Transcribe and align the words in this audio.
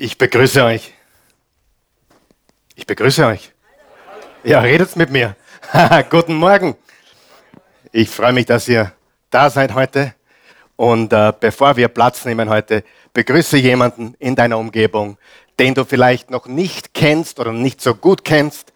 Ich 0.00 0.16
begrüße 0.16 0.62
euch. 0.62 0.94
Ich 2.76 2.86
begrüße 2.86 3.26
euch. 3.26 3.52
Ja, 4.44 4.60
redet 4.60 4.94
mit 4.94 5.10
mir. 5.10 5.34
Guten 6.10 6.34
Morgen. 6.34 6.76
Ich 7.90 8.08
freue 8.08 8.32
mich, 8.32 8.46
dass 8.46 8.68
ihr 8.68 8.92
da 9.28 9.50
seid 9.50 9.74
heute. 9.74 10.14
Und 10.76 11.12
äh, 11.12 11.32
bevor 11.40 11.76
wir 11.76 11.88
Platz 11.88 12.24
nehmen 12.24 12.48
heute, 12.48 12.84
begrüße 13.12 13.56
jemanden 13.56 14.14
in 14.20 14.36
deiner 14.36 14.58
Umgebung, 14.58 15.18
den 15.58 15.74
du 15.74 15.84
vielleicht 15.84 16.30
noch 16.30 16.46
nicht 16.46 16.94
kennst 16.94 17.40
oder 17.40 17.52
nicht 17.52 17.80
so 17.80 17.92
gut 17.96 18.24
kennst. 18.24 18.72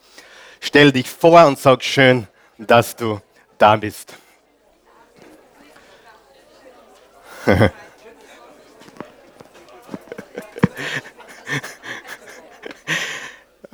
Stell 0.59 0.91
dich 0.91 1.09
vor 1.09 1.47
und 1.47 1.57
sag 1.57 1.85
schön, 1.85 2.27
dass 2.59 2.97
du 2.97 3.21
da 3.59 3.77
bist. 3.77 4.13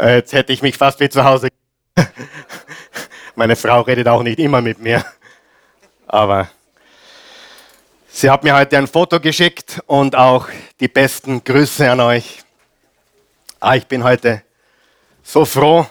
Jetzt 0.01 0.33
hätte 0.33 0.53
ich 0.53 0.63
mich 0.63 0.77
fast 0.77 1.01
wie 1.01 1.09
zu 1.09 1.25
Hause. 1.25 1.49
Meine 3.35 3.57
Frau 3.57 3.81
redet 3.81 4.07
auch 4.07 4.23
nicht 4.23 4.39
immer 4.39 4.61
mit 4.61 4.79
mir. 4.79 5.05
Aber 6.07 6.49
sie 8.09 8.31
hat 8.31 8.45
mir 8.45 8.55
heute 8.55 8.79
ein 8.79 8.87
Foto 8.87 9.19
geschickt 9.19 9.83
und 9.87 10.15
auch 10.15 10.49
die 10.79 10.87
besten 10.87 11.43
Grüße 11.43 11.91
an 11.91 11.99
euch. 11.99 12.45
Ah, 13.59 13.75
ich 13.75 13.89
bin 13.89 14.05
heute 14.05 14.43
so 15.25 15.45
froh, 15.45 15.85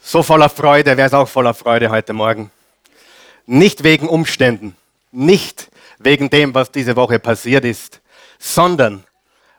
so 0.00 0.22
voller 0.22 0.48
Freude. 0.48 0.96
Wer 0.96 1.06
ist 1.06 1.14
auch 1.14 1.28
voller 1.28 1.54
Freude 1.54 1.90
heute 1.90 2.12
Morgen? 2.12 2.52
Nicht 3.44 3.82
wegen 3.82 4.08
Umständen, 4.08 4.76
nicht 5.10 5.68
wegen 5.98 6.30
dem, 6.30 6.54
was 6.54 6.70
diese 6.70 6.94
Woche 6.94 7.18
passiert 7.18 7.64
ist, 7.64 8.00
sondern 8.38 9.02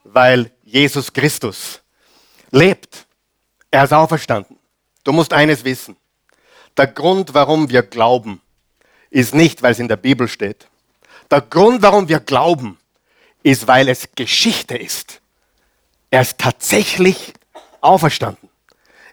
weil 0.06 0.52
Jesus 0.64 1.12
Christus 1.12 1.83
lebt. 2.54 3.08
Er 3.72 3.84
ist 3.84 3.94
auferstanden. 3.94 4.58
Du 5.04 5.12
musst 5.12 5.34
eines 5.34 5.66
wissen. 5.66 5.98
Der 6.78 6.88
Grund, 6.88 7.34
warum 7.34 7.70
wir 7.70 7.84
glauben, 7.84 8.42
ist 9.10 9.36
nicht, 9.36 9.62
weil 9.62 9.74
es 9.74 9.80
in 9.80 9.88
der 9.88 9.98
Bibel 9.98 10.28
steht. 10.28 10.68
Der 11.30 11.42
Grund, 11.42 11.82
warum 11.82 12.08
wir 12.08 12.20
glauben, 12.20 12.80
ist, 13.42 13.68
weil 13.68 13.90
es 13.90 14.08
Geschichte 14.16 14.78
ist. 14.78 15.20
Er 16.10 16.22
ist 16.22 16.38
tatsächlich 16.38 17.34
auferstanden. 17.82 18.50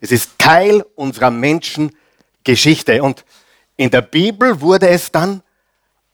Es 0.01 0.13
ist 0.13 0.39
Teil 0.39 0.85
unserer 0.95 1.31
Menschengeschichte. 1.31 3.03
Und 3.03 3.25
in 3.77 3.91
der 3.91 4.03
Bibel 4.03 4.61
wurde 4.61 4.89
es 4.89 5.11
dann 5.11 5.43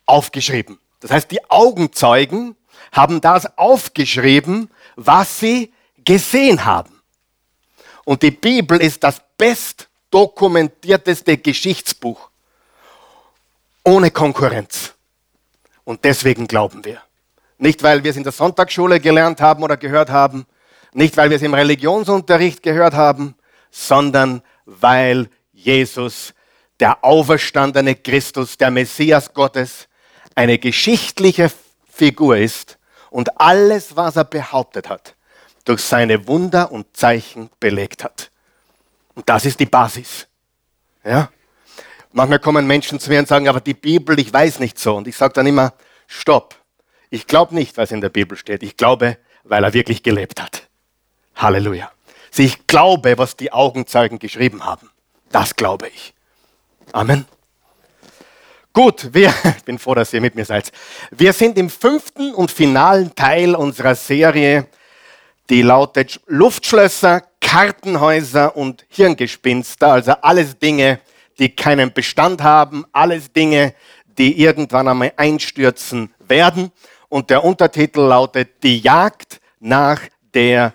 aufgeschrieben. 0.07 0.79
Das 1.01 1.11
heißt, 1.11 1.31
die 1.31 1.45
Augenzeugen 1.51 2.57
haben 2.93 3.21
das 3.21 3.59
aufgeschrieben, 3.59 4.71
was 4.95 5.41
sie 5.41 5.73
gesehen 6.05 6.65
haben. 6.65 6.96
Und 8.07 8.23
die 8.23 8.31
Bibel 8.31 8.81
ist 8.81 9.03
das 9.03 9.21
bestdokumentierteste 9.37 11.39
Geschichtsbuch 11.39 12.31
ohne 13.83 14.13
Konkurrenz. 14.13 14.95
Und 15.83 16.05
deswegen 16.05 16.47
glauben 16.47 16.85
wir. 16.85 17.03
Nicht, 17.59 17.83
weil 17.83 18.05
wir 18.05 18.13
es 18.13 18.17
in 18.17 18.23
der 18.23 18.31
Sonntagsschule 18.31 19.01
gelernt 19.01 19.41
haben 19.41 19.65
oder 19.65 19.77
gehört 19.77 20.11
haben, 20.11 20.47
nicht, 20.93 21.17
weil 21.17 21.31
wir 21.31 21.37
es 21.37 21.43
im 21.43 21.55
Religionsunterricht 21.55 22.63
gehört 22.63 22.95
haben, 22.95 23.35
sondern 23.73 24.41
weil 24.67 25.29
Jesus, 25.53 26.33
der 26.79 27.05
auferstandene 27.05 27.97
Christus, 27.97 28.57
der 28.57 28.71
Messias 28.71 29.35
Gottes, 29.35 29.89
eine 30.37 30.59
geschichtliche 30.59 31.51
Figur 31.91 32.37
ist 32.37 32.79
und 33.11 33.41
alles, 33.41 33.97
was 33.97 34.15
er 34.15 34.25
behauptet 34.25 34.89
hat, 34.89 35.16
durch 35.67 35.83
seine 35.83 36.27
Wunder 36.27 36.73
und 36.73 36.97
Zeichen 36.97 37.51
belegt 37.61 38.03
hat. 38.03 38.31
Und 39.15 39.29
das 39.29 39.45
ist 39.45 39.61
die 39.61 39.67
Basis. 39.67 40.27
Ja? 41.05 41.31
Manchmal 42.13 42.39
kommen 42.39 42.67
Menschen 42.67 42.99
zu 42.99 43.11
mir 43.11 43.19
und 43.19 43.29
sagen, 43.29 43.49
aber 43.49 43.61
die 43.61 43.75
Bibel, 43.75 44.19
ich 44.19 44.33
weiß 44.33 44.61
nicht 44.61 44.79
so. 44.79 44.97
Und 44.97 45.07
ich 45.07 45.17
sage 45.17 45.35
dann 45.35 45.47
immer, 45.47 45.75
stopp. 46.07 46.55
Ich 47.11 47.27
glaube 47.27 47.55
nicht, 47.55 47.77
was 47.77 47.91
in 47.91 48.01
der 48.01 48.09
Bibel 48.09 48.39
steht. 48.39 48.63
Ich 48.63 48.77
glaube, 48.77 49.19
weil 49.45 49.65
er 49.65 49.75
wirklich 49.75 50.03
gelebt 50.03 50.41
hat. 50.41 50.69
Halleluja. 51.35 51.91
Ich 52.37 52.67
glaube, 52.67 53.19
was 53.19 53.37
die 53.37 53.53
Augenzeugen 53.53 54.19
geschrieben 54.19 54.65
haben. 54.65 54.91
Das 55.31 55.57
glaube 55.57 55.89
ich. 55.89 56.15
Amen. 56.93 57.27
Gut, 58.73 59.15
wir, 59.15 59.33
ich 59.57 59.65
bin 59.65 59.79
froh, 59.79 59.95
dass 59.95 60.13
ihr 60.13 60.21
mit 60.21 60.35
mir 60.35 60.45
seid. 60.45 60.71
Wir 61.11 61.33
sind 61.33 61.57
im 61.59 61.71
fünften 61.71 62.35
und 62.35 62.51
finalen 62.51 63.15
Teil 63.15 63.55
unserer 63.55 63.95
Serie 63.95 64.69
die 65.51 65.63
lautet 65.63 66.21
Luftschlösser, 66.27 67.23
Kartenhäuser 67.41 68.57
und 68.57 68.85
Hirngespinster, 68.89 69.93
also 69.93 70.13
alles 70.23 70.59
Dinge, 70.59 70.99
die 71.39 71.55
keinen 71.55 71.93
Bestand 71.93 72.43
haben, 72.43 72.85
alles 72.93 73.31
Dinge, 73.33 73.75
die 74.19 74.41
irgendwann 74.41 74.89
einmal 74.89 75.13
einstürzen 75.17 76.13
werden. 76.27 76.73
Und 77.09 77.31
der 77.31 77.45
Untertitel 77.45 78.01
lautet 78.01 78.65
Die 78.65 78.81
Jagd 78.81 79.41
nach 79.61 80.01
der 80.35 80.73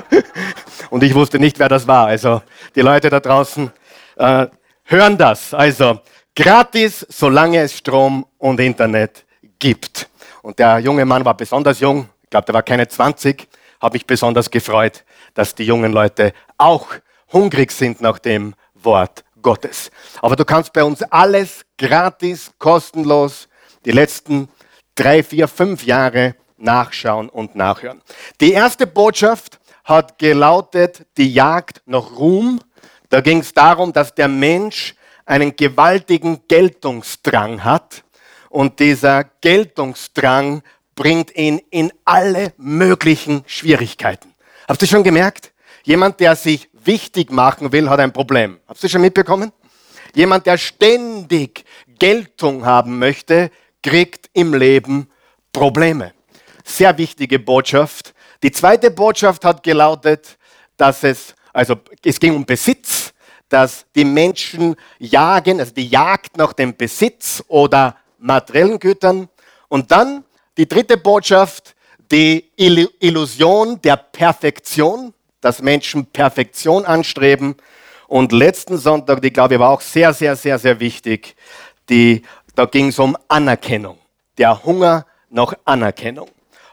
und 0.89 1.03
ich 1.03 1.13
wusste 1.13 1.39
nicht, 1.39 1.59
wer 1.59 1.69
das 1.69 1.87
war. 1.87 2.07
Also 2.07 2.41
die 2.75 2.81
Leute 2.81 3.09
da 3.09 3.19
draußen 3.19 3.71
äh, 4.17 4.47
hören 4.83 5.17
das. 5.17 5.53
Also 5.53 6.01
gratis, 6.35 7.05
solange 7.09 7.61
es 7.61 7.77
Strom 7.77 8.25
und 8.37 8.59
Internet 8.59 9.25
gibt. 9.59 10.09
Und 10.41 10.59
der 10.59 10.79
junge 10.79 11.05
Mann 11.05 11.25
war 11.25 11.35
besonders 11.35 11.79
jung, 11.79 12.07
ich 12.23 12.29
glaube, 12.29 12.45
der 12.45 12.55
war 12.55 12.63
keine 12.63 12.87
20, 12.87 13.47
habe 13.81 13.95
mich 13.95 14.05
besonders 14.05 14.49
gefreut, 14.49 15.03
dass 15.33 15.55
die 15.55 15.65
jungen 15.65 15.91
Leute 15.91 16.33
auch 16.57 16.87
hungrig 17.31 17.71
sind 17.71 18.01
nach 18.01 18.19
dem 18.19 18.55
Wort 18.73 19.23
Gottes. 19.41 19.91
Aber 20.21 20.35
du 20.35 20.45
kannst 20.45 20.73
bei 20.73 20.83
uns 20.83 21.03
alles 21.03 21.65
gratis, 21.77 22.51
kostenlos, 22.57 23.47
die 23.85 23.91
letzten 23.91 24.49
drei, 24.95 25.23
vier, 25.23 25.47
fünf 25.47 25.85
Jahre 25.85 26.35
nachschauen 26.57 27.29
und 27.29 27.55
nachhören. 27.55 28.01
Die 28.41 28.53
erste 28.53 28.87
Botschaft 28.87 29.59
hat 29.83 30.17
gelautet, 30.17 31.05
die 31.17 31.31
Jagd 31.31 31.81
nach 31.85 32.17
Ruhm. 32.17 32.59
Da 33.09 33.21
ging 33.21 33.39
es 33.39 33.53
darum, 33.53 33.93
dass 33.93 34.13
der 34.13 34.27
Mensch 34.27 34.95
einen 35.25 35.55
gewaltigen 35.55 36.41
Geltungsdrang 36.47 37.63
hat. 37.63 38.03
Und 38.49 38.79
dieser 38.79 39.25
Geltungsdrang 39.41 40.63
bringt 40.97 41.33
ihn 41.37 41.61
in 41.69 41.93
alle 42.03 42.53
möglichen 42.57 43.43
Schwierigkeiten. 43.45 44.33
Habt 44.67 44.81
ihr 44.81 44.87
schon 44.89 45.03
gemerkt? 45.03 45.53
Jemand, 45.83 46.19
der 46.19 46.35
sich 46.35 46.69
wichtig 46.73 47.31
machen 47.31 47.71
will, 47.71 47.89
hat 47.89 48.01
ein 48.01 48.11
Problem. 48.11 48.59
Habt 48.67 48.83
ihr 48.83 48.89
schon 48.89 49.01
mitbekommen? 49.01 49.53
Jemand, 50.13 50.45
der 50.45 50.57
ständig 50.57 51.63
Geltung 51.99 52.65
haben 52.65 52.99
möchte, 52.99 53.51
kriegt 53.81 54.29
im 54.33 54.53
Leben 54.53 55.07
Probleme. 55.53 56.13
Sehr 56.65 56.97
wichtige 56.97 57.39
Botschaft. 57.39 58.13
Die 58.41 58.51
zweite 58.51 58.91
Botschaft 58.91 59.45
hat 59.45 59.63
gelautet, 59.63 60.37
dass 60.77 61.03
es, 61.03 61.35
also 61.53 61.75
es 62.03 62.19
ging 62.19 62.35
um 62.35 62.45
Besitz, 62.45 63.13
dass 63.49 63.85
die 63.95 64.03
Menschen 64.03 64.75
jagen, 64.97 65.59
also 65.59 65.73
die 65.73 65.87
Jagd 65.87 66.37
nach 66.37 66.53
dem 66.53 66.75
Besitz 66.75 67.43
oder 67.47 67.95
materiellen 68.17 68.79
Gütern. 68.79 69.29
Und 69.69 69.91
dann 69.91 70.23
die 70.57 70.67
dritte 70.67 70.97
Botschaft, 70.97 71.75
die 72.11 72.49
Illusion 72.57 73.79
der 73.81 73.97
Perfektion, 73.97 75.13
dass 75.41 75.61
Menschen 75.61 76.05
Perfektion 76.07 76.85
anstreben. 76.85 77.55
Und 78.07 78.31
letzten 78.31 78.77
Sonntag, 78.77 79.21
die 79.21 79.31
glaube 79.31 79.55
ich 79.55 79.59
war 79.59 79.71
auch 79.71 79.81
sehr, 79.81 80.13
sehr, 80.13 80.35
sehr, 80.35 80.57
sehr 80.57 80.79
wichtig, 80.79 81.35
die, 81.89 82.23
da 82.55 82.65
ging 82.65 82.87
es 82.87 82.99
um 82.99 83.17
Anerkennung, 83.27 83.97
der 84.37 84.63
Hunger 84.63 85.05
nach 85.29 85.53
Anerkennung. 85.65 86.29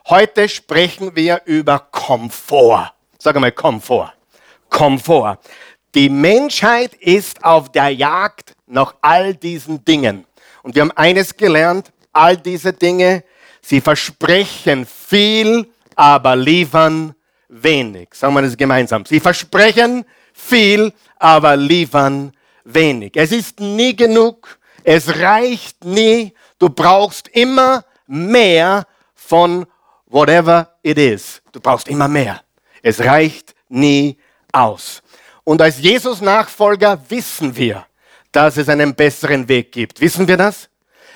Heute 0.09 0.49
sprechen 0.49 1.15
wir 1.15 1.43
über 1.45 1.79
Komfort. 1.79 2.93
Sag 3.19 3.39
mal 3.41 3.53
Komfort. 3.53 4.13
Komfort. 4.69 5.39
Die 5.95 6.09
Menschheit 6.09 6.95
ist 6.95 7.45
auf 7.45 7.71
der 7.71 7.91
Jagd 7.91 8.55
nach 8.67 8.95
all 9.01 9.35
diesen 9.35 9.85
Dingen. 9.85 10.25
Und 10.63 10.75
wir 10.75 10.83
haben 10.83 10.91
eines 10.93 11.37
gelernt, 11.37 11.93
all 12.13 12.37
diese 12.37 12.73
Dinge 12.73 13.23
Sie 13.67 13.81
versprechen 13.81 14.85
viel, 14.85 15.67
aber 15.97 16.37
liefern 16.37 17.15
wenig. 17.49 18.09
Sagen 18.13 18.35
wir 18.35 18.43
das 18.43 18.59
gemeinsam. 18.59 19.07
Sie 19.07 19.21
versprechen 19.21 20.05
viel, 20.35 20.93
aber 21.19 21.57
liefern 21.57 22.33
wenig. 22.65 23.13
Es 23.15 23.33
ist 23.33 23.61
nie 23.61 23.97
genug. 23.97 24.59
Es 24.83 25.19
reicht 25.19 25.83
nie. 25.83 26.35
Du 26.59 26.69
brauchst 26.69 27.29
immer 27.29 27.87
mehr 28.07 28.87
von 29.15 29.65
whatever 30.09 30.75
it 30.83 30.99
is. 30.99 31.41
Du 31.51 31.59
brauchst 31.59 31.89
immer 31.89 32.07
mehr. 32.07 32.43
Es 32.83 33.01
reicht 33.01 33.55
nie 33.71 34.19
aus. 34.53 35.03
Und 35.43 35.63
als 35.63 35.81
Jesus-Nachfolger 35.81 37.01
wissen 37.09 37.57
wir, 37.57 37.87
dass 38.31 38.59
es 38.59 38.69
einen 38.69 38.95
besseren 38.95 39.49
Weg 39.49 39.73
gibt. 39.73 40.03
Wissen 40.03 40.29
wir 40.29 40.37
das? 40.37 40.69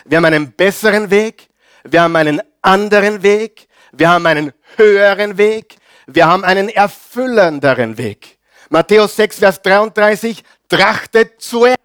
Wir 0.06 0.16
haben 0.16 0.24
einen 0.24 0.52
besseren 0.52 1.10
Weg, 1.10 1.47
wir 1.84 2.02
haben 2.02 2.16
einen 2.16 2.40
anderen 2.62 3.22
Weg, 3.22 3.68
wir 3.92 4.10
haben 4.10 4.26
einen 4.26 4.52
höheren 4.76 5.38
Weg, 5.38 5.76
wir 6.06 6.26
haben 6.26 6.44
einen 6.44 6.68
erfüllenderen 6.68 7.98
Weg. 7.98 8.38
Matthäus 8.70 9.16
6, 9.16 9.38
Vers 9.38 9.62
33, 9.62 10.42
trachtet 10.68 11.40
zuerst 11.40 11.78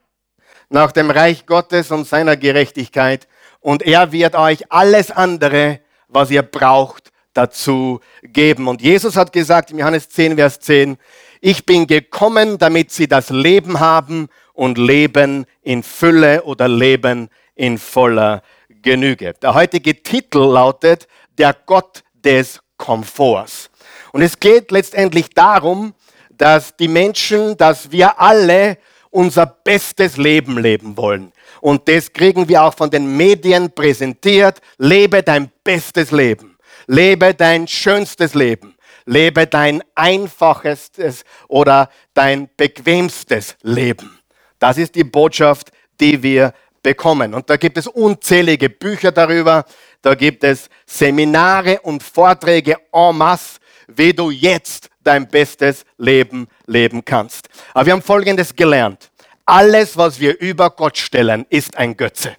nach 0.69 0.91
dem 0.91 1.11
Reich 1.11 1.45
Gottes 1.45 1.91
und 1.91 2.07
seiner 2.07 2.35
Gerechtigkeit 2.35 3.27
und 3.59 3.83
er 3.83 4.11
wird 4.11 4.35
euch 4.35 4.71
alles 4.71 5.11
andere, 5.11 5.79
was 6.07 6.29
ihr 6.29 6.41
braucht, 6.41 7.11
dazu 7.33 8.01
geben. 8.21 8.67
Und 8.67 8.81
Jesus 8.81 9.15
hat 9.15 9.31
gesagt 9.31 9.71
im 9.71 9.79
Johannes 9.79 10.09
10, 10.09 10.35
Vers 10.35 10.59
10, 10.59 10.97
ich 11.41 11.65
bin 11.65 11.87
gekommen, 11.87 12.57
damit 12.57 12.91
sie 12.91 13.07
das 13.07 13.29
Leben 13.29 13.79
haben 13.79 14.27
und 14.53 14.77
Leben 14.77 15.45
in 15.61 15.83
Fülle 15.83 16.43
oder 16.43 16.67
Leben 16.67 17.29
in 17.55 17.77
voller 17.77 18.43
Genüge. 18.83 19.33
Der 19.41 19.55
heutige 19.55 20.03
Titel 20.03 20.39
lautet 20.39 21.07
Der 21.37 21.55
Gott 21.65 22.03
des 22.13 22.59
Komforts. 22.77 23.71
Und 24.11 24.21
es 24.21 24.39
geht 24.39 24.69
letztendlich 24.71 25.29
darum, 25.29 25.95
dass 26.29 26.75
die 26.75 26.87
Menschen, 26.87 27.57
dass 27.57 27.91
wir 27.91 28.19
alle 28.19 28.77
unser 29.09 29.45
bestes 29.45 30.17
Leben 30.17 30.57
leben 30.57 30.97
wollen. 30.97 31.31
Und 31.61 31.87
das 31.87 32.11
kriegen 32.11 32.47
wir 32.49 32.63
auch 32.63 32.75
von 32.75 32.89
den 32.89 33.15
Medien 33.15 33.71
präsentiert. 33.71 34.59
Lebe 34.77 35.23
dein 35.23 35.51
bestes 35.63 36.11
Leben. 36.11 36.57
Lebe 36.87 37.33
dein 37.33 37.67
schönstes 37.67 38.33
Leben. 38.33 38.75
Lebe 39.05 39.47
dein 39.47 39.83
einfachstes 39.95 41.23
oder 41.47 41.89
dein 42.13 42.49
bequemstes 42.57 43.55
Leben. 43.61 44.19
Das 44.59 44.77
ist 44.77 44.95
die 44.95 45.03
Botschaft, 45.03 45.71
die 45.99 46.23
wir 46.23 46.53
bekommen. 46.83 47.33
Und 47.33 47.49
da 47.49 47.57
gibt 47.57 47.77
es 47.77 47.87
unzählige 47.87 48.69
Bücher 48.69 49.11
darüber. 49.11 49.65
Da 50.01 50.13
gibt 50.15 50.43
es 50.43 50.69
Seminare 50.85 51.79
und 51.81 52.03
Vorträge 52.03 52.77
en 52.91 53.17
masse, 53.17 53.59
wie 53.87 54.13
du 54.13 54.29
jetzt 54.29 54.89
dein 55.03 55.27
bestes 55.27 55.85
Leben 55.97 56.47
leben 56.67 57.03
kannst. 57.03 57.49
Aber 57.73 57.85
wir 57.85 57.93
haben 57.93 58.01
Folgendes 58.01 58.55
gelernt. 58.55 59.09
Alles, 59.45 59.97
was 59.97 60.19
wir 60.19 60.39
über 60.39 60.69
Gott 60.69 60.97
stellen, 60.97 61.45
ist 61.49 61.77
ein 61.77 61.97
Götze. 61.97 62.37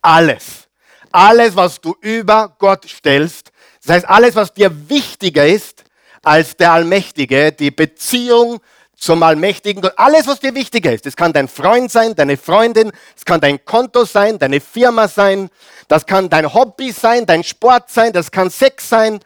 Alles. 0.00 0.68
Alles, 1.12 1.56
was 1.56 1.80
du 1.80 1.94
über 2.00 2.54
Gott 2.58 2.88
stellst, 2.88 3.50
das 3.84 3.96
heißt, 3.96 4.08
alles, 4.08 4.36
was 4.36 4.52
dir 4.52 4.88
wichtiger 4.88 5.46
ist 5.46 5.84
als 6.22 6.56
der 6.56 6.72
Allmächtige, 6.72 7.50
die 7.52 7.70
Beziehung 7.70 8.60
zum 9.00 9.22
allmächtigen 9.22 9.80
Gott. 9.80 9.94
Alles, 9.96 10.26
was 10.26 10.40
dir 10.40 10.54
wichtiger 10.54 10.92
ist. 10.92 11.06
Das 11.06 11.16
kann 11.16 11.32
dein 11.32 11.48
Freund 11.48 11.90
sein, 11.90 12.14
deine 12.14 12.36
Freundin, 12.36 12.92
das 13.14 13.24
kann 13.24 13.40
dein 13.40 13.64
Konto 13.64 14.04
sein, 14.04 14.38
deine 14.38 14.60
Firma 14.60 15.08
sein, 15.08 15.48
das 15.88 16.06
kann 16.06 16.28
dein 16.28 16.52
Hobby 16.52 16.92
sein, 16.92 17.24
dein 17.24 17.42
Sport 17.42 17.90
sein, 17.90 18.12
das 18.12 18.30
kann 18.30 18.50
Sex 18.50 18.88
sein. 18.90 19.20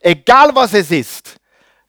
Egal 0.00 0.50
was 0.54 0.74
es 0.74 0.90
ist, 0.90 1.36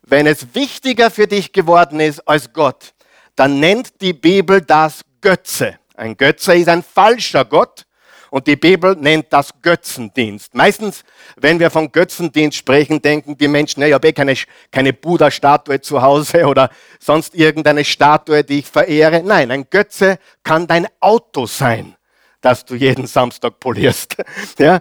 wenn 0.04 0.28
es 0.28 0.54
wichtiger 0.54 1.10
für 1.10 1.28
dich 1.28 1.52
geworden 1.52 2.00
ist 2.00 2.20
als 2.28 2.54
Gott, 2.54 2.94
dann 3.36 3.60
nennt 3.60 4.02
die 4.02 4.14
Bibel 4.14 4.62
das 4.62 5.02
Götze. 5.20 5.80
Ein 5.96 6.16
Götze 6.16 6.56
ist 6.56 6.70
ein 6.70 6.84
falscher 6.84 7.46
Gott. 7.46 7.86
Und 8.32 8.48
die 8.48 8.56
Bibel 8.56 8.96
nennt 8.96 9.26
das 9.32 9.52
Götzendienst. 9.62 10.56
Meistens, 10.56 11.04
wenn 11.36 11.60
wir 11.60 11.70
von 11.70 11.92
Götzendienst 11.92 12.58
sprechen, 12.58 13.02
denken 13.02 13.38
die 13.38 13.50
Menschen, 13.50 13.84
ich 13.84 13.92
habe 13.92 14.08
eh 14.08 14.14
keine, 14.14 14.36
keine 14.72 14.94
Buddha-Statue 14.94 15.82
zu 15.82 16.02
Hause 16.02 16.46
oder 16.48 16.70
sonst 16.98 17.36
irgendeine 17.36 17.84
Statue, 17.84 18.46
die 18.46 18.60
ich 18.60 18.68
verehre. 18.68 19.22
Nein, 19.22 19.52
ein 19.52 19.70
Götze 19.70 20.18
kann 20.44 20.66
dein 20.66 20.88
Auto 21.02 21.46
sein, 21.46 21.98
das 22.40 22.64
du 22.64 22.76
jeden 22.76 23.06
Samstag 23.06 23.60
polierst. 23.60 24.16
Ja? 24.58 24.80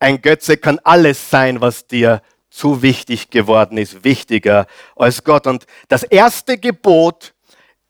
Ein 0.00 0.20
Götze 0.20 0.56
kann 0.56 0.80
alles 0.82 1.30
sein, 1.30 1.60
was 1.60 1.86
dir 1.86 2.22
zu 2.50 2.82
wichtig 2.82 3.30
geworden 3.30 3.78
ist, 3.78 4.02
wichtiger 4.02 4.66
als 4.96 5.22
Gott. 5.22 5.46
Und 5.46 5.64
das 5.88 6.02
erste 6.02 6.58
Gebot 6.58 7.34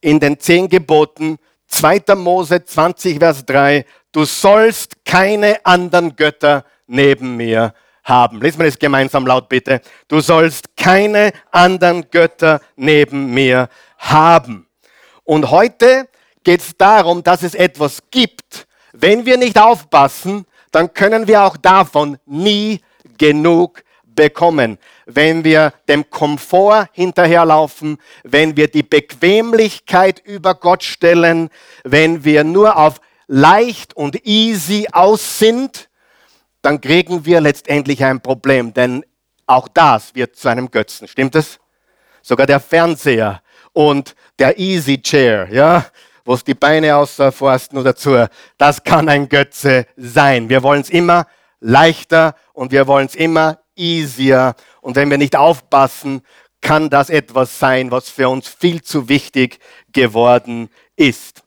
in 0.03 0.20
den 0.20 0.38
zehn 0.38 0.69
Geboten, 0.69 1.38
2. 1.70 2.02
Mose 2.17 2.64
20, 2.64 3.19
Vers 3.19 3.44
3, 3.46 3.87
du 4.12 4.25
sollst 4.25 5.05
keine 5.05 5.64
anderen 5.64 6.14
Götter 6.17 6.64
neben 6.87 7.37
mir 7.37 7.75
haben. 8.05 8.40
Lesen 8.40 8.58
wir 8.58 8.67
das 8.67 8.78
gemeinsam 8.78 9.26
laut 9.26 9.49
bitte. 9.49 9.81
Du 10.08 10.20
sollst 10.20 10.76
keine 10.76 11.32
anderen 11.50 12.11
Götter 12.11 12.61
neben 12.76 13.32
mir 13.32 13.69
haben. 13.99 14.67
Und 15.25 15.50
heute 15.50 16.08
geht 16.43 16.61
es 16.61 16.76
darum, 16.76 17.22
dass 17.22 17.43
es 17.43 17.55
etwas 17.55 18.00
gibt. 18.11 18.67
Wenn 18.93 19.25
wir 19.25 19.37
nicht 19.37 19.58
aufpassen, 19.58 20.46
dann 20.72 20.93
können 20.93 21.26
wir 21.28 21.44
auch 21.44 21.56
davon 21.56 22.19
nie 22.26 22.81
genug 23.19 23.82
bekommen. 24.15 24.79
Wenn 25.07 25.45
wir 25.45 25.73
dem 25.89 26.09
Komfort 26.11 26.89
hinterherlaufen, 26.93 27.99
wenn 28.23 28.57
wir 28.57 28.69
die 28.69 28.83
Bequemlichkeit 28.83 30.21
über 30.21 30.55
Gott 30.55 30.83
stellen, 30.83 31.51
wenn 31.85 32.25
wir 32.25 32.45
nur 32.45 32.77
auf 32.77 33.01
leicht 33.27 33.95
und 33.95 34.27
easy 34.27 34.89
aus 34.93 35.39
sind, 35.39 35.89
dann 36.62 36.81
kriegen 36.81 37.25
wir 37.25 37.41
letztendlich 37.41 38.05
ein 38.05 38.21
Problem, 38.21 38.75
denn 38.75 39.05
auch 39.47 39.69
das 39.69 40.15
wird 40.15 40.37
zu 40.37 40.49
einem 40.49 40.71
Götzen. 40.71 41.09
Stimmt 41.09 41.35
es? 41.35 41.59
Sogar 42.23 42.47
der 42.47 42.61
Fernseher 42.61 43.43
und 43.73 44.15
der 44.39 44.59
Easy 44.59 45.01
Chair, 45.01 45.49
ja, 45.51 45.87
wo 46.25 46.35
es 46.35 46.45
die 46.45 46.55
Beine 46.55 46.97
ausforsten 46.97 47.79
oder 47.79 47.97
zu, 47.97 48.29
das 48.59 48.85
kann 48.85 49.09
ein 49.09 49.29
Götze 49.29 49.87
sein. 49.97 50.49
Wir 50.49 50.63
wollen 50.63 50.83
es 50.83 50.91
immer 50.91 51.27
leichter 51.61 52.35
und 52.53 52.73
wir 52.73 52.87
wollen 52.87 53.06
es 53.06 53.15
immer 53.15 53.60
easier. 53.76 54.55
Und 54.81 54.96
wenn 54.96 55.11
wir 55.11 55.19
nicht 55.19 55.37
aufpassen, 55.37 56.22
kann 56.61 56.90
das 56.90 57.11
etwas 57.11 57.58
sein, 57.58 57.90
was 57.90 58.08
für 58.08 58.28
uns 58.28 58.49
viel 58.49 58.82
zu 58.82 59.08
wichtig 59.08 59.58
geworden 59.93 60.69
ist. 60.96 61.43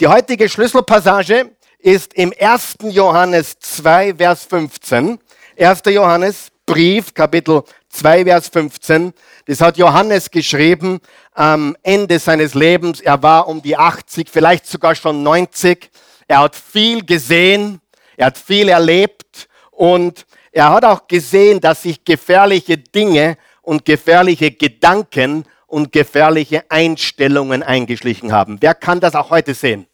Die 0.00 0.08
heutige 0.08 0.48
Schlüsselpassage 0.48 1.50
ist 1.78 2.14
im 2.14 2.32
1. 2.38 2.76
Johannes 2.84 3.58
2, 3.58 4.14
Vers 4.16 4.44
15. 4.44 5.18
1. 5.58 5.82
Johannes 5.86 6.50
Brief, 6.66 7.12
Kapitel 7.12 7.62
2, 7.90 8.24
Vers 8.24 8.48
15. 8.48 9.12
Das 9.46 9.60
hat 9.60 9.76
Johannes 9.76 10.30
geschrieben 10.30 11.00
am 11.34 11.76
Ende 11.82 12.18
seines 12.18 12.54
Lebens. 12.54 13.00
Er 13.00 13.22
war 13.22 13.46
um 13.46 13.60
die 13.60 13.76
80, 13.76 14.28
vielleicht 14.30 14.66
sogar 14.66 14.94
schon 14.94 15.22
90. 15.22 15.90
Er 16.26 16.40
hat 16.40 16.56
viel 16.56 17.04
gesehen, 17.04 17.80
er 18.16 18.26
hat 18.26 18.38
viel 18.38 18.70
erlebt 18.70 19.46
und 19.70 20.24
er 20.54 20.70
hat 20.70 20.84
auch 20.84 21.08
gesehen, 21.08 21.60
dass 21.60 21.82
sich 21.82 22.04
gefährliche 22.04 22.78
Dinge 22.78 23.36
und 23.60 23.84
gefährliche 23.84 24.52
Gedanken 24.52 25.44
und 25.66 25.90
gefährliche 25.90 26.62
Einstellungen 26.68 27.64
eingeschlichen 27.64 28.32
haben. 28.32 28.58
Wer 28.60 28.74
kann 28.74 29.00
das 29.00 29.16
auch 29.16 29.30
heute 29.30 29.52
sehen? 29.52 29.88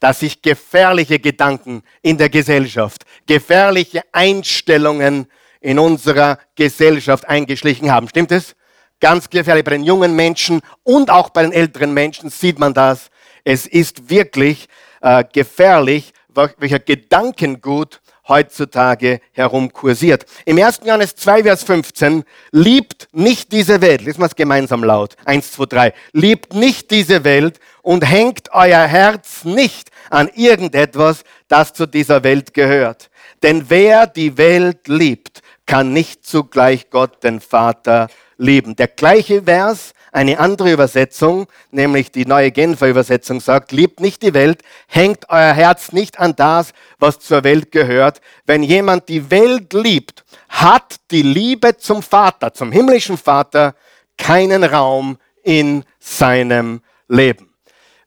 Dass 0.00 0.20
sich 0.20 0.42
gefährliche 0.42 1.18
Gedanken 1.18 1.82
in 2.02 2.18
der 2.18 2.28
Gesellschaft, 2.28 3.06
gefährliche 3.26 4.02
Einstellungen 4.12 5.28
in 5.62 5.78
unserer 5.78 6.38
Gesellschaft 6.56 7.26
eingeschlichen 7.26 7.90
haben. 7.90 8.06
Stimmt 8.06 8.32
es? 8.32 8.54
Ganz 9.00 9.30
gefährlich. 9.30 9.64
Bei 9.64 9.70
den 9.70 9.84
jungen 9.84 10.14
Menschen 10.14 10.60
und 10.82 11.10
auch 11.10 11.30
bei 11.30 11.42
den 11.42 11.52
älteren 11.52 11.94
Menschen 11.94 12.28
sieht 12.28 12.58
man 12.58 12.74
das. 12.74 13.08
Es 13.44 13.66
ist 13.66 14.10
wirklich 14.10 14.68
äh, 15.00 15.24
gefährlich, 15.32 16.12
welcher 16.58 16.80
Gedankengut 16.80 18.01
heutzutage 18.28 19.20
herumkursiert. 19.32 20.26
Im 20.44 20.62
1. 20.62 20.80
Johannes 20.84 21.16
2, 21.16 21.42
Vers 21.42 21.64
15, 21.64 22.24
liebt 22.50 23.08
nicht 23.12 23.52
diese 23.52 23.80
Welt. 23.80 24.02
Lesen 24.02 24.20
wir 24.20 24.26
es 24.26 24.36
gemeinsam 24.36 24.84
laut. 24.84 25.16
1, 25.24 25.52
2, 25.52 25.66
3. 25.66 25.94
Liebt 26.12 26.54
nicht 26.54 26.90
diese 26.90 27.24
Welt 27.24 27.58
und 27.82 28.08
hängt 28.08 28.52
euer 28.52 28.86
Herz 28.86 29.44
nicht 29.44 29.90
an 30.10 30.30
irgendetwas, 30.34 31.24
das 31.48 31.72
zu 31.72 31.86
dieser 31.86 32.22
Welt 32.24 32.54
gehört. 32.54 33.10
Denn 33.42 33.68
wer 33.68 34.06
die 34.06 34.38
Welt 34.38 34.86
liebt, 34.88 35.42
kann 35.66 35.92
nicht 35.92 36.24
zugleich 36.26 36.90
Gott, 36.90 37.24
den 37.24 37.40
Vater, 37.40 38.08
lieben. 38.36 38.76
Der 38.76 38.88
gleiche 38.88 39.42
Vers 39.42 39.94
eine 40.12 40.38
andere 40.38 40.70
Übersetzung, 40.70 41.46
nämlich 41.70 42.12
die 42.12 42.26
neue 42.26 42.52
Genfer 42.52 42.88
Übersetzung 42.88 43.40
sagt, 43.40 43.72
liebt 43.72 43.98
nicht 43.98 44.22
die 44.22 44.34
Welt, 44.34 44.62
hängt 44.86 45.30
euer 45.30 45.54
Herz 45.54 45.92
nicht 45.92 46.20
an 46.20 46.36
das, 46.36 46.72
was 46.98 47.18
zur 47.18 47.44
Welt 47.44 47.72
gehört. 47.72 48.20
Wenn 48.44 48.62
jemand 48.62 49.08
die 49.08 49.30
Welt 49.30 49.72
liebt, 49.72 50.24
hat 50.50 50.96
die 51.10 51.22
Liebe 51.22 51.78
zum 51.78 52.02
Vater, 52.02 52.52
zum 52.52 52.70
himmlischen 52.70 53.16
Vater, 53.16 53.74
keinen 54.18 54.64
Raum 54.64 55.18
in 55.42 55.84
seinem 55.98 56.82
Leben. 57.08 57.54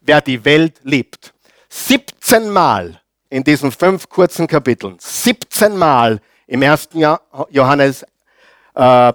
Wer 0.00 0.20
die 0.20 0.44
Welt 0.44 0.80
liebt. 0.84 1.34
17 1.68 2.48
Mal 2.48 3.02
in 3.28 3.42
diesen 3.42 3.72
fünf 3.72 4.08
kurzen 4.08 4.46
Kapiteln, 4.46 4.96
17 5.00 5.76
Mal 5.76 6.20
im 6.46 6.62
ersten 6.62 7.00
Johannes 7.50 8.04
äh, 8.74 9.12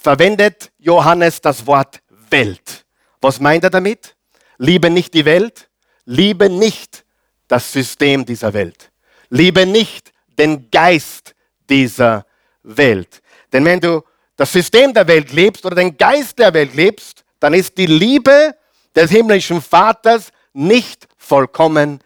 verwendet 0.00 0.72
Johannes 0.78 1.40
das 1.40 1.66
Wort 1.66 2.00
Welt. 2.30 2.84
Was 3.20 3.38
meint 3.38 3.64
er 3.64 3.70
damit? 3.70 4.16
Liebe 4.56 4.90
nicht 4.90 5.14
die 5.14 5.24
Welt, 5.24 5.68
liebe 6.04 6.48
nicht 6.48 7.04
das 7.48 7.72
System 7.72 8.24
dieser 8.24 8.52
Welt, 8.52 8.90
liebe 9.28 9.66
nicht 9.66 10.12
den 10.38 10.70
Geist 10.70 11.34
dieser 11.68 12.24
Welt. 12.62 13.20
Denn 13.52 13.64
wenn 13.64 13.80
du 13.80 14.02
das 14.36 14.52
System 14.52 14.94
der 14.94 15.06
Welt 15.06 15.32
lebst 15.32 15.66
oder 15.66 15.76
den 15.76 15.96
Geist 15.96 16.38
der 16.38 16.54
Welt 16.54 16.74
lebst, 16.74 17.24
dann 17.40 17.54
ist 17.54 17.76
die 17.76 17.86
Liebe 17.86 18.54
des 18.94 19.10
himmlischen 19.10 19.60
Vaters 19.60 20.30
nicht 20.52 21.08
vollkommen 21.16 22.00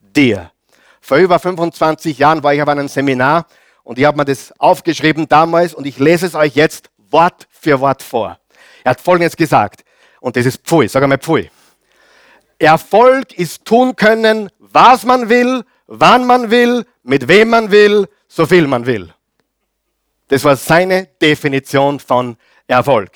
dir. 0.00 0.50
Vor 1.00 1.18
über 1.18 1.38
25 1.38 2.18
Jahren 2.18 2.42
war 2.42 2.54
ich 2.54 2.62
auf 2.62 2.68
einem 2.68 2.88
Seminar 2.88 3.46
und 3.82 3.98
ich 3.98 4.04
habe 4.04 4.16
mir 4.16 4.24
das 4.24 4.52
aufgeschrieben 4.58 5.28
damals 5.28 5.74
und 5.74 5.86
ich 5.86 5.98
lese 5.98 6.26
es 6.26 6.34
euch 6.34 6.54
jetzt 6.54 6.90
Wort 7.10 7.48
für 7.50 7.80
Wort 7.80 8.02
vor. 8.02 8.38
Er 8.84 8.90
hat 8.90 9.00
Folgendes 9.00 9.36
gesagt 9.36 9.84
und 10.20 10.36
das 10.36 10.46
ist 10.46 10.66
Pfui, 10.66 10.88
sag 10.88 11.02
einmal 11.02 11.18
Pfui. 11.18 11.50
Erfolg 12.58 13.32
ist 13.38 13.64
tun 13.64 13.96
können, 13.96 14.50
was 14.58 15.04
man 15.04 15.28
will, 15.28 15.64
wann 15.86 16.26
man 16.26 16.50
will, 16.50 16.84
mit 17.02 17.26
wem 17.26 17.48
man 17.50 17.70
will, 17.70 18.06
so 18.28 18.46
viel 18.46 18.66
man 18.66 18.84
will. 18.86 19.12
Das 20.28 20.44
war 20.44 20.54
seine 20.56 21.08
Definition 21.20 21.98
von 21.98 22.36
Erfolg. 22.66 23.10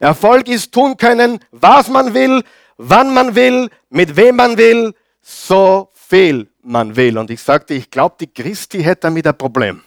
Erfolg 0.00 0.48
ist 0.48 0.72
tun 0.72 0.96
können, 0.96 1.38
was 1.50 1.88
man 1.88 2.12
will, 2.12 2.42
wann 2.76 3.14
man 3.14 3.34
will, 3.34 3.70
mit 3.88 4.16
wem 4.16 4.36
man 4.36 4.58
will, 4.58 4.94
so 5.22 5.90
viel 5.92 6.48
man 6.62 6.96
will. 6.96 7.16
Und 7.16 7.30
ich 7.30 7.40
sagte, 7.40 7.74
ich 7.74 7.90
glaube, 7.90 8.16
die 8.20 8.26
Christi 8.26 8.82
hätte 8.82 9.02
damit 9.02 9.26
ein 9.26 9.38
Problem. 9.38 9.82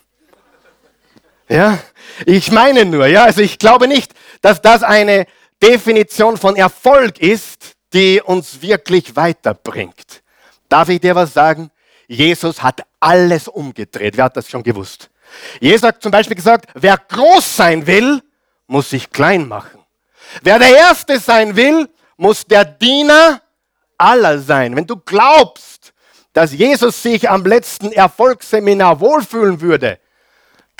Ja, 1.50 1.80
ich 2.26 2.52
meine 2.52 2.86
nur, 2.86 3.06
ja, 3.08 3.26
also 3.26 3.42
ich 3.42 3.60
glaube 3.60 3.88
nicht, 3.88 4.14
dass 4.42 4.62
das 4.62 4.84
eine 4.84 5.26
Definition 5.62 6.38
von 6.38 6.56
Erfolg 6.56 7.20
ist, 7.20 7.74
die 7.94 8.22
uns 8.22 8.62
wirklich 8.62 9.16
weiterbringt. 9.16 10.24
Darf 10.70 10.90
ich 10.90 11.00
dir 11.00 11.16
was 11.16 11.34
sagen? 11.34 11.70
Jesus 12.08 12.62
hat 12.64 12.82
alles 13.00 13.48
umgedreht. 13.48 14.18
Wer 14.18 14.26
hat 14.26 14.38
das 14.38 14.50
schon 14.50 14.64
gewusst? 14.64 15.10
Jesus 15.60 15.84
hat 15.84 16.02
zum 16.02 16.12
Beispiel 16.12 16.36
gesagt, 16.36 16.70
wer 16.76 16.98
groß 16.98 17.56
sein 17.56 17.86
will, 17.88 18.22
muss 18.68 18.90
sich 18.90 19.10
klein 19.12 19.48
machen. 19.48 19.80
Wer 20.42 20.60
der 20.60 20.76
Erste 20.76 21.20
sein 21.20 21.56
will, 21.56 21.90
muss 22.18 22.46
der 22.46 22.66
Diener 22.66 23.42
aller 23.98 24.40
sein. 24.40 24.76
Wenn 24.76 24.88
du 24.88 24.98
glaubst, 24.98 25.94
dass 26.34 26.52
Jesus 26.52 27.02
sich 27.02 27.30
am 27.30 27.46
letzten 27.46 27.92
Erfolgsseminar 27.92 29.00
wohlfühlen 29.00 29.62
würde, 29.62 30.00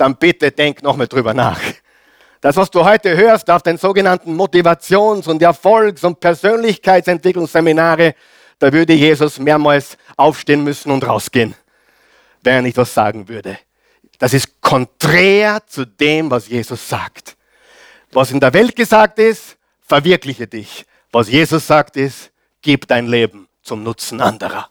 dann 0.04 0.16
bitte 0.16 0.52
denk 0.52 0.82
nochmal 0.82 1.08
drüber 1.08 1.32
nach. 1.32 1.60
Das, 2.42 2.56
was 2.56 2.70
du 2.70 2.84
heute 2.84 3.16
hörst 3.16 3.48
auf 3.48 3.62
den 3.62 3.78
sogenannten 3.78 4.36
Motivations- 4.36 5.26
und 5.26 5.40
Erfolgs- 5.40 6.04
und 6.04 6.20
Persönlichkeitsentwicklungsseminare, 6.20 8.14
da 8.58 8.70
würde 8.70 8.92
Jesus 8.92 9.38
mehrmals 9.38 9.96
aufstehen 10.18 10.62
müssen 10.62 10.90
und 10.90 11.06
rausgehen, 11.06 11.54
wenn 12.42 12.56
er 12.56 12.62
nicht 12.62 12.76
was 12.76 12.92
sagen 12.92 13.28
würde. 13.28 13.58
Das 14.18 14.34
ist 14.34 14.60
konträr 14.60 15.66
zu 15.66 15.86
dem, 15.86 16.30
was 16.30 16.48
Jesus 16.48 16.86
sagt. 16.86 17.34
Was 18.12 18.30
in 18.30 18.40
der 18.40 18.52
Welt 18.52 18.76
gesagt 18.76 19.18
ist, 19.18 19.56
verwirkliche 19.80 20.46
dich. 20.46 20.84
Was 21.12 21.30
Jesus 21.30 21.66
sagt 21.66 21.96
ist, 21.96 22.30
gib 22.60 22.86
dein 22.88 23.06
Leben 23.06 23.48
zum 23.62 23.82
Nutzen 23.82 24.20
anderer. 24.20 24.68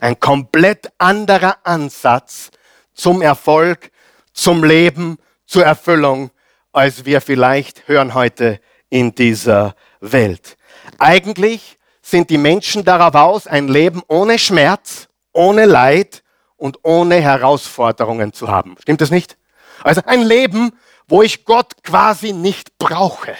Ein 0.00 0.20
komplett 0.20 0.92
anderer 0.98 1.56
Ansatz 1.64 2.50
zum 2.94 3.20
Erfolg, 3.20 3.90
zum 4.36 4.62
Leben, 4.62 5.18
zur 5.46 5.64
Erfüllung, 5.64 6.30
als 6.72 7.04
wir 7.04 7.20
vielleicht 7.20 7.88
hören 7.88 8.14
heute 8.14 8.60
in 8.90 9.14
dieser 9.14 9.74
Welt. 10.00 10.56
Eigentlich 10.98 11.78
sind 12.02 12.30
die 12.30 12.38
Menschen 12.38 12.84
darauf 12.84 13.14
aus, 13.14 13.46
ein 13.46 13.66
Leben 13.66 14.02
ohne 14.06 14.38
Schmerz, 14.38 15.08
ohne 15.32 15.64
Leid 15.64 16.22
und 16.56 16.78
ohne 16.84 17.20
Herausforderungen 17.20 18.32
zu 18.32 18.48
haben. 18.48 18.76
Stimmt 18.80 19.00
das 19.00 19.10
nicht? 19.10 19.36
Also 19.82 20.02
ein 20.06 20.22
Leben, 20.22 20.72
wo 21.08 21.22
ich 21.22 21.44
Gott 21.44 21.82
quasi 21.82 22.32
nicht 22.32 22.78
brauche. 22.78 23.34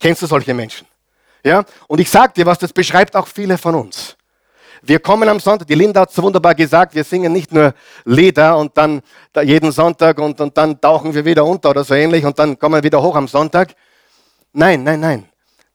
Kennst 0.00 0.22
du 0.22 0.26
solche 0.26 0.54
Menschen? 0.54 0.86
Ja? 1.44 1.64
Und 1.86 2.00
ich 2.00 2.10
sage 2.10 2.32
dir 2.34 2.46
was, 2.46 2.58
das 2.58 2.72
beschreibt 2.72 3.14
auch 3.14 3.26
viele 3.26 3.58
von 3.58 3.74
uns. 3.74 4.16
Wir 4.82 5.00
kommen 5.00 5.28
am 5.28 5.40
Sonntag, 5.40 5.66
die 5.66 5.74
Linda 5.74 6.02
hat 6.02 6.12
so 6.12 6.22
wunderbar 6.22 6.54
gesagt, 6.54 6.94
wir 6.94 7.04
singen 7.04 7.32
nicht 7.32 7.52
nur 7.52 7.74
Lieder 8.04 8.56
und 8.56 8.76
dann 8.76 9.02
jeden 9.42 9.72
Sonntag 9.72 10.18
und, 10.18 10.40
und 10.40 10.56
dann 10.56 10.80
tauchen 10.80 11.14
wir 11.14 11.24
wieder 11.24 11.44
unter 11.44 11.70
oder 11.70 11.84
so 11.84 11.94
ähnlich 11.94 12.24
und 12.24 12.38
dann 12.38 12.58
kommen 12.58 12.76
wir 12.76 12.82
wieder 12.82 13.02
hoch 13.02 13.16
am 13.16 13.28
Sonntag. 13.28 13.74
Nein, 14.52 14.84
nein, 14.84 15.00
nein. 15.00 15.28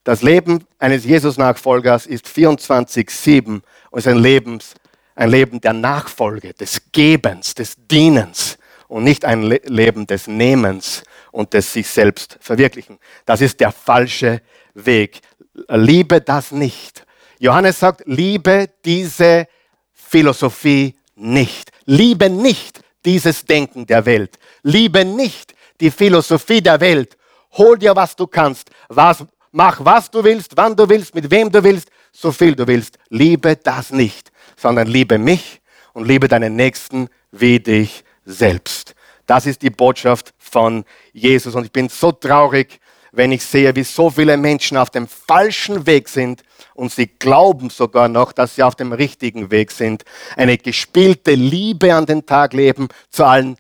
Das 0.03 0.21
Leben 0.21 0.65
eines 0.79 1.05
Jesus-Nachfolgers 1.05 2.05
ist 2.05 2.27
24-7 2.27 3.61
und 3.91 3.99
ist 3.99 4.07
ein, 4.07 4.17
Lebens, 4.17 4.73
ein 5.15 5.29
Leben 5.29 5.61
der 5.61 5.73
Nachfolge, 5.73 6.53
des 6.53 6.81
Gebens, 6.91 7.55
des 7.55 7.75
Dienens 7.87 8.57
und 8.89 9.03
nicht 9.03 9.23
ein 9.23 9.43
Le 9.43 9.61
Leben 9.63 10.05
des 10.05 10.27
Nehmens 10.27 11.03
und 11.31 11.53
des 11.53 11.71
sich 11.71 11.87
selbst 11.87 12.37
verwirklichen. 12.41 12.99
Das 13.25 13.41
ist 13.41 13.59
der 13.59 13.71
falsche 13.71 14.41
Weg. 14.73 15.21
Liebe 15.69 16.19
das 16.19 16.51
nicht. 16.51 17.05
Johannes 17.39 17.79
sagt, 17.79 18.03
liebe 18.05 18.69
diese 18.83 19.47
Philosophie 19.91 20.95
nicht. 21.15 21.71
Liebe 21.85 22.29
nicht 22.29 22.81
dieses 23.05 23.45
Denken 23.45 23.85
der 23.85 24.05
Welt. 24.05 24.37
Liebe 24.63 25.03
nicht 25.03 25.53
die 25.79 25.91
Philosophie 25.91 26.61
der 26.61 26.79
Welt. 26.79 27.17
Hol 27.53 27.77
dir, 27.77 27.95
was 27.95 28.15
du 28.15 28.27
kannst. 28.27 28.69
Was, 28.89 29.25
mach, 29.51 29.83
was 29.83 30.09
du 30.09 30.23
willst, 30.23 30.55
wann 30.55 30.75
du 30.75 30.87
willst, 30.87 31.13
mit 31.13 31.29
wem 31.29 31.51
du 31.51 31.63
willst, 31.63 31.89
so 32.11 32.31
viel 32.31 32.55
du 32.55 32.65
willst. 32.67 32.97
Liebe 33.09 33.55
das 33.55 33.91
nicht, 33.91 34.31
sondern 34.55 34.87
liebe 34.87 35.17
mich 35.17 35.61
und 35.93 36.07
liebe 36.07 36.27
deinen 36.27 36.55
Nächsten 36.55 37.09
wie 37.31 37.59
dich 37.59 38.03
selbst. 38.25 38.95
Das 39.25 39.45
ist 39.45 39.61
die 39.61 39.69
Botschaft 39.69 40.33
von 40.37 40.85
Jesus. 41.13 41.55
Und 41.55 41.65
ich 41.65 41.71
bin 41.71 41.89
so 41.89 42.11
traurig, 42.11 42.79
wenn 43.13 43.31
ich 43.31 43.45
sehe, 43.45 43.75
wie 43.75 43.83
so 43.83 44.09
viele 44.09 44.37
Menschen 44.37 44.75
auf 44.75 44.89
dem 44.89 45.07
falschen 45.07 45.85
Weg 45.85 46.09
sind 46.09 46.43
und 46.73 46.91
sie 46.91 47.07
glauben 47.07 47.69
sogar 47.69 48.09
noch, 48.09 48.33
dass 48.33 48.55
sie 48.55 48.63
auf 48.63 48.75
dem 48.75 48.91
richtigen 48.91 49.51
Weg 49.51 49.71
sind, 49.71 50.03
eine 50.35 50.57
gespielte 50.57 51.35
Liebe 51.35 51.93
an 51.93 52.07
den 52.07 52.25
Tag 52.25 52.53
leben, 52.53 52.87
zu 53.11 53.23
allen 53.23 53.57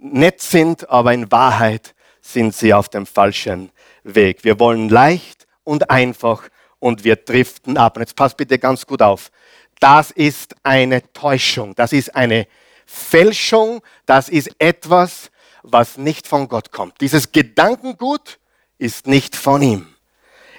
nett 0.00 0.42
sind, 0.42 0.90
aber 0.90 1.14
in 1.14 1.30
Wahrheit 1.30 1.94
sind 2.20 2.54
sie 2.54 2.74
auf 2.74 2.88
dem 2.88 3.06
falschen 3.06 3.70
Weg. 4.02 4.42
Wir 4.42 4.58
wollen 4.58 4.88
leicht 4.88 5.46
und 5.62 5.88
einfach 5.88 6.42
und 6.80 7.04
wir 7.04 7.14
driften 7.14 7.76
ab. 7.76 7.96
Und 7.96 8.02
jetzt 8.02 8.16
passt 8.16 8.36
bitte 8.36 8.58
ganz 8.58 8.86
gut 8.86 9.02
auf. 9.02 9.30
Das 9.78 10.10
ist 10.10 10.56
eine 10.64 11.12
Täuschung, 11.12 11.76
das 11.76 11.92
ist 11.92 12.14
eine 12.16 12.48
Fälschung, 12.86 13.82
das 14.04 14.28
ist 14.28 14.50
etwas, 14.58 15.30
was 15.62 15.96
nicht 15.96 16.26
von 16.26 16.48
Gott 16.48 16.72
kommt. 16.72 17.00
Dieses 17.00 17.30
Gedankengut, 17.30 18.38
ist 18.78 19.06
nicht 19.06 19.36
von 19.36 19.62
ihm. 19.62 19.86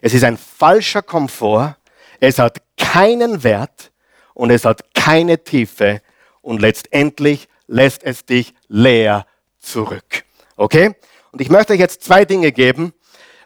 Es 0.01 0.13
ist 0.13 0.23
ein 0.23 0.37
falscher 0.37 1.01
Komfort, 1.01 1.77
es 2.19 2.39
hat 2.39 2.61
keinen 2.77 3.43
Wert 3.43 3.91
und 4.33 4.51
es 4.51 4.65
hat 4.65 4.93
keine 4.93 5.43
Tiefe 5.43 6.01
und 6.41 6.61
letztendlich 6.61 7.47
lässt 7.67 8.03
es 8.03 8.25
dich 8.25 8.53
leer 8.67 9.25
zurück. 9.59 10.23
Okay? 10.55 10.95
Und 11.31 11.41
ich 11.41 11.49
möchte 11.49 11.73
euch 11.73 11.79
jetzt 11.79 12.03
zwei 12.03 12.25
Dinge 12.25 12.51
geben. 12.51 12.93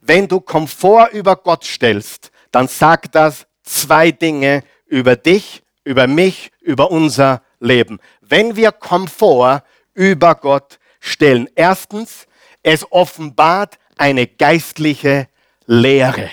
Wenn 0.01 0.28
du 0.28 0.40
Komfort 0.40 1.10
über 1.12 1.36
Gott 1.36 1.63
stellst, 1.63 2.32
dann 2.51 2.68
sagt 2.68 3.16
das 3.16 3.48
zwei 3.63 4.12
Dinge 4.12 4.63
über 4.86 5.16
dich, 5.16 5.63
über 5.84 6.08
mich, 6.08 6.51
über 6.62 6.92
unser 6.92 7.42
Leben. 7.60 8.00
Wenn 8.22 8.56
wir 8.56 8.72
Komfort 8.72 9.63
über 9.94 10.36
Gott 10.36 10.80
stellen, 11.00 11.50
erstens, 11.56 12.28
es 12.63 12.90
offenbart 12.92 13.78
eine 14.01 14.25
geistliche 14.25 15.27
Lehre. 15.67 16.31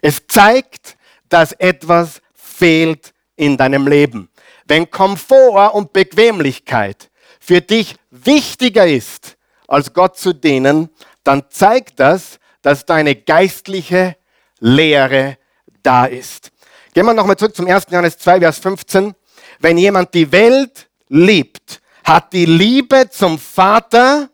Es 0.00 0.26
zeigt, 0.26 0.96
dass 1.28 1.52
etwas 1.52 2.22
fehlt 2.34 3.12
in 3.36 3.58
deinem 3.58 3.86
Leben. 3.86 4.30
Wenn 4.64 4.90
Komfort 4.90 5.74
und 5.74 5.92
Bequemlichkeit 5.92 7.10
für 7.38 7.60
dich 7.60 7.96
wichtiger 8.10 8.86
ist, 8.86 9.36
als 9.68 9.92
Gott 9.92 10.16
zu 10.16 10.32
dienen, 10.32 10.88
dann 11.22 11.44
zeigt 11.50 12.00
das, 12.00 12.38
dass 12.62 12.86
deine 12.86 13.14
geistliche 13.14 14.16
Lehre 14.58 15.36
da 15.82 16.06
ist. 16.06 16.50
Gehen 16.94 17.04
wir 17.04 17.12
nochmal 17.12 17.36
zurück 17.36 17.54
zum 17.54 17.66
1. 17.66 17.88
Johannes 17.90 18.16
2, 18.16 18.40
Vers 18.40 18.58
15. 18.58 19.14
Wenn 19.58 19.76
jemand 19.76 20.14
die 20.14 20.32
Welt 20.32 20.88
liebt, 21.08 21.82
hat 22.04 22.32
die 22.32 22.46
Liebe 22.46 23.10
zum 23.10 23.38
Vater 23.38 24.30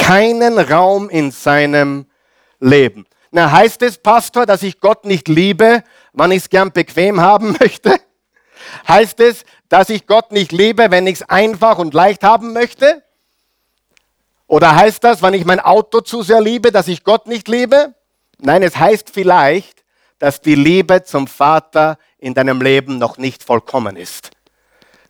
keinen 0.00 0.58
Raum 0.58 1.08
in 1.08 1.30
seinem 1.30 2.06
Leben. 2.58 3.06
Na, 3.30 3.52
heißt 3.52 3.82
es, 3.82 3.98
Pastor, 3.98 4.46
dass 4.46 4.62
ich 4.62 4.80
Gott 4.80 5.04
nicht 5.04 5.28
liebe, 5.28 5.84
wann 6.12 6.32
ich 6.32 6.42
es 6.42 6.50
gern 6.50 6.72
bequem 6.72 7.20
haben 7.20 7.52
möchte? 7.60 8.00
Heißt 8.88 9.20
es, 9.20 9.44
dass 9.68 9.88
ich 9.88 10.06
Gott 10.06 10.32
nicht 10.32 10.52
liebe, 10.52 10.90
wenn 10.90 11.06
ich 11.06 11.16
es 11.16 11.28
einfach 11.28 11.78
und 11.78 11.94
leicht 11.94 12.24
haben 12.24 12.52
möchte? 12.52 13.02
Oder 14.46 14.74
heißt 14.74 15.04
das, 15.04 15.22
wenn 15.22 15.34
ich 15.34 15.44
mein 15.44 15.60
Auto 15.60 16.00
zu 16.00 16.22
sehr 16.22 16.40
liebe, 16.40 16.72
dass 16.72 16.88
ich 16.88 17.04
Gott 17.04 17.28
nicht 17.28 17.46
liebe? 17.46 17.94
Nein, 18.38 18.62
es 18.62 18.76
heißt 18.76 19.10
vielleicht, 19.10 19.84
dass 20.18 20.40
die 20.40 20.56
Liebe 20.56 21.04
zum 21.04 21.28
Vater 21.28 21.98
in 22.18 22.34
deinem 22.34 22.60
Leben 22.60 22.98
noch 22.98 23.16
nicht 23.16 23.44
vollkommen 23.44 23.96
ist. 23.96 24.30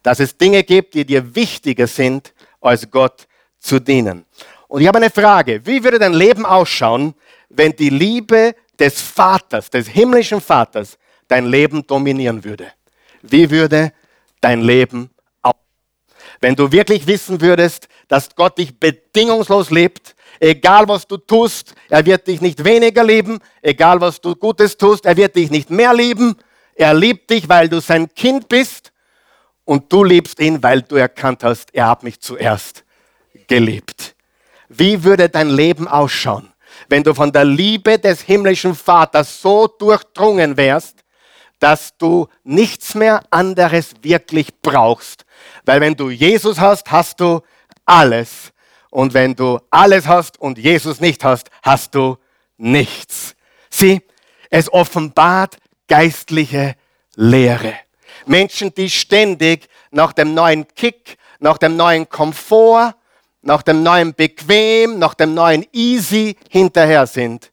Dass 0.03 0.21
es 0.21 0.37
Dinge 0.37 0.63
gibt, 0.63 0.95
die 0.95 1.05
dir 1.05 1.35
wichtiger 1.35 1.87
sind, 1.87 2.35
als 2.61 2.91
Gott 2.91 3.27
zu 3.59 3.79
dienen. 3.79 4.27
Und 4.71 4.83
ich 4.83 4.87
habe 4.87 4.99
eine 4.99 5.11
Frage. 5.11 5.67
Wie 5.67 5.83
würde 5.83 5.99
dein 5.99 6.13
Leben 6.13 6.47
ausschauen, 6.47 7.15
wenn 7.49 7.73
die 7.73 7.91
Liebe 7.91 8.55
des 8.79 9.01
Vaters, 9.01 9.69
des 9.69 9.89
himmlischen 9.89 10.41
Vaters, 10.41 10.97
dein 11.27 11.47
Leben 11.47 11.85
dominieren 11.85 12.45
würde? 12.45 12.71
Wie 13.21 13.51
würde 13.51 13.93
dein 14.41 14.61
Leben 14.61 15.11
ausschauen? 15.43 15.61
Wenn 16.41 16.55
du 16.55 16.71
wirklich 16.71 17.05
wissen 17.09 17.41
würdest, 17.41 17.89
dass 18.07 18.33
Gott 18.37 18.59
dich 18.59 18.79
bedingungslos 18.79 19.71
liebt, 19.71 20.15
egal 20.39 20.87
was 20.87 21.05
du 21.05 21.17
tust, 21.17 21.75
er 21.89 22.07
wird 22.07 22.29
dich 22.29 22.41
nicht 22.41 22.63
weniger 22.63 23.03
lieben, 23.03 23.41
egal 23.63 24.01
was 24.01 24.21
du 24.21 24.37
Gutes 24.37 24.77
tust, 24.77 25.05
er 25.05 25.17
wird 25.17 25.35
dich 25.35 25.51
nicht 25.51 25.71
mehr 25.71 25.93
lieben, 25.93 26.37
er 26.77 26.95
liebt 26.95 27.29
dich, 27.31 27.49
weil 27.49 27.69
du 27.69 27.81
sein 27.81 28.09
Kind 28.15 28.49
bist 28.49 28.93
und 29.65 29.93
du 29.93 30.05
liebst 30.05 30.39
ihn, 30.39 30.63
weil 30.63 30.83
du 30.83 30.95
erkannt 30.95 31.43
hast, 31.43 31.75
er 31.75 31.89
hat 31.89 32.05
mich 32.05 32.21
zuerst 32.21 32.85
geliebt. 33.49 34.15
Wie 34.73 35.03
würde 35.03 35.29
dein 35.29 35.51
Leben 35.51 35.89
ausschauen, 35.89 36.53
wenn 36.89 37.03
du 37.03 37.13
von 37.13 37.33
der 37.33 37.45
Liebe 37.45 37.99
des 37.99 38.21
himmlischen 38.21 38.77
Vaters 38.77 39.43
so 39.43 39.67
durchdrungen 39.67 40.57
wärst, 40.57 40.99
dass 41.59 41.99
du 41.99 42.29
nichts 42.45 42.95
mehr 42.95 43.21
anderes 43.31 43.95
wirklich 44.01 44.49
brauchst? 44.63 45.25
Weil 45.65 45.81
wenn 45.81 45.97
du 45.97 46.11
Jesus 46.11 46.61
hast, 46.61 46.89
hast 46.89 47.19
du 47.19 47.41
alles. 47.85 48.53
Und 48.91 49.13
wenn 49.13 49.35
du 49.35 49.59
alles 49.71 50.07
hast 50.07 50.41
und 50.41 50.57
Jesus 50.57 51.01
nicht 51.01 51.25
hast, 51.25 51.51
hast 51.65 51.97
du 51.97 52.17
nichts. 52.57 53.35
Sieh, 53.71 54.01
es 54.51 54.73
offenbart 54.73 55.57
geistliche 55.89 56.77
Lehre. 57.17 57.75
Menschen, 58.25 58.73
die 58.73 58.89
ständig 58.89 59.69
nach 59.91 60.13
dem 60.13 60.33
neuen 60.33 60.69
Kick, 60.77 61.19
nach 61.41 61.59
dem 61.59 61.75
neuen 61.75 62.09
Komfort, 62.09 62.95
nach 63.43 63.63
dem 63.63 63.83
neuen 63.83 64.15
Bequem, 64.15 64.99
nach 64.99 65.15
dem 65.15 65.35
neuen 65.35 65.67
Easy 65.73 66.37
hinterher 66.49 67.07
sind. 67.07 67.53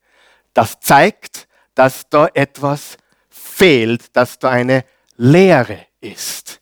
Das 0.54 0.80
zeigt, 0.80 1.48
dass 1.76 2.10
da 2.10 2.28
etwas 2.34 2.98
fehlt, 3.30 4.16
dass 4.16 4.40
da 4.40 4.50
eine 4.50 4.84
Leere 5.16 5.80
ist. 6.02 6.60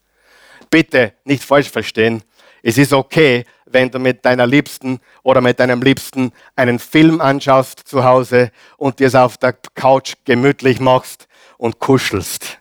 Bitte 0.69 1.13
nicht 1.23 1.43
falsch 1.43 1.69
verstehen. 1.69 2.23
Es 2.61 2.77
ist 2.77 2.93
okay, 2.93 3.45
wenn 3.65 3.91
du 3.91 3.99
mit 3.99 4.25
deiner 4.25 4.47
Liebsten 4.47 4.99
oder 5.23 5.41
mit 5.41 5.59
deinem 5.59 5.81
Liebsten 5.81 6.31
einen 6.55 6.79
Film 6.79 7.21
anschaust 7.21 7.87
zu 7.87 8.03
Hause 8.03 8.51
und 8.77 8.99
dir 8.99 9.07
es 9.07 9.15
auf 9.15 9.37
der 9.37 9.53
Couch 9.53 10.15
gemütlich 10.23 10.79
machst 10.79 11.27
und 11.57 11.79
kuschelst. 11.79 12.59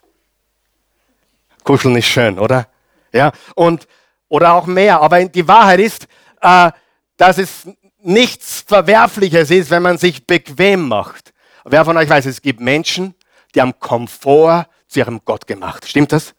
Kuscheln 1.63 1.97
ist 1.97 2.07
schön, 2.07 2.39
oder? 2.39 2.69
Ja, 3.13 3.33
und, 3.55 3.87
oder 4.29 4.55
auch 4.55 4.67
mehr. 4.67 5.01
Aber 5.01 5.25
die 5.25 5.49
Wahrheit 5.49 5.81
ist, 5.81 6.07
äh, 6.45 6.71
dass 7.17 7.39
es 7.39 7.67
nichts 8.03 8.61
Verwerfliches 8.67 9.51
ist, 9.51 9.71
wenn 9.71 9.83
man 9.83 9.99
sich 9.99 10.27
bequem 10.27 10.87
macht. 10.87 11.33
Wer 11.65 11.85
von 11.85 11.97
euch 11.97 12.09
weiß, 12.09 12.27
es 12.27 12.43
gibt 12.43 12.61
Menschen, 12.61 13.15
die 13.55 13.63
haben 13.63 13.79
Komfort 13.81 14.67
zu 14.87 14.99
ihrem 14.99 15.25
Gott 15.25 15.47
gemacht. 15.47 15.89
Stimmt 15.89 16.13
das? 16.13 16.35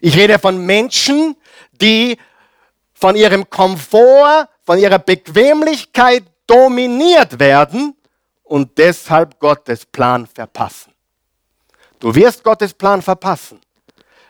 Ich 0.00 0.16
rede 0.16 0.38
von 0.38 0.64
Menschen, 0.64 1.36
die 1.72 2.16
von 2.94 3.16
ihrem 3.16 3.50
Komfort, 3.50 4.48
von 4.64 4.78
ihrer 4.78 4.98
Bequemlichkeit 4.98 6.24
dominiert 6.46 7.38
werden 7.38 7.94
und 8.44 8.78
deshalb 8.78 9.38
Gottes 9.38 9.84
Plan 9.84 10.26
verpassen. 10.26 10.92
Du 11.98 12.14
wirst 12.14 12.42
Gottes 12.42 12.72
Plan 12.72 13.02
verpassen, 13.02 13.60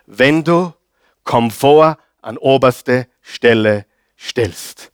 wenn 0.07 0.43
du 0.43 0.73
Komfort 1.23 1.99
an 2.21 2.37
oberste 2.37 3.07
Stelle 3.23 3.87
stellst. 4.19 4.91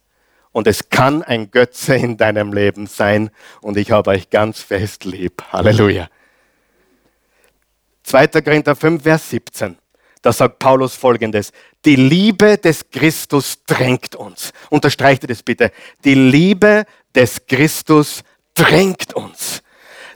Und 0.53 0.67
es 0.67 0.89
kann 0.89 1.23
ein 1.23 1.51
Götze 1.51 1.95
in 1.95 2.17
deinem 2.17 2.53
Leben 2.53 2.87
sein. 2.87 3.31
Und 3.61 3.77
ich 3.77 3.91
habe 3.91 4.11
euch 4.11 4.31
ganz 4.31 4.61
fest 4.61 5.05
lieb. 5.05 5.43
Halleluja. 5.53 6.09
2. 8.03 8.27
Korinther 8.27 8.75
5, 8.75 9.03
Vers 9.03 9.31
17. 9.31 9.77
Da 10.23 10.33
sagt 10.33 10.59
Paulus 10.59 10.95
folgendes. 10.95 11.53
Die 11.85 11.97
Liebe 11.97 12.59
des 12.59 12.91
Christus 12.91 13.59
drängt 13.67 14.17
uns. 14.17 14.53
Unterstreicht 14.69 15.29
das 15.31 15.43
bitte. 15.43 15.71
Die 16.05 16.15
Liebe 16.15 16.85
des 17.15 17.47
Christus 17.47 18.23
drängt 18.55 19.15
uns. 19.15 19.63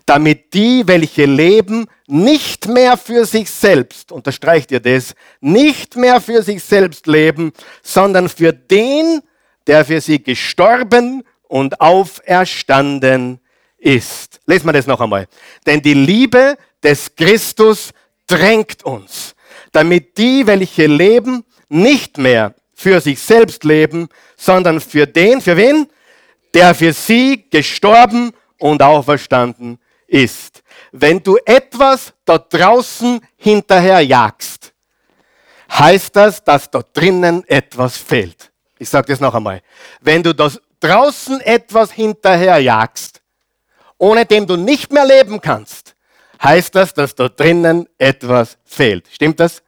Damit 0.05 0.53
die, 0.53 0.87
welche 0.87 1.25
leben, 1.25 1.87
nicht 2.07 2.69
mehr 2.69 2.99
für 2.99 3.25
sich 3.25 3.51
selbst, 3.51 4.13
unterstreicht 4.13 4.71
ihr 4.71 4.81
das, 4.81 5.15
nicht 5.41 5.97
mehr 5.97 6.21
für 6.21 6.43
sich 6.43 6.63
selbst 6.63 7.07
leben, 7.07 7.53
sondern 7.83 8.29
für 8.29 8.53
den, 8.53 9.23
der 9.67 9.85
für 9.85 10.01
sie 10.01 10.23
gestorben 10.23 11.23
und 11.49 11.81
auferstanden 11.81 13.41
ist. 13.79 14.41
Lesen 14.47 14.67
wir 14.67 14.73
das 14.73 14.87
noch 14.87 15.01
einmal. 15.01 15.27
Denn 15.67 15.81
die 15.81 15.95
Liebe 15.95 16.57
des 16.83 17.15
Christus 17.15 17.91
drängt 18.27 18.83
uns, 18.85 19.35
damit 19.73 20.17
die, 20.19 20.47
welche 20.47 20.87
leben, 20.87 21.45
nicht 21.69 22.19
mehr 22.19 22.55
für 22.75 23.01
sich 23.01 23.21
selbst 23.21 23.65
leben, 23.65 24.09
sondern 24.37 24.81
für 24.81 25.07
den, 25.07 25.41
für 25.41 25.57
wen? 25.57 25.87
Der 26.53 26.75
für 26.75 26.93
sie 26.93 27.47
gestorben 27.51 28.33
und 28.59 28.83
auferstanden 28.83 29.79
ist. 30.07 30.63
Wenn 30.93 31.23
du 31.23 31.37
etwas 31.45 32.13
da 32.25 32.39
draußen 32.39 33.21
hinterherjagst, 33.37 34.73
heißt 35.71 36.15
das, 36.15 36.45
dass 36.45 36.71
da 36.71 36.83
drinnen 36.93 37.43
etwas 37.49 37.97
fehlt. 37.97 38.53
Ich 38.85 38.91
sage 38.91 39.07
das 39.07 39.19
noch 39.19 39.35
einmal. 39.35 39.63
Wenn 40.03 40.23
du 40.23 40.35
das 40.35 40.61
draußen 40.81 41.41
etwas 41.41 41.91
hinterherjagst, 41.91 43.23
ohne 43.97 44.27
dem 44.27 44.47
du 44.47 44.59
nicht 44.59 44.93
mehr 44.93 45.07
leben 45.07 45.41
kannst, 45.41 45.97
heißt 46.43 46.75
das, 46.75 46.93
dass 46.93 47.15
da 47.15 47.31
drinnen 47.31 47.89
etwas 47.97 48.59
fehlt. 48.67 49.09
Stimmt 49.11 49.41
das? 49.41 49.63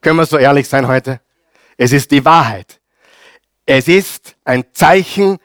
Können 0.00 0.16
wir 0.16 0.26
so 0.26 0.38
ehrlich 0.38 0.68
sein 0.68 0.88
heute? 0.88 1.20
Es 1.76 1.92
ist 1.92 2.10
die 2.10 2.24
Wahrheit. 2.24 2.80
Es 3.64 3.86
ist 3.86 4.34
ein 4.44 4.64
Zeichen, 4.72 5.38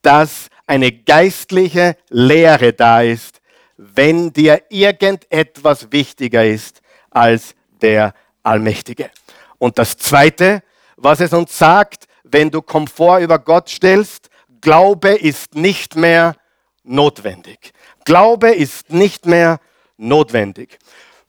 dass 0.00 0.46
eine 0.68 0.92
geistliche 0.92 1.96
Lehre 2.08 2.72
da 2.72 3.02
ist, 3.02 3.40
wenn 3.78 4.32
dir 4.32 4.62
irgendetwas 4.68 5.90
wichtiger 5.90 6.44
ist 6.44 6.82
als 7.10 7.56
der 7.82 8.14
Allmächtige. 8.44 9.10
Und 9.58 9.76
das 9.76 9.96
Zweite, 9.96 10.62
was 10.96 11.18
es 11.18 11.32
uns 11.32 11.58
sagt, 11.58 12.06
wenn 12.32 12.50
du 12.50 12.62
Komfort 12.62 13.20
über 13.20 13.38
Gott 13.38 13.68
stellst, 13.68 14.30
Glaube 14.60 15.10
ist 15.10 15.54
nicht 15.54 15.96
mehr 15.96 16.36
notwendig. 16.82 17.72
Glaube 18.04 18.50
ist 18.50 18.90
nicht 18.90 19.26
mehr 19.26 19.58
notwendig. 19.96 20.78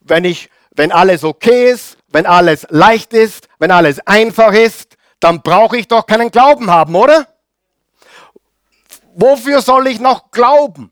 Wenn 0.00 0.24
ich, 0.24 0.50
wenn 0.70 0.92
alles 0.92 1.24
okay 1.24 1.70
ist, 1.70 1.96
wenn 2.08 2.26
alles 2.26 2.66
leicht 2.70 3.12
ist, 3.12 3.48
wenn 3.58 3.70
alles 3.70 4.00
einfach 4.06 4.52
ist, 4.52 4.96
dann 5.20 5.42
brauche 5.42 5.76
ich 5.76 5.88
doch 5.88 6.06
keinen 6.06 6.30
Glauben 6.30 6.70
haben, 6.70 6.94
oder? 6.94 7.26
Wofür 9.14 9.62
soll 9.62 9.86
ich 9.86 10.00
noch 10.00 10.30
glauben? 10.30 10.90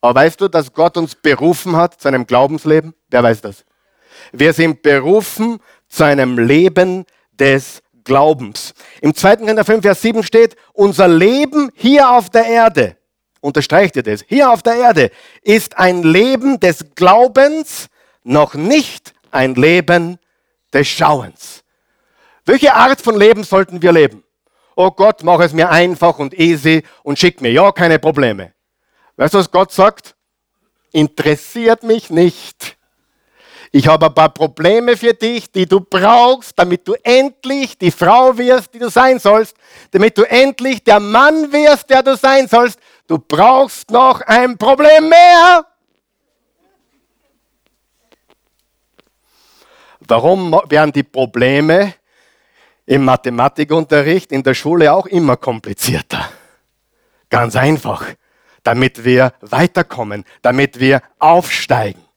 Aber 0.00 0.20
weißt 0.20 0.40
du, 0.40 0.48
dass 0.48 0.72
Gott 0.72 0.96
uns 0.96 1.14
berufen 1.14 1.76
hat 1.76 2.00
zu 2.00 2.08
einem 2.08 2.26
Glaubensleben? 2.26 2.94
Wer 3.08 3.22
weiß 3.22 3.42
das? 3.42 3.64
Wir 4.32 4.52
sind 4.52 4.82
berufen 4.82 5.60
zu 5.88 6.04
einem 6.04 6.38
Leben 6.38 7.04
des 7.32 7.82
Glaubens. 8.04 8.74
Im 9.00 9.14
2. 9.14 9.36
Korinther 9.36 9.64
5, 9.64 9.82
Vers 9.82 10.02
7 10.02 10.22
steht, 10.22 10.56
unser 10.72 11.08
Leben 11.08 11.70
hier 11.74 12.10
auf 12.10 12.30
der 12.30 12.46
Erde, 12.46 12.96
unterstreicht 13.40 13.96
ihr 13.96 14.02
das, 14.02 14.24
hier 14.26 14.50
auf 14.50 14.62
der 14.62 14.74
Erde 14.74 15.10
ist 15.42 15.78
ein 15.78 16.02
Leben 16.02 16.60
des 16.60 16.94
Glaubens, 16.94 17.88
noch 18.22 18.54
nicht 18.54 19.14
ein 19.30 19.54
Leben 19.54 20.18
des 20.72 20.88
Schauens. 20.88 21.64
Welche 22.44 22.74
Art 22.74 23.00
von 23.00 23.16
Leben 23.16 23.44
sollten 23.44 23.80
wir 23.82 23.92
leben? 23.92 24.24
Oh 24.76 24.90
Gott, 24.90 25.22
mach 25.22 25.40
es 25.40 25.52
mir 25.52 25.68
einfach 25.68 26.18
und 26.18 26.38
easy 26.38 26.82
und 27.02 27.18
schick 27.18 27.40
mir 27.40 27.52
ja 27.52 27.70
keine 27.72 27.98
Probleme. 27.98 28.52
Weißt 29.16 29.34
du, 29.34 29.38
was 29.38 29.50
Gott 29.50 29.72
sagt? 29.72 30.16
Interessiert 30.92 31.82
mich 31.82 32.10
nicht 32.10 32.78
ich 33.72 33.86
habe 33.86 34.06
ein 34.06 34.14
paar 34.14 34.30
Probleme 34.30 34.96
für 34.96 35.14
dich, 35.14 35.50
die 35.52 35.66
du 35.66 35.80
brauchst, 35.80 36.58
damit 36.58 36.88
du 36.88 36.94
endlich 37.04 37.78
die 37.78 37.92
Frau 37.92 38.36
wirst, 38.36 38.74
die 38.74 38.80
du 38.80 38.90
sein 38.90 39.20
sollst, 39.20 39.56
damit 39.92 40.18
du 40.18 40.22
endlich 40.22 40.82
der 40.82 40.98
Mann 40.98 41.52
wirst, 41.52 41.88
der 41.88 42.02
du 42.02 42.16
sein 42.16 42.48
sollst. 42.48 42.80
Du 43.06 43.18
brauchst 43.18 43.90
noch 43.90 44.22
ein 44.22 44.58
Problem 44.58 45.08
mehr. 45.08 45.64
Warum 50.00 50.60
werden 50.68 50.92
die 50.92 51.04
Probleme 51.04 51.94
im 52.86 53.04
Mathematikunterricht 53.04 54.32
in 54.32 54.42
der 54.42 54.54
Schule 54.54 54.92
auch 54.92 55.06
immer 55.06 55.36
komplizierter? 55.36 56.28
Ganz 57.28 57.54
einfach, 57.54 58.04
damit 58.64 59.04
wir 59.04 59.32
weiterkommen, 59.40 60.24
damit 60.42 60.80
wir 60.80 61.00
aufsteigen. 61.20 62.09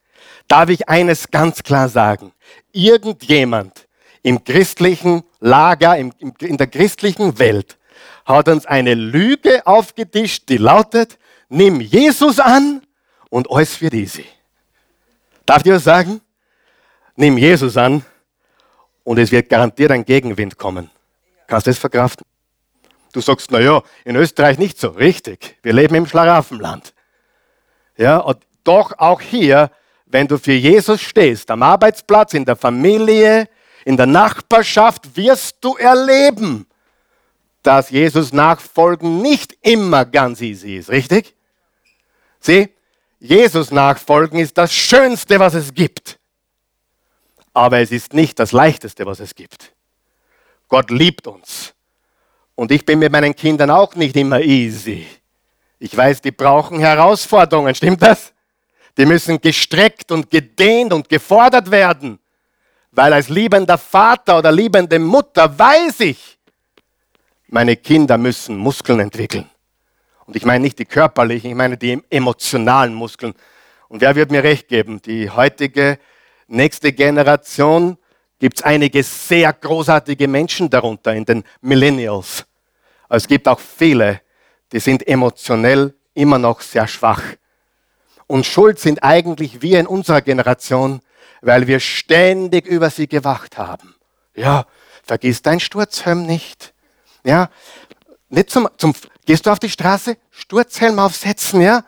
Darf 0.48 0.68
ich 0.68 0.88
eines 0.88 1.30
ganz 1.30 1.62
klar 1.62 1.88
sagen? 1.88 2.32
Irgendjemand 2.72 3.86
im 4.22 4.42
christlichen 4.44 5.22
Lager, 5.40 5.96
in 5.96 6.12
der 6.56 6.66
christlichen 6.66 7.38
Welt 7.38 7.78
hat 8.24 8.48
uns 8.48 8.66
eine 8.66 8.94
Lüge 8.94 9.66
aufgetischt, 9.66 10.48
die 10.48 10.56
lautet, 10.56 11.18
nimm 11.48 11.80
Jesus 11.80 12.40
an 12.40 12.82
und 13.28 13.50
alles 13.50 13.80
wird 13.80 13.94
easy. 13.94 14.24
Darf 15.44 15.64
ich 15.64 15.72
was 15.72 15.84
sagen? 15.84 16.20
Nimm 17.16 17.36
Jesus 17.36 17.76
an 17.76 18.04
und 19.02 19.18
es 19.18 19.30
wird 19.30 19.48
garantiert 19.48 19.90
ein 19.90 20.04
Gegenwind 20.04 20.56
kommen. 20.56 20.90
Kannst 21.46 21.66
du 21.66 21.70
das 21.70 21.78
verkraften? 21.78 22.24
Du 23.12 23.20
sagst, 23.20 23.50
na 23.50 23.60
ja, 23.60 23.82
in 24.04 24.16
Österreich 24.16 24.58
nicht 24.58 24.78
so. 24.80 24.88
Richtig. 24.88 25.56
Wir 25.62 25.72
leben 25.72 25.94
im 25.94 26.06
Schlaraffenland. 26.06 26.94
Ja, 27.96 28.16
und 28.16 28.38
doch 28.64 28.98
auch 28.98 29.20
hier, 29.20 29.70
wenn 30.14 30.28
du 30.28 30.38
für 30.38 30.52
Jesus 30.52 31.00
stehst, 31.00 31.50
am 31.50 31.64
Arbeitsplatz, 31.64 32.34
in 32.34 32.44
der 32.44 32.54
Familie, 32.54 33.48
in 33.84 33.96
der 33.96 34.06
Nachbarschaft, 34.06 35.16
wirst 35.16 35.56
du 35.60 35.74
erleben, 35.74 36.68
dass 37.64 37.90
Jesus 37.90 38.32
nachfolgen 38.32 39.20
nicht 39.22 39.56
immer 39.60 40.04
ganz 40.04 40.40
easy 40.40 40.76
ist. 40.76 40.88
Richtig? 40.88 41.34
Sieh, 42.38 42.68
Jesus 43.18 43.72
nachfolgen 43.72 44.38
ist 44.38 44.56
das 44.56 44.72
Schönste, 44.72 45.40
was 45.40 45.54
es 45.54 45.74
gibt. 45.74 46.20
Aber 47.52 47.80
es 47.80 47.90
ist 47.90 48.14
nicht 48.14 48.38
das 48.38 48.52
Leichteste, 48.52 49.06
was 49.06 49.18
es 49.18 49.34
gibt. 49.34 49.72
Gott 50.68 50.90
liebt 50.90 51.26
uns. 51.26 51.74
Und 52.54 52.70
ich 52.70 52.86
bin 52.86 53.00
mit 53.00 53.10
meinen 53.10 53.34
Kindern 53.34 53.70
auch 53.70 53.96
nicht 53.96 54.14
immer 54.14 54.40
easy. 54.40 55.08
Ich 55.80 55.96
weiß, 55.96 56.20
die 56.20 56.30
brauchen 56.30 56.78
Herausforderungen, 56.78 57.74
stimmt 57.74 58.00
das? 58.00 58.33
Die 58.96 59.06
müssen 59.06 59.40
gestreckt 59.40 60.12
und 60.12 60.30
gedehnt 60.30 60.92
und 60.92 61.08
gefordert 61.08 61.70
werden. 61.70 62.18
Weil 62.92 63.12
als 63.12 63.28
liebender 63.28 63.76
Vater 63.76 64.38
oder 64.38 64.52
liebende 64.52 64.98
Mutter 64.98 65.58
weiß 65.58 66.00
ich, 66.00 66.38
meine 67.48 67.76
Kinder 67.76 68.18
müssen 68.18 68.56
Muskeln 68.56 69.00
entwickeln. 69.00 69.50
Und 70.26 70.36
ich 70.36 70.44
meine 70.44 70.62
nicht 70.62 70.78
die 70.78 70.84
körperlichen, 70.84 71.50
ich 71.50 71.56
meine 71.56 71.76
die 71.76 72.02
emotionalen 72.08 72.94
Muskeln. 72.94 73.34
Und 73.88 74.00
wer 74.00 74.14
wird 74.14 74.30
mir 74.30 74.42
recht 74.42 74.68
geben? 74.68 75.02
Die 75.02 75.28
heutige 75.28 75.98
nächste 76.46 76.92
Generation 76.92 77.98
gibt 78.38 78.58
es 78.58 78.64
einige 78.64 79.02
sehr 79.02 79.52
großartige 79.52 80.28
Menschen 80.28 80.70
darunter 80.70 81.14
in 81.14 81.24
den 81.24 81.44
Millennials. 81.60 82.44
es 83.08 83.26
gibt 83.26 83.46
auch 83.48 83.60
viele, 83.60 84.20
die 84.72 84.80
sind 84.80 85.06
emotionell 85.06 85.94
immer 86.14 86.38
noch 86.38 86.60
sehr 86.60 86.86
schwach. 86.86 87.22
Und 88.26 88.46
schuld 88.46 88.78
sind 88.78 89.02
eigentlich 89.02 89.62
wir 89.62 89.80
in 89.80 89.86
unserer 89.86 90.22
Generation, 90.22 91.00
weil 91.42 91.66
wir 91.66 91.80
ständig 91.80 92.66
über 92.66 92.90
sie 92.90 93.06
gewacht 93.06 93.58
haben. 93.58 93.94
Ja, 94.34 94.66
vergiss 95.02 95.42
dein 95.42 95.60
Sturzhelm 95.60 96.24
nicht. 96.24 96.72
Ja, 97.22 97.50
nicht 98.28 98.50
zum, 98.50 98.68
zum, 98.78 98.94
gehst 99.26 99.46
du 99.46 99.50
auf 99.50 99.58
die 99.58 99.70
Straße, 99.70 100.16
Sturzhelm 100.30 100.98
aufsetzen, 100.98 101.60
ja? 101.60 101.84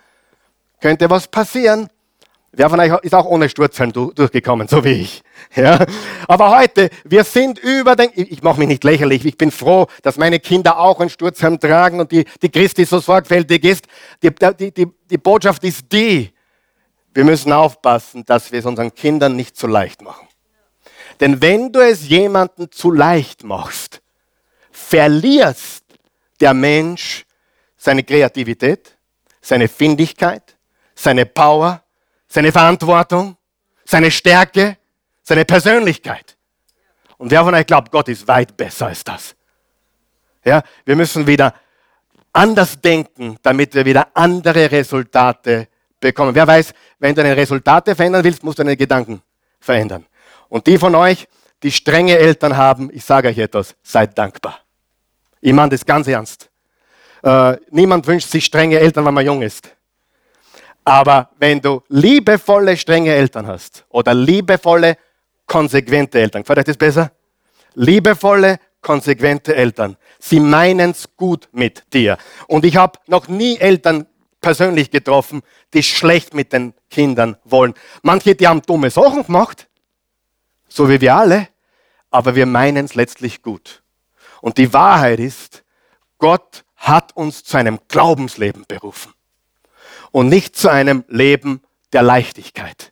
Könnte 0.80 1.08
was 1.10 1.26
passieren. 1.28 1.88
Wer 2.58 2.70
von 2.70 2.80
euch 2.80 2.90
ist 3.02 3.14
auch 3.14 3.26
ohne 3.26 3.50
Sturzhelm 3.50 3.92
durchgekommen, 3.92 4.66
so 4.66 4.82
wie 4.82 5.02
ich. 5.02 5.22
Ja? 5.54 5.84
Aber 6.26 6.58
heute, 6.58 6.88
wir 7.04 7.22
sind 7.22 7.58
über 7.58 7.94
den, 7.94 8.10
ich 8.14 8.42
mache 8.42 8.58
mich 8.58 8.68
nicht 8.68 8.82
lächerlich, 8.82 9.26
ich 9.26 9.36
bin 9.36 9.50
froh, 9.50 9.86
dass 10.02 10.16
meine 10.16 10.40
Kinder 10.40 10.78
auch 10.78 10.98
einen 10.98 11.10
Sturzhelm 11.10 11.60
tragen 11.60 12.00
und 12.00 12.10
die, 12.10 12.24
die 12.40 12.48
Christi 12.48 12.86
so 12.86 12.98
sorgfältig 12.98 13.62
ist. 13.64 13.86
Die, 14.22 14.30
die, 14.58 14.72
die, 14.72 14.86
die 15.10 15.18
Botschaft 15.18 15.64
ist 15.64 15.92
die, 15.92 16.32
wir 17.12 17.24
müssen 17.24 17.52
aufpassen, 17.52 18.24
dass 18.24 18.50
wir 18.50 18.58
es 18.58 18.64
unseren 18.64 18.94
Kindern 18.94 19.36
nicht 19.36 19.56
zu 19.56 19.66
leicht 19.66 20.00
machen. 20.00 20.26
Denn 21.20 21.42
wenn 21.42 21.70
du 21.70 21.80
es 21.80 22.08
jemandem 22.08 22.72
zu 22.72 22.90
leicht 22.90 23.44
machst, 23.44 24.00
verlierst 24.70 25.84
der 26.40 26.54
Mensch 26.54 27.26
seine 27.76 28.02
Kreativität, 28.02 28.96
seine 29.42 29.68
Findigkeit, 29.68 30.56
seine 30.94 31.26
Power, 31.26 31.82
seine 32.28 32.52
Verantwortung, 32.52 33.36
seine 33.84 34.10
Stärke, 34.10 34.76
seine 35.22 35.44
Persönlichkeit. 35.44 36.36
Und 37.18 37.30
wer 37.30 37.44
von 37.44 37.54
euch 37.54 37.66
glaubt, 37.66 37.90
Gott 37.90 38.08
ist 38.08 38.26
weit 38.28 38.56
besser 38.56 38.86
als 38.86 39.02
das? 39.04 39.34
Ja, 40.44 40.62
wir 40.84 40.96
müssen 40.96 41.26
wieder 41.26 41.54
anders 42.32 42.80
denken, 42.80 43.38
damit 43.42 43.74
wir 43.74 43.84
wieder 43.84 44.08
andere 44.14 44.70
Resultate 44.70 45.68
bekommen. 45.98 46.34
Wer 46.34 46.46
weiß, 46.46 46.72
wenn 46.98 47.14
du 47.14 47.22
deine 47.22 47.36
Resultate 47.36 47.94
verändern 47.94 48.22
willst, 48.22 48.44
musst 48.44 48.58
du 48.58 48.62
deine 48.62 48.76
Gedanken 48.76 49.22
verändern. 49.58 50.04
Und 50.48 50.66
die 50.66 50.78
von 50.78 50.94
euch, 50.94 51.26
die 51.62 51.72
strenge 51.72 52.16
Eltern 52.16 52.56
haben, 52.56 52.90
ich 52.92 53.04
sage 53.04 53.28
euch 53.28 53.38
etwas, 53.38 53.74
seid 53.82 54.16
dankbar. 54.16 54.60
Ich 55.40 55.52
meine 55.52 55.70
das 55.70 55.84
ganz 55.84 56.06
ernst. 56.06 56.50
Äh, 57.22 57.56
niemand 57.70 58.06
wünscht 58.06 58.28
sich 58.28 58.44
strenge 58.44 58.78
Eltern, 58.78 59.04
wenn 59.04 59.14
man 59.14 59.24
jung 59.24 59.42
ist. 59.42 59.75
Aber 60.86 61.30
wenn 61.40 61.60
du 61.60 61.82
liebevolle, 61.88 62.76
strenge 62.76 63.12
Eltern 63.12 63.48
hast 63.48 63.84
oder 63.88 64.14
liebevolle, 64.14 64.96
konsequente 65.44 66.20
Eltern, 66.20 66.42
gefällt 66.42 66.60
euch 66.60 66.64
das 66.64 66.76
besser? 66.76 67.10
Liebevolle, 67.74 68.60
konsequente 68.82 69.56
Eltern. 69.56 69.96
Sie 70.20 70.38
meinen 70.38 70.92
es 70.92 71.08
gut 71.16 71.48
mit 71.50 71.92
dir. 71.92 72.18
Und 72.46 72.64
ich 72.64 72.76
habe 72.76 73.00
noch 73.08 73.26
nie 73.26 73.58
Eltern 73.58 74.06
persönlich 74.40 74.92
getroffen, 74.92 75.42
die 75.74 75.82
schlecht 75.82 76.34
mit 76.34 76.52
den 76.52 76.72
Kindern 76.88 77.36
wollen. 77.42 77.74
Manche, 78.02 78.36
die 78.36 78.46
haben 78.46 78.62
dumme 78.62 78.90
Sachen 78.90 79.26
gemacht, 79.26 79.68
so 80.68 80.88
wie 80.88 81.00
wir 81.00 81.16
alle, 81.16 81.48
aber 82.12 82.36
wir 82.36 82.46
meinen 82.46 82.84
es 82.84 82.94
letztlich 82.94 83.42
gut. 83.42 83.82
Und 84.40 84.56
die 84.56 84.72
Wahrheit 84.72 85.18
ist, 85.18 85.64
Gott 86.18 86.64
hat 86.76 87.16
uns 87.16 87.42
zu 87.42 87.56
einem 87.56 87.80
Glaubensleben 87.88 88.66
berufen 88.68 89.15
und 90.16 90.30
nicht 90.30 90.56
zu 90.56 90.70
einem 90.70 91.04
Leben 91.08 91.60
der 91.92 92.00
Leichtigkeit. 92.00 92.90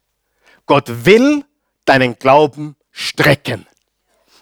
Gott 0.67 1.07
will 1.07 1.43
deinen 1.87 2.19
Glauben 2.19 2.77
strecken. 2.91 3.67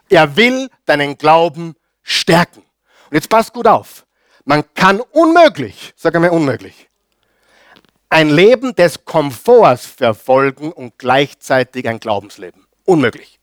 Er 0.08 0.36
will 0.36 0.68
deinen 0.84 1.16
Glauben 1.16 1.76
stärken. 2.02 2.64
Und 3.08 3.14
jetzt 3.14 3.28
passt 3.28 3.52
gut 3.52 3.68
auf. 3.68 4.04
Man 4.44 4.64
kann 4.74 5.00
unmöglich, 5.00 5.94
sage 5.94 6.18
mal 6.18 6.30
unmöglich, 6.30 6.88
ein 8.08 8.30
Leben 8.30 8.74
des 8.74 9.04
Komforts 9.04 9.86
verfolgen 9.86 10.72
und 10.72 10.98
gleichzeitig 10.98 11.86
ein 11.86 12.00
Glaubensleben. 12.00 12.66
Unmöglich. 12.84 13.38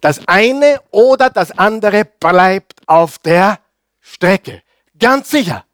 Das 0.00 0.26
eine 0.26 0.80
oder 0.90 1.30
das 1.30 1.56
andere 1.56 2.04
bleibt 2.04 2.80
auf 2.88 3.20
der 3.20 3.60
Strecke. 4.00 4.64
Ganz 4.98 5.30
sicher. 5.30 5.64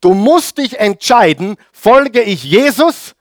Du 0.00 0.14
musst 0.14 0.58
dich 0.58 0.78
entscheiden, 0.78 1.56
folge 1.72 2.22
ich 2.22 2.44
Jesus 2.44 3.14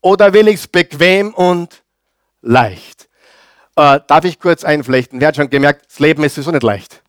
oder 0.00 0.32
will 0.32 0.48
ich 0.48 0.56
es 0.56 0.68
bequem 0.68 1.34
und 1.34 1.82
leicht? 2.40 3.08
Äh, 3.76 4.00
darf 4.06 4.24
ich 4.24 4.38
kurz 4.38 4.64
einflechten? 4.64 5.20
Wer 5.20 5.28
hat 5.28 5.36
schon 5.36 5.50
gemerkt, 5.50 5.86
das 5.88 5.98
Leben 5.98 6.22
ist 6.22 6.36
so 6.36 6.50
nicht 6.50 6.62
leicht. 6.62 7.02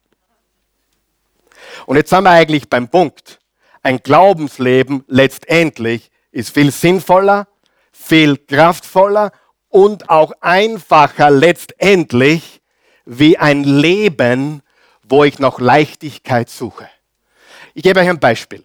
Und 1.86 1.98
jetzt 1.98 2.10
sind 2.10 2.24
wir 2.24 2.32
eigentlich 2.32 2.70
beim 2.70 2.90
Punkt. 2.90 3.40
Ein 3.84 4.00
Glaubensleben 4.00 5.04
letztendlich 5.08 6.12
ist 6.32 6.54
viel 6.54 6.72
sinnvoller, 6.72 7.48
viel 7.92 8.38
kraftvoller 8.38 9.32
und 9.70 10.10
auch 10.10 10.34
einfacher 10.42 11.30
letztendlich 11.30 12.62
wie 13.06 13.38
ein 13.38 13.64
Leben, 13.64 14.62
wo 15.04 15.24
ich 15.24 15.40
nach 15.40 15.60
Leichtigkeit 15.60 16.50
suche. 16.50 16.88
Ich 17.74 17.84
gebe 17.84 18.00
euch 18.00 18.10
ein 18.10 18.20
Beispiel. 18.20 18.64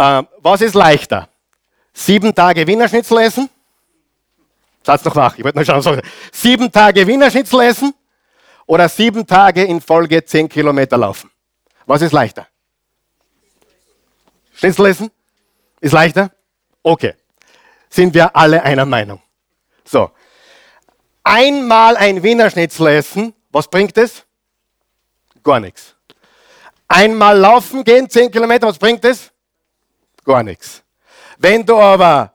Äh, 0.00 0.22
was 0.38 0.62
ist 0.62 0.74
leichter? 0.74 1.28
Sieben 1.92 2.34
Tage 2.34 2.66
Wiener 2.66 2.88
Schnitzel 2.88 3.18
essen? 3.18 3.50
Seid 4.82 5.04
noch 5.04 5.14
wach, 5.14 5.36
ich 5.36 5.44
wollte 5.44 5.58
noch 5.58 5.66
schauen. 5.66 5.82
Sorry. 5.82 6.00
Sieben 6.32 6.72
Tage 6.72 7.06
Wiener 7.06 7.30
Schnitzel 7.30 7.60
essen 7.60 7.92
oder 8.64 8.88
sieben 8.88 9.26
Tage 9.26 9.62
in 9.62 9.78
Folge 9.78 10.24
zehn 10.24 10.48
Kilometer 10.48 10.96
laufen? 10.96 11.30
Was 11.84 12.00
ist 12.00 12.12
leichter? 12.12 12.46
Schnitzel 14.54 14.86
essen? 14.86 15.10
Ist 15.82 15.92
leichter? 15.92 16.30
Okay. 16.82 17.14
Sind 17.90 18.14
wir 18.14 18.34
alle 18.34 18.62
einer 18.62 18.86
Meinung? 18.86 19.20
So. 19.84 20.10
Einmal 21.22 21.98
ein 21.98 22.22
Wiener 22.22 22.48
Schnitzel 22.48 22.86
essen, 22.86 23.34
was 23.50 23.68
bringt 23.68 23.98
es? 23.98 24.24
Gar 25.42 25.60
nichts. 25.60 25.94
Einmal 26.88 27.36
laufen 27.36 27.84
gehen, 27.84 28.08
zehn 28.08 28.30
Kilometer, 28.30 28.66
was 28.66 28.78
bringt 28.78 29.04
es? 29.04 29.29
Gar 30.24 30.42
nichts. 30.42 30.82
Wenn 31.38 31.64
du 31.64 31.76
aber 31.76 32.32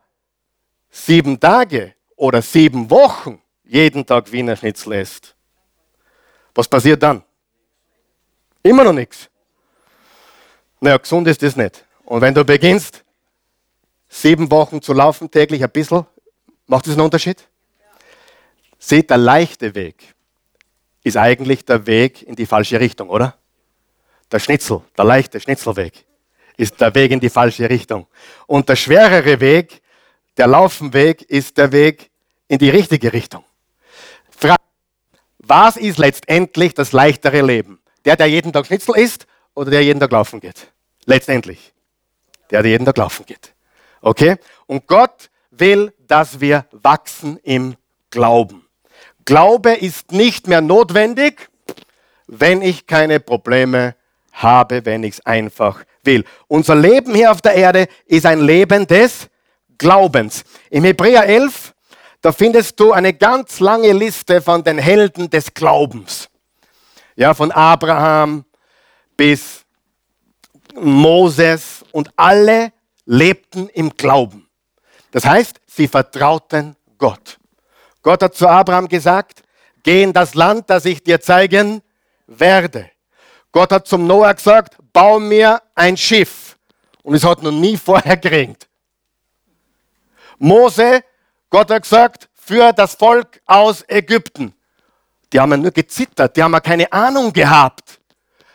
sieben 0.89 1.39
Tage 1.39 1.93
oder 2.15 2.41
sieben 2.41 2.89
Wochen 2.89 3.41
jeden 3.63 4.06
Tag 4.06 4.32
Wiener 4.32 4.56
Schnitzel 4.56 4.93
isst, 4.93 5.36
was 6.54 6.67
passiert 6.67 7.04
dann? 7.04 7.24
Immer 8.63 8.84
noch 8.84 8.93
nichts. 8.93 9.30
Naja, 10.80 10.98
gesund 10.98 11.28
ist 11.28 11.41
das 11.43 11.56
nicht. 11.56 11.86
Und 12.06 12.21
wenn 12.21 12.34
du 12.34 12.43
beginnst, 12.43 13.04
sieben 14.08 14.50
Wochen 14.50 14.82
zu 14.82 14.93
laufen 14.93 15.30
täglich 15.30 15.63
ein 15.63 15.69
bisschen, 15.69 16.06
macht 16.67 16.88
das 16.88 16.93
einen 16.93 17.02
Unterschied? 17.02 17.48
Seht, 18.80 19.10
der 19.10 19.17
leichte 19.17 19.76
Weg 19.76 20.15
ist 21.04 21.17
eigentlich 21.17 21.65
der 21.65 21.86
Weg 21.86 22.24
in 22.24 22.36
die 22.36 22.45
falsche 22.45 22.80
Richtung, 22.80 23.10
oder? 23.10 23.36
Der 24.32 24.39
Schnitzel, 24.39 24.82
der 24.98 25.06
leichte 25.06 25.39
Schnitzelweg 25.39 26.06
ist 26.57 26.79
der 26.79 26.93
Weg 26.95 27.11
in 27.11 27.19
die 27.19 27.29
falsche 27.29 27.69
Richtung. 27.69 28.07
Und 28.47 28.69
der 28.69 28.75
schwerere 28.75 29.39
Weg, 29.39 29.81
der 30.37 30.47
Laufenweg, 30.47 31.21
ist 31.23 31.57
der 31.57 31.71
Weg 31.71 32.09
in 32.47 32.59
die 32.59 32.69
richtige 32.69 33.13
Richtung. 33.13 33.43
Frage, 34.29 34.61
was 35.39 35.77
ist 35.77 35.97
letztendlich 35.97 36.73
das 36.73 36.91
leichtere 36.91 37.41
Leben? 37.41 37.79
Der, 38.03 38.15
der 38.15 38.27
jeden 38.27 38.53
Tag 38.53 38.67
Schnitzel 38.67 38.95
isst 38.95 39.25
oder 39.53 39.71
der 39.71 39.83
jeden 39.83 39.99
Tag 39.99 40.11
laufen 40.11 40.39
geht? 40.39 40.71
Letztendlich. 41.05 41.73
Der, 42.51 42.61
der 42.61 42.71
jeden 42.71 42.85
Tag 42.85 42.97
laufen 42.97 43.25
geht. 43.25 43.53
Okay? 44.01 44.37
Und 44.67 44.87
Gott 44.87 45.29
will, 45.51 45.93
dass 46.07 46.39
wir 46.39 46.65
wachsen 46.71 47.37
im 47.43 47.75
Glauben. 48.11 48.65
Glaube 49.25 49.73
ist 49.73 50.11
nicht 50.11 50.47
mehr 50.47 50.61
notwendig, 50.61 51.49
wenn 52.27 52.61
ich 52.61 52.85
keine 52.85 53.19
Probleme 53.19 53.95
habe, 54.31 54.85
wenn 54.85 55.03
ich 55.03 55.15
es 55.15 55.25
einfach 55.25 55.83
will. 56.05 56.23
Unser 56.47 56.75
Leben 56.75 57.13
hier 57.13 57.31
auf 57.31 57.41
der 57.41 57.55
Erde 57.55 57.87
ist 58.05 58.25
ein 58.25 58.41
Leben 58.41 58.87
des 58.87 59.27
Glaubens. 59.77 60.43
Im 60.69 60.83
Hebräer 60.83 61.25
11, 61.25 61.73
da 62.21 62.31
findest 62.31 62.79
du 62.79 62.91
eine 62.91 63.13
ganz 63.13 63.59
lange 63.59 63.91
Liste 63.91 64.41
von 64.41 64.63
den 64.63 64.77
Helden 64.77 65.29
des 65.29 65.53
Glaubens. 65.53 66.29
Ja, 67.15 67.33
von 67.33 67.51
Abraham 67.51 68.45
bis 69.15 69.65
Moses 70.75 71.83
und 71.91 72.09
alle 72.15 72.71
lebten 73.05 73.69
im 73.69 73.95
Glauben. 73.95 74.47
Das 75.11 75.25
heißt, 75.25 75.61
sie 75.65 75.87
vertrauten 75.87 76.75
Gott. 76.97 77.37
Gott 78.01 78.21
hat 78.21 78.35
zu 78.35 78.47
Abraham 78.47 78.87
gesagt, 78.87 79.43
geh 79.81 80.03
in 80.03 80.11
das 80.11 80.35
Land, 80.35 80.69
das 80.69 80.85
ich 80.85 81.03
dir 81.03 81.21
zeigen 81.21 81.81
werde. 82.27 82.89
Gott 83.51 83.71
hat 83.71 83.87
zum 83.87 84.05
Noah 84.05 84.33
gesagt, 84.33 84.77
bau 84.95 85.19
mir 85.19 85.62
ein 85.75 85.97
Schiff. 85.97 86.58
Und 87.03 87.15
es 87.15 87.23
hat 87.23 87.43
noch 87.43 87.51
nie 87.51 87.75
vorher 87.77 88.15
geregnet. 88.15 88.67
Mose, 90.39 91.03
Gott 91.49 91.69
hat 91.69 91.84
gesagt, 91.84 92.29
für 92.34 92.71
das 92.71 92.95
Volk 92.95 93.41
aus 93.45 93.84
Ägypten. 93.88 94.53
Die 95.31 95.39
haben 95.39 95.51
ja 95.51 95.58
nur 95.58 95.71
gezittert, 95.71 96.36
die 96.38 96.41
haben 96.41 96.53
ja 96.53 96.60
keine 96.62 96.91
Ahnung 96.91 97.34
gehabt. 97.34 97.99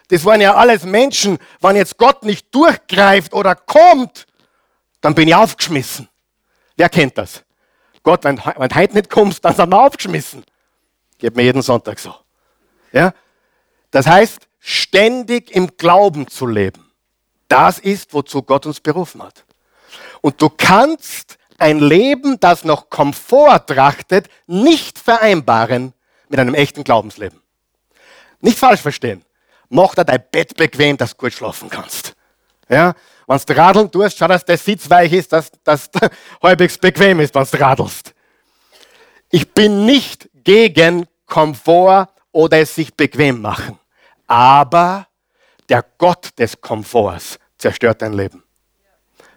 Das 0.08 0.24
waren 0.24 0.40
ja 0.40 0.54
alles 0.54 0.84
Menschen, 0.84 1.38
wenn 1.60 1.76
jetzt 1.76 1.96
Gott 1.98 2.24
nicht 2.24 2.52
durchgreift 2.54 3.34
oder 3.34 3.54
kommt, 3.54 4.26
dann 5.00 5.14
bin 5.14 5.28
ich 5.28 5.34
aufgeschmissen. 5.34 6.08
Wer 6.76 6.88
kennt 6.88 7.18
das? 7.18 7.44
Gott, 8.02 8.24
wenn, 8.24 8.38
wenn 8.38 8.74
heute 8.74 8.94
nicht 8.94 9.10
kommst, 9.10 9.44
dann 9.44 9.54
sind 9.54 9.68
wir 9.68 9.80
aufgeschmissen. 9.80 10.44
Geht 11.18 11.36
mir 11.36 11.42
jeden 11.42 11.62
Sonntag 11.62 11.98
so. 11.98 12.14
Ja? 12.92 13.12
Das 13.90 14.06
heißt, 14.06 14.48
ständig 14.58 15.50
im 15.50 15.76
Glauben 15.76 16.28
zu 16.28 16.46
leben. 16.46 16.90
Das 17.48 17.78
ist, 17.78 18.14
wozu 18.14 18.42
Gott 18.42 18.66
uns 18.66 18.80
berufen 18.80 19.22
hat. 19.22 19.44
Und 20.20 20.40
du 20.40 20.48
kannst 20.48 21.38
ein 21.58 21.78
Leben, 21.78 22.38
das 22.40 22.64
noch 22.64 22.90
Komfort 22.90 23.66
trachtet, 23.66 24.28
nicht 24.46 24.98
vereinbaren 24.98 25.92
mit 26.28 26.38
einem 26.38 26.54
echten 26.54 26.84
Glaubensleben. 26.84 27.40
Nicht 28.40 28.58
falsch 28.58 28.80
verstehen. 28.80 29.24
Mach 29.68 29.94
dir 29.94 30.04
dein 30.04 30.22
Bett 30.30 30.56
bequem, 30.56 30.96
dass 30.96 31.10
du 31.10 31.16
gut 31.16 31.32
schlafen 31.32 31.68
kannst. 31.68 32.14
Ja? 32.68 32.94
Wenn 33.26 33.40
du 33.46 33.56
radeln 33.56 33.90
tust, 33.90 34.18
schau, 34.18 34.26
dass 34.26 34.44
der 34.44 34.58
Sitz 34.58 34.88
weich 34.88 35.12
ist, 35.12 35.32
dass 35.32 35.52
das 35.62 35.90
halbwegs 36.42 36.78
bequem 36.78 37.20
ist, 37.20 37.34
wenn 37.34 37.44
du 37.44 37.60
radelst. 37.60 38.14
Ich 39.30 39.52
bin 39.52 39.86
nicht 39.86 40.28
gegen 40.34 41.06
Komfort 41.26 42.08
oder 42.32 42.58
es 42.58 42.74
sich 42.74 42.94
bequem 42.94 43.40
machen. 43.40 43.78
Aber 44.26 45.06
der 45.68 45.84
Gott 45.98 46.30
des 46.38 46.60
Komforts 46.60 47.38
zerstört 47.58 48.02
dein 48.02 48.12
Leben. 48.12 48.42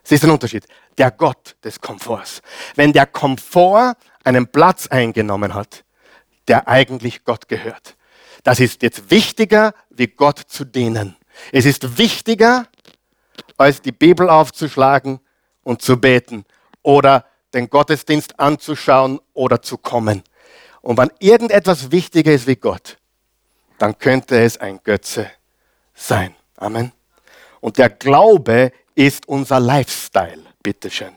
Siehst 0.04 0.24
du 0.24 0.28
den 0.28 0.34
Unterschied? 0.34 0.66
Der 0.98 1.12
Gott 1.12 1.56
des 1.64 1.80
Komforts. 1.80 2.42
Wenn 2.76 2.94
der 2.94 3.06
Komfort 3.06 3.96
einen 4.24 4.48
Platz 4.48 4.88
eingenommen 4.88 5.54
hat, 5.54 5.84
der 6.48 6.68
eigentlich 6.68 7.24
Gott 7.24 7.48
gehört. 7.48 7.96
Das 8.44 8.60
ist 8.60 8.82
jetzt 8.82 9.10
wichtiger, 9.10 9.74
wie 9.90 10.08
Gott 10.08 10.40
zu 10.40 10.66
dienen. 10.66 11.16
Es 11.52 11.66
ist 11.66 11.98
wichtiger, 11.98 12.68
als 13.58 13.82
die 13.82 13.92
Bibel 13.92 14.30
aufzuschlagen 14.30 15.20
und 15.64 15.82
zu 15.82 16.00
beten 16.00 16.46
oder 16.82 17.26
den 17.54 17.70
Gottesdienst 17.70 18.40
anzuschauen 18.40 19.20
oder 19.34 19.62
zu 19.62 19.78
kommen. 19.78 20.24
Und 20.84 20.98
wenn 20.98 21.12
irgendetwas 21.20 21.92
wichtiger 21.92 22.34
ist 22.34 22.46
wie 22.46 22.58
Gott, 22.58 22.98
dann 23.80 23.98
könnte 23.98 24.38
es 24.40 24.58
ein 24.58 24.82
Götze 24.84 25.32
sein. 25.96 26.36
Amen. 26.58 26.92
Und 27.62 27.78
der 27.78 27.90
Glaube 27.90 28.72
ist 28.94 29.28
unser 29.28 29.62
Lifestyle. 29.62 30.44
Bitteschön. 30.62 31.14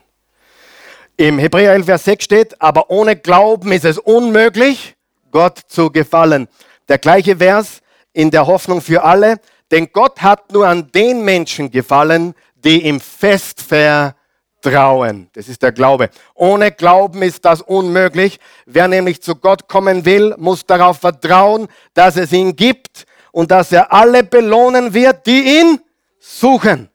Im 1.17 1.37
Hebräer 1.37 1.73
11, 1.73 1.85
Vers 1.85 2.05
6 2.05 2.23
steht, 2.23 2.61
aber 2.61 2.89
ohne 2.89 3.17
Glauben 3.17 3.71
ist 3.73 3.85
es 3.85 3.97
unmöglich, 3.97 4.95
Gott 5.31 5.59
zu 5.67 5.91
gefallen. 5.91 6.47
Der 6.87 6.97
gleiche 6.97 7.35
Vers 7.35 7.81
in 8.13 8.31
der 8.31 8.47
Hoffnung 8.47 8.81
für 8.81 9.03
alle, 9.03 9.35
denn 9.69 9.91
Gott 9.91 10.21
hat 10.21 10.51
nur 10.53 10.65
an 10.65 10.89
den 10.93 11.25
Menschen 11.25 11.69
gefallen, 11.69 12.33
die 12.55 12.85
ihm 12.85 13.01
fest 13.01 13.61
vertrauen. 13.61 14.16
Das 14.61 15.47
ist 15.47 15.61
der 15.61 15.71
Glaube. 15.71 16.09
Ohne 16.33 16.71
Glauben 16.71 17.21
ist 17.21 17.45
das 17.45 17.61
unmöglich. 17.61 18.39
Wer 18.65 18.87
nämlich 18.87 19.21
zu 19.21 19.35
Gott 19.35 19.67
kommen 19.67 20.03
will, 20.03 20.35
muss 20.37 20.65
darauf 20.65 20.99
vertrauen, 20.99 21.67
dass 21.93 22.17
es 22.17 22.31
ihn 22.33 22.55
gibt 22.55 23.05
und 23.31 23.51
dass 23.51 23.71
er 23.71 23.93
alle 23.93 24.23
belohnen 24.23 24.93
wird, 24.93 25.25
die 25.25 25.59
ihn 25.59 25.79
suchen. 26.19 26.89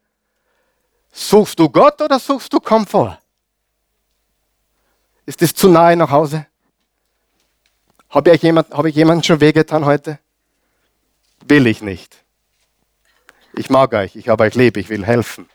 Suchst 1.12 1.58
du 1.58 1.68
Gott 1.68 2.00
oder 2.02 2.18
suchst 2.18 2.52
du 2.52 2.60
Komfort? 2.60 3.18
Ist 5.24 5.40
es 5.42 5.54
zu 5.54 5.68
nahe 5.68 5.96
nach 5.96 6.10
Hause? 6.10 6.46
Habe 8.10 8.34
ich, 8.34 8.42
jemand, 8.42 8.70
habe 8.70 8.90
ich 8.90 8.96
jemanden 8.96 9.22
schon 9.22 9.40
wehgetan 9.40 9.84
heute? 9.84 10.18
Will 11.46 11.66
ich 11.66 11.80
nicht. 11.80 12.16
Ich 13.54 13.70
mag 13.70 13.92
euch, 13.94 14.16
ich 14.16 14.28
habe 14.28 14.44
euch 14.44 14.54
lieb, 14.54 14.76
ich 14.76 14.88
will 14.88 15.04
helfen. 15.04 15.48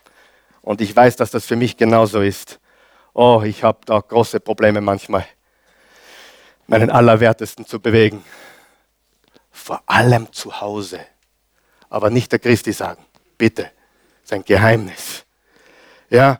Und 0.68 0.82
ich 0.82 0.94
weiß, 0.94 1.16
dass 1.16 1.30
das 1.30 1.46
für 1.46 1.56
mich 1.56 1.78
genauso 1.78 2.20
ist. 2.20 2.60
Oh, 3.14 3.40
ich 3.42 3.64
habe 3.64 3.78
da 3.86 4.00
große 4.00 4.38
Probleme 4.38 4.82
manchmal, 4.82 5.24
meinen 6.66 6.90
Allerwertesten 6.90 7.64
zu 7.64 7.80
bewegen. 7.80 8.22
Vor 9.50 9.82
allem 9.86 10.30
zu 10.30 10.60
Hause. 10.60 11.00
Aber 11.88 12.10
nicht 12.10 12.32
der 12.32 12.38
Christi 12.38 12.74
sagen. 12.74 13.02
Bitte. 13.38 13.62
Das 13.62 14.24
ist 14.24 14.32
ein 14.34 14.44
Geheimnis. 14.44 15.24
Ja, 16.10 16.38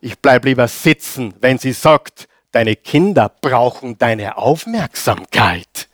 ich 0.00 0.18
bleibe 0.20 0.48
lieber 0.48 0.68
sitzen, 0.68 1.34
wenn 1.42 1.58
sie 1.58 1.74
sagt, 1.74 2.28
deine 2.52 2.76
Kinder 2.76 3.28
brauchen 3.28 3.98
deine 3.98 4.38
Aufmerksamkeit. 4.38 5.90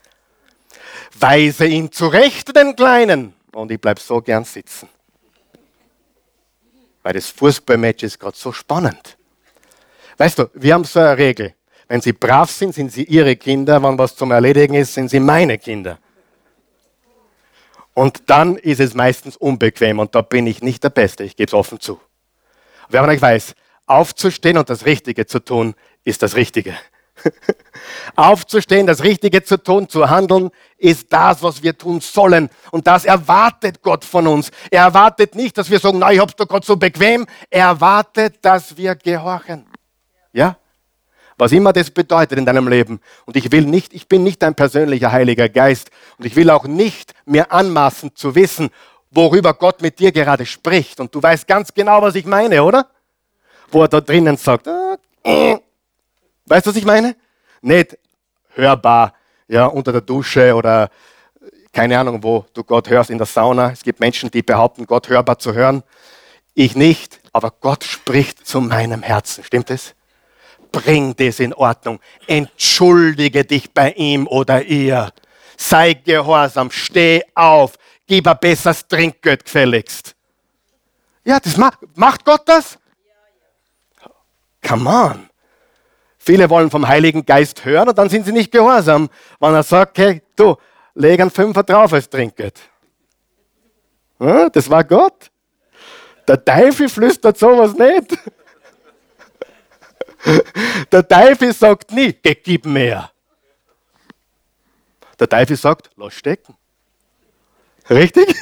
Weise 1.18 1.66
ihn 1.66 1.90
zurecht, 1.90 2.54
den 2.54 2.76
Kleinen. 2.76 3.34
Und 3.52 3.72
ich 3.72 3.80
bleibe 3.80 4.00
so 4.00 4.22
gern 4.22 4.44
sitzen 4.44 4.88
weil 7.02 7.14
das 7.14 7.28
Fußballmatch 7.28 8.02
ist 8.04 8.18
gerade 8.18 8.36
so 8.36 8.52
spannend. 8.52 9.16
Weißt 10.18 10.38
du, 10.38 10.50
wir 10.54 10.74
haben 10.74 10.84
so 10.84 11.00
eine 11.00 11.18
Regel. 11.18 11.54
Wenn 11.88 12.00
sie 12.00 12.12
brav 12.12 12.50
sind, 12.50 12.74
sind 12.74 12.92
sie 12.92 13.04
ihre 13.04 13.36
Kinder. 13.36 13.82
Wenn 13.82 13.98
was 13.98 14.16
zum 14.16 14.30
Erledigen 14.30 14.74
ist, 14.74 14.94
sind 14.94 15.08
sie 15.08 15.20
meine 15.20 15.58
Kinder. 15.58 15.98
Und 17.94 18.30
dann 18.30 18.56
ist 18.56 18.80
es 18.80 18.94
meistens 18.94 19.36
unbequem 19.36 19.98
und 19.98 20.14
da 20.14 20.22
bin 20.22 20.46
ich 20.46 20.62
nicht 20.62 20.82
der 20.82 20.90
Beste, 20.90 21.24
ich 21.24 21.36
gebe 21.36 21.48
es 21.48 21.54
offen 21.54 21.78
zu. 21.78 22.00
Wer 22.88 23.02
von 23.02 23.10
euch 23.10 23.20
weiß, 23.20 23.54
aufzustehen 23.86 24.56
und 24.56 24.70
das 24.70 24.86
Richtige 24.86 25.26
zu 25.26 25.40
tun, 25.40 25.74
ist 26.04 26.22
das 26.22 26.36
Richtige. 26.36 26.74
Aufzustehen, 28.16 28.86
das 28.86 29.02
Richtige 29.02 29.42
zu 29.42 29.56
tun, 29.56 29.88
zu 29.88 30.08
handeln, 30.08 30.50
ist 30.78 31.12
das, 31.12 31.42
was 31.42 31.62
wir 31.62 31.76
tun 31.76 32.00
sollen. 32.00 32.50
Und 32.70 32.86
das 32.86 33.04
erwartet 33.04 33.82
Gott 33.82 34.04
von 34.04 34.26
uns. 34.26 34.50
Er 34.70 34.84
erwartet 34.84 35.34
nicht, 35.34 35.56
dass 35.58 35.70
wir 35.70 35.78
sagen, 35.78 35.98
na, 35.98 36.12
ich 36.12 36.18
hab's 36.18 36.36
doch 36.36 36.48
Gott 36.48 36.64
so 36.64 36.76
bequem. 36.76 37.26
Er 37.50 37.66
erwartet, 37.66 38.36
dass 38.42 38.76
wir 38.76 38.94
gehorchen. 38.94 39.66
Ja? 40.32 40.56
Was 41.38 41.52
immer 41.52 41.72
das 41.72 41.90
bedeutet 41.90 42.38
in 42.38 42.46
deinem 42.46 42.68
Leben. 42.68 43.00
Und 43.24 43.36
ich 43.36 43.50
will 43.50 43.64
nicht, 43.64 43.94
ich 43.94 44.08
bin 44.08 44.22
nicht 44.22 44.44
ein 44.44 44.54
persönlicher 44.54 45.10
Heiliger 45.10 45.48
Geist. 45.48 45.90
Und 46.18 46.26
ich 46.26 46.36
will 46.36 46.50
auch 46.50 46.64
nicht 46.64 47.14
mir 47.24 47.50
anmaßen 47.50 48.14
zu 48.14 48.34
wissen, 48.34 48.70
worüber 49.10 49.54
Gott 49.54 49.82
mit 49.82 49.98
dir 49.98 50.12
gerade 50.12 50.46
spricht. 50.46 51.00
Und 51.00 51.14
du 51.14 51.22
weißt 51.22 51.46
ganz 51.46 51.72
genau, 51.72 52.02
was 52.02 52.14
ich 52.14 52.26
meine, 52.26 52.62
oder? 52.62 52.86
Wo 53.70 53.82
er 53.82 53.88
da 53.88 54.00
drinnen 54.00 54.36
sagt, 54.36 54.66
äh, 55.24 55.58
Weißt 56.52 56.66
du, 56.66 56.70
was 56.70 56.76
ich 56.76 56.84
meine? 56.84 57.16
Nicht, 57.62 57.96
hörbar, 58.56 59.14
ja, 59.48 59.64
unter 59.64 59.90
der 59.90 60.02
Dusche 60.02 60.54
oder 60.54 60.90
keine 61.72 61.98
Ahnung, 61.98 62.22
wo 62.22 62.44
du 62.52 62.62
Gott 62.62 62.90
hörst, 62.90 63.08
in 63.08 63.16
der 63.16 63.26
Sauna. 63.26 63.70
Es 63.70 63.82
gibt 63.82 64.00
Menschen, 64.00 64.30
die 64.30 64.42
behaupten, 64.42 64.84
Gott 64.84 65.08
hörbar 65.08 65.38
zu 65.38 65.54
hören. 65.54 65.82
Ich 66.52 66.76
nicht, 66.76 67.20
aber 67.32 67.54
Gott 67.58 67.84
spricht 67.84 68.46
zu 68.46 68.60
meinem 68.60 69.02
Herzen. 69.02 69.42
Stimmt 69.44 69.70
es? 69.70 69.94
Bring 70.70 71.16
das 71.16 71.40
in 71.40 71.54
Ordnung. 71.54 72.00
Entschuldige 72.26 73.46
dich 73.46 73.72
bei 73.72 73.92
ihm 73.92 74.26
oder 74.26 74.62
ihr. 74.62 75.10
Sei 75.56 75.94
gehorsam. 75.94 76.70
Steh 76.70 77.22
auf. 77.34 77.78
Gib 78.06 78.28
ein 78.28 78.36
besseres 78.38 78.86
Trinkgeld 78.86 79.46
gefälligst. 79.46 80.14
Ja, 81.24 81.40
das 81.40 81.56
macht, 81.56 81.78
macht 81.94 82.26
Gott 82.26 82.42
das? 82.44 82.78
Come 84.60 84.90
on. 84.90 85.31
Viele 86.24 86.48
wollen 86.48 86.70
vom 86.70 86.86
Heiligen 86.86 87.26
Geist 87.26 87.64
hören 87.64 87.88
und 87.88 87.98
dann 87.98 88.08
sind 88.08 88.24
sie 88.24 88.30
nicht 88.30 88.52
gehorsam. 88.52 89.10
Wenn 89.40 89.54
er 89.54 89.64
sagt, 89.64 89.98
hey, 89.98 90.22
du, 90.36 90.54
leg 90.94 91.20
einen 91.20 91.32
Fünfer 91.32 91.64
drauf 91.64 91.92
als 91.92 92.08
Trinkgeld. 92.08 92.60
Ja, 94.20 94.48
das 94.48 94.70
war 94.70 94.84
Gott. 94.84 95.32
Der 96.28 96.44
Teufel 96.44 96.88
flüstert 96.88 97.36
sowas 97.36 97.74
nicht. 97.74 98.16
Der 100.92 101.08
Teufel 101.08 101.52
sagt 101.52 101.90
nie, 101.90 102.12
gib 102.12 102.66
mehr. 102.66 103.10
Der 105.18 105.28
Teufel 105.28 105.56
sagt, 105.56 105.90
lass 105.96 106.14
stecken. 106.14 106.54
Richtig? 107.90 108.36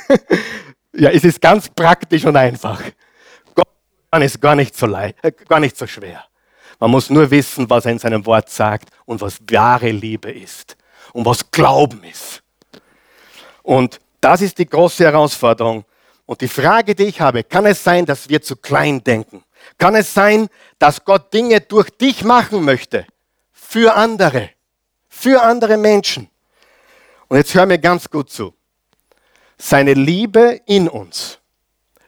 Ja, 0.92 1.08
es 1.10 1.24
ist 1.24 1.40
ganz 1.40 1.68
praktisch 1.68 2.26
und 2.26 2.36
einfach. 2.36 2.82
Gott 3.54 3.68
ist 4.20 4.40
gar 4.40 4.56
nicht 4.56 4.76
so, 4.76 4.86
leicht, 4.86 5.16
äh, 5.22 5.30
gar 5.30 5.60
nicht 5.60 5.78
so 5.78 5.86
schwer. 5.86 6.24
Man 6.80 6.90
muss 6.90 7.10
nur 7.10 7.30
wissen, 7.30 7.68
was 7.68 7.84
er 7.84 7.92
in 7.92 7.98
seinem 7.98 8.24
Wort 8.24 8.48
sagt 8.48 8.88
und 9.04 9.20
was 9.20 9.38
wahre 9.50 9.90
Liebe 9.90 10.32
ist 10.32 10.76
und 11.12 11.26
was 11.26 11.50
Glauben 11.50 12.02
ist. 12.04 12.42
Und 13.62 14.00
das 14.20 14.40
ist 14.40 14.58
die 14.58 14.66
große 14.66 15.04
Herausforderung. 15.04 15.84
Und 16.24 16.40
die 16.40 16.48
Frage, 16.48 16.94
die 16.94 17.04
ich 17.04 17.20
habe, 17.20 17.44
kann 17.44 17.66
es 17.66 17.84
sein, 17.84 18.06
dass 18.06 18.28
wir 18.28 18.40
zu 18.40 18.56
klein 18.56 19.04
denken? 19.04 19.44
Kann 19.76 19.94
es 19.94 20.14
sein, 20.14 20.48
dass 20.78 21.04
Gott 21.04 21.32
Dinge 21.34 21.60
durch 21.60 21.90
dich 21.90 22.24
machen 22.24 22.64
möchte? 22.64 23.06
Für 23.52 23.94
andere. 23.94 24.50
Für 25.08 25.42
andere 25.42 25.76
Menschen. 25.76 26.30
Und 27.28 27.36
jetzt 27.36 27.54
hör 27.54 27.66
mir 27.66 27.78
ganz 27.78 28.08
gut 28.08 28.30
zu. 28.30 28.54
Seine 29.58 29.92
Liebe 29.92 30.60
in 30.66 30.88
uns 30.88 31.38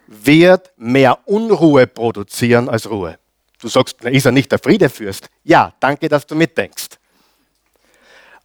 wird 0.07 0.73
mehr 0.77 1.29
Unruhe 1.29 1.87
produzieren 1.87 2.69
als 2.69 2.89
Ruhe. 2.89 3.19
Du 3.63 3.69
sagst, 3.69 4.03
ist 4.03 4.27
er 4.27 4.33
nicht 4.33 4.51
der 4.51 4.59
Friedefürst? 4.59 5.29
Ja, 5.45 5.73
danke, 5.79 6.09
dass 6.09 6.27
du 6.27 6.35
mitdenkst. 6.35 6.99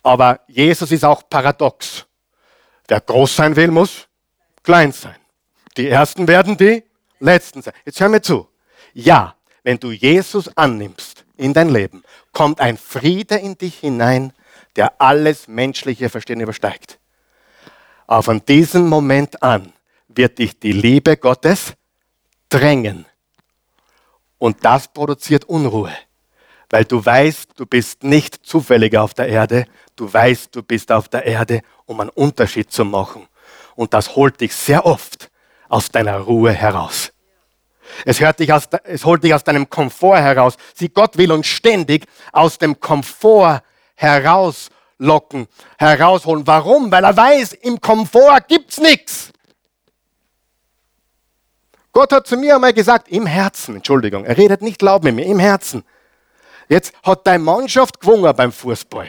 Aber 0.04 0.42
Jesus 0.48 0.92
ist 0.92 1.04
auch 1.04 1.28
paradox. 1.28 2.06
Wer 2.88 3.02
groß 3.02 3.36
sein 3.36 3.56
will, 3.56 3.72
muss 3.72 4.08
klein 4.62 4.92
sein. 4.92 5.16
Die 5.76 5.90
Ersten 5.90 6.28
werden 6.28 6.56
die 6.56 6.84
Letzten 7.20 7.64
sein. 7.64 7.74
Jetzt 7.84 8.00
hör 8.00 8.10
mir 8.10 8.22
zu. 8.22 8.48
Ja, 8.94 9.36
wenn 9.64 9.80
du 9.80 9.92
Jesus 9.92 10.56
annimmst 10.56 11.26
in 11.36 11.52
dein 11.52 11.70
Leben, 11.70 12.04
kommt 12.32 12.62
ein 12.62 12.78
Friede 12.78 13.38
in 13.38 13.58
dich 13.58 13.80
hinein, 13.80 14.34
der 14.76 15.02
alles 15.02 15.48
menschliche 15.48 16.10
Verstehen 16.10 16.42
übersteigt. 16.42 17.00
Aber 18.06 18.22
von 18.22 18.46
diesem 18.46 18.88
Moment 18.88 19.42
an 19.42 19.74
wird 20.10 20.38
dich 20.38 20.60
die 20.60 20.74
Liebe 20.74 21.18
Gottes 21.18 21.74
drängen. 22.50 23.08
Und 24.38 24.64
das 24.64 24.88
produziert 24.88 25.46
Unruhe, 25.46 25.92
weil 26.70 26.86
du 26.86 27.04
weißt, 27.04 27.52
du 27.56 27.66
bist 27.66 28.04
nicht 28.04 28.46
zufällig 28.46 28.96
auf 28.98 29.14
der 29.14 29.28
Erde, 29.28 29.66
du 29.96 30.12
weißt, 30.12 30.56
du 30.56 30.62
bist 30.64 30.92
auf 30.92 31.10
der 31.10 31.26
Erde, 31.26 31.62
um 31.86 32.00
einen 32.00 32.10
Unterschied 32.12 32.72
zu 32.72 32.86
machen. 32.86 33.28
Und 33.76 33.94
das 33.94 34.16
holt 34.16 34.40
dich 34.42 34.54
sehr 34.56 34.86
oft 34.86 35.30
aus 35.70 35.90
deiner 35.90 36.18
Ruhe 36.20 36.52
heraus. 36.52 37.12
Es, 38.06 38.20
hört 38.20 38.40
dich 38.40 38.52
aus, 38.52 38.68
es 38.84 39.06
holt 39.06 39.24
dich 39.24 39.34
aus 39.34 39.44
deinem 39.44 39.70
Komfort 39.70 40.20
heraus. 40.20 40.58
Sieh, 40.76 40.90
Gott 40.90 41.18
will 41.18 41.32
uns 41.32 41.48
ständig 41.48 42.06
aus 42.32 42.58
dem 42.58 42.80
Komfort 42.80 43.62
herauslocken, 43.96 45.48
herausholen. 45.78 46.46
Warum? 46.46 46.92
Weil 46.92 47.04
er 47.04 47.16
weiß, 47.16 47.54
im 47.54 47.80
Komfort 47.80 48.42
gibt's 48.48 48.80
nichts. 48.80 49.32
Gott 51.98 52.14
hat 52.14 52.28
zu 52.28 52.38
mir 52.38 52.54
einmal 52.54 52.74
gesagt, 52.74 53.08
im 53.08 53.26
Herzen, 53.26 53.78
Entschuldigung, 53.78 54.24
er 54.24 54.38
redet 54.38 54.62
nicht 54.62 54.84
laut 54.84 55.04
mit 55.04 55.16
mir, 55.16 55.26
im 55.26 55.40
Herzen. 55.40 55.84
Jetzt 56.70 56.94
hat 57.02 57.26
deine 57.26 57.44
Mannschaft 57.44 58.00
gewonnen 58.00 58.36
beim 58.36 58.52
Fußball. 58.52 59.08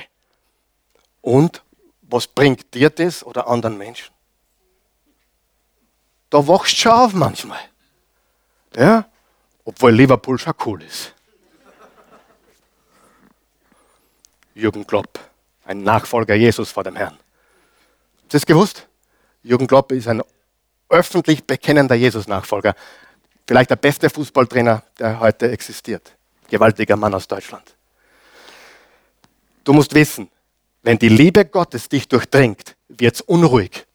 Und 1.20 1.62
was 2.00 2.26
bringt 2.26 2.72
dir 2.72 2.88
das 2.88 3.22
oder 3.22 3.46
anderen 3.46 3.76
Menschen? 3.76 4.10
Da 6.30 6.48
wachst 6.48 6.72
du 6.72 6.76
schon 6.76 6.92
auf 6.92 7.12
manchmal. 7.12 7.60
Ja? 8.74 9.04
Obwohl 9.66 9.90
Liverpool 9.92 10.38
schon 10.38 10.54
cool 10.64 10.82
ist. 10.82 11.12
Jürgen 14.54 14.86
Klopp, 14.86 15.20
ein 15.66 15.82
Nachfolger 15.82 16.36
Jesus 16.36 16.70
vor 16.70 16.84
dem 16.84 16.96
Herrn. 16.96 17.18
Habt 17.18 17.20
ihr 17.20 18.28
das 18.30 18.46
gewusst? 18.46 18.88
Jürgen 19.42 19.66
Klopp 19.66 19.92
ist 19.92 20.08
ein 20.08 20.22
öffentlich 20.88 21.44
bekennender 21.44 21.94
Jesus-Nachfolger. 21.94 22.74
Vielleicht 23.46 23.70
der 23.70 23.76
beste 23.76 24.10
Fußballtrainer, 24.10 24.82
der 24.98 25.20
heute 25.20 25.50
existiert. 25.50 26.14
Gewaltiger 26.48 26.96
Mann 26.96 27.14
aus 27.14 27.28
Deutschland. 27.28 27.74
Du 29.64 29.72
musst 29.72 29.94
wissen, 29.94 30.30
wenn 30.82 30.98
die 30.98 31.08
Liebe 31.08 31.44
Gottes 31.44 31.88
dich 31.88 32.08
durchdringt, 32.08 32.76
wird 32.88 33.16
es 33.16 33.20
unruhig. 33.20 33.86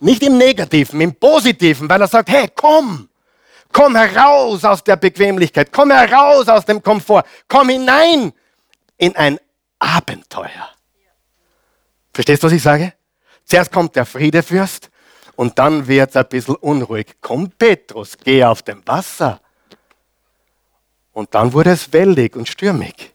Nicht 0.00 0.22
im 0.22 0.38
Negativen, 0.38 1.00
im 1.00 1.14
Positiven, 1.14 1.88
weil 1.88 2.00
er 2.00 2.08
sagt, 2.08 2.30
hey, 2.30 2.48
komm, 2.54 3.08
komm 3.72 3.96
heraus 3.96 4.64
aus 4.64 4.82
der 4.84 4.96
Bequemlichkeit, 4.96 5.72
komm 5.72 5.90
heraus 5.90 6.48
aus 6.48 6.64
dem 6.64 6.82
Komfort, 6.82 7.24
komm 7.48 7.68
hinein 7.68 8.32
in 8.98 9.16
ein 9.16 9.38
Abenteuer. 9.78 10.70
Verstehst 12.12 12.42
du, 12.42 12.46
was 12.46 12.52
ich 12.52 12.62
sage? 12.62 12.92
Zuerst 13.44 13.72
kommt 13.72 13.96
der 13.96 14.06
Friedefürst 14.06 14.89
und 15.40 15.58
dann 15.58 15.88
wird 15.88 16.10
es 16.10 16.16
ein 16.16 16.28
bisschen 16.28 16.54
unruhig. 16.56 17.16
Komm, 17.22 17.50
Petrus, 17.50 18.14
geh 18.22 18.44
auf 18.44 18.60
dem 18.60 18.86
Wasser. 18.86 19.40
Und 21.14 21.34
dann 21.34 21.54
wurde 21.54 21.70
es 21.70 21.90
wellig 21.94 22.36
und 22.36 22.46
stürmig. 22.46 23.14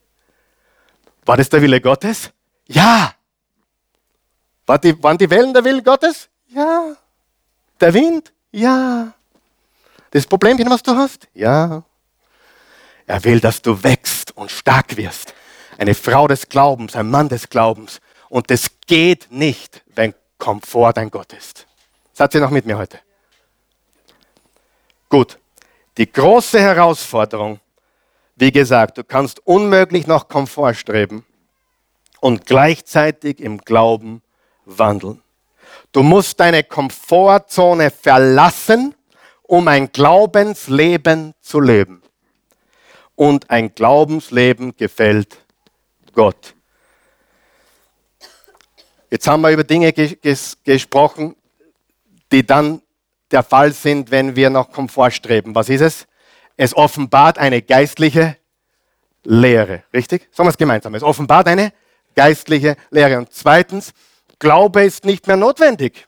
War 1.23 1.37
das 1.37 1.49
der 1.49 1.61
Wille 1.61 1.79
Gottes? 1.79 2.31
Ja. 2.65 3.13
War 4.65 4.79
die, 4.79 5.03
waren 5.03 5.19
die 5.19 5.29
Wellen 5.29 5.53
der 5.53 5.63
Wille 5.63 5.83
Gottes? 5.83 6.27
Ja. 6.47 6.95
Der 7.79 7.93
Wind? 7.93 8.33
Ja. 8.51 9.13
Das 10.09 10.25
Problemchen, 10.25 10.67
was 10.67 10.81
du 10.81 10.95
hast? 10.95 11.27
Ja. 11.35 11.83
Er 13.05 13.23
will, 13.23 13.39
dass 13.39 13.61
du 13.61 13.83
wächst 13.83 14.35
und 14.35 14.49
stark 14.49 14.97
wirst. 14.97 15.35
Eine 15.77 15.93
Frau 15.93 16.27
des 16.27 16.49
Glaubens, 16.49 16.95
ein 16.95 17.07
Mann 17.07 17.29
des 17.29 17.49
Glaubens. 17.49 18.01
Und 18.29 18.49
das 18.49 18.71
geht 18.87 19.27
nicht, 19.29 19.83
wenn 19.93 20.15
Komfort 20.39 20.93
dein 20.93 21.11
Gott 21.11 21.31
ist. 21.31 21.67
Seid 22.17 22.33
ihr 22.33 22.39
noch 22.39 22.49
mit 22.49 22.65
mir 22.65 22.77
heute? 22.77 22.97
Gut. 25.09 25.37
Die 25.97 26.09
große 26.09 26.61
Herausforderung, 26.61 27.59
wie 28.37 28.53
gesagt, 28.53 28.97
du 28.97 29.03
kannst 29.03 29.45
unmöglich 29.45 30.07
nach 30.07 30.29
Komfort 30.29 30.75
streben 30.75 31.25
und 32.21 32.45
gleichzeitig 32.45 33.41
im 33.41 33.57
Glauben 33.57 34.21
wandeln. 34.63 35.21
Du 35.91 36.03
musst 36.03 36.39
deine 36.39 36.63
Komfortzone 36.63 37.91
verlassen, 37.91 38.95
um 39.43 39.67
ein 39.67 39.91
Glaubensleben 39.91 41.33
zu 41.41 41.59
leben. 41.59 42.01
Und 43.15 43.49
ein 43.49 43.75
Glaubensleben 43.75 44.77
gefällt 44.77 45.37
Gott. 46.13 46.55
Jetzt 49.09 49.27
haben 49.27 49.41
wir 49.41 49.51
über 49.51 49.65
Dinge 49.65 49.91
ges 49.91 50.15
ges 50.21 50.57
gesprochen, 50.63 51.35
die 52.35 52.45
dann 52.45 52.81
der 53.31 53.43
Fall 53.43 53.71
sind, 53.71 54.11
wenn 54.11 54.35
wir 54.35 54.49
nach 54.49 54.69
Komfort 54.69 55.11
streben. 55.11 55.55
Was 55.55 55.69
ist 55.69 55.79
es? 55.79 56.05
Es 56.57 56.75
offenbart 56.75 57.37
eine 57.37 57.61
geistliche 57.61 58.35
Lehre. 59.23 59.83
Richtig? 59.93 60.27
Sagen 60.31 60.47
wir 60.47 60.51
es 60.51 60.57
gemeinsam. 60.57 60.93
Es 60.95 61.03
offenbart 61.03 61.47
eine 61.47 61.71
geistliche 62.13 62.75
Lehre. 62.89 63.17
Und 63.17 63.31
zweitens, 63.31 63.93
Glaube 64.37 64.83
ist 64.83 65.05
nicht 65.05 65.27
mehr 65.27 65.37
notwendig. 65.37 66.07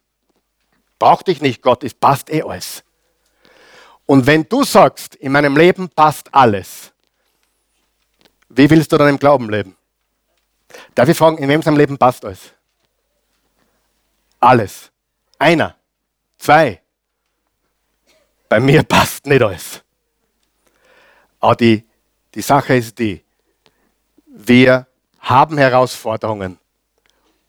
Braucht 1.00 1.28
dich 1.28 1.42
nicht, 1.42 1.62
Gott, 1.62 1.84
es 1.86 1.94
passt 1.94 2.30
eh 2.30 2.42
alles. 2.42 2.84
Und 4.06 4.26
wenn 4.26 4.48
du 4.50 4.66
sagst, 4.66 5.16
in 5.16 5.32
meinem 5.32 5.56
Leben 5.56 5.88
passt 5.90 6.34
alles, 6.34 6.92
wie 8.50 8.70
willst 8.70 8.92
du 8.92 8.98
dann 8.98 9.08
im 9.10 9.20
Glauben 9.20 9.50
leben? 9.50 9.78
Darf 10.94 11.08
ich 11.08 11.18
fragen, 11.18 11.38
in 11.38 11.48
wem 11.48 11.62
seinem 11.62 11.78
Leben 11.78 11.98
passt 11.98 12.26
alles? 12.26 12.52
Alles. 14.42 14.92
Einer. 15.40 15.77
Zwei. 16.38 16.82
Bei 18.50 18.60
mir 18.60 18.84
passt 18.84 19.26
nicht 19.26 19.42
alles. 19.42 19.84
Aber 21.40 21.56
die, 21.56 21.86
die 22.34 22.42
Sache 22.42 22.76
ist 22.76 22.98
die, 22.98 23.24
wir 24.26 24.88
haben 25.20 25.58
Herausforderungen 25.58 26.58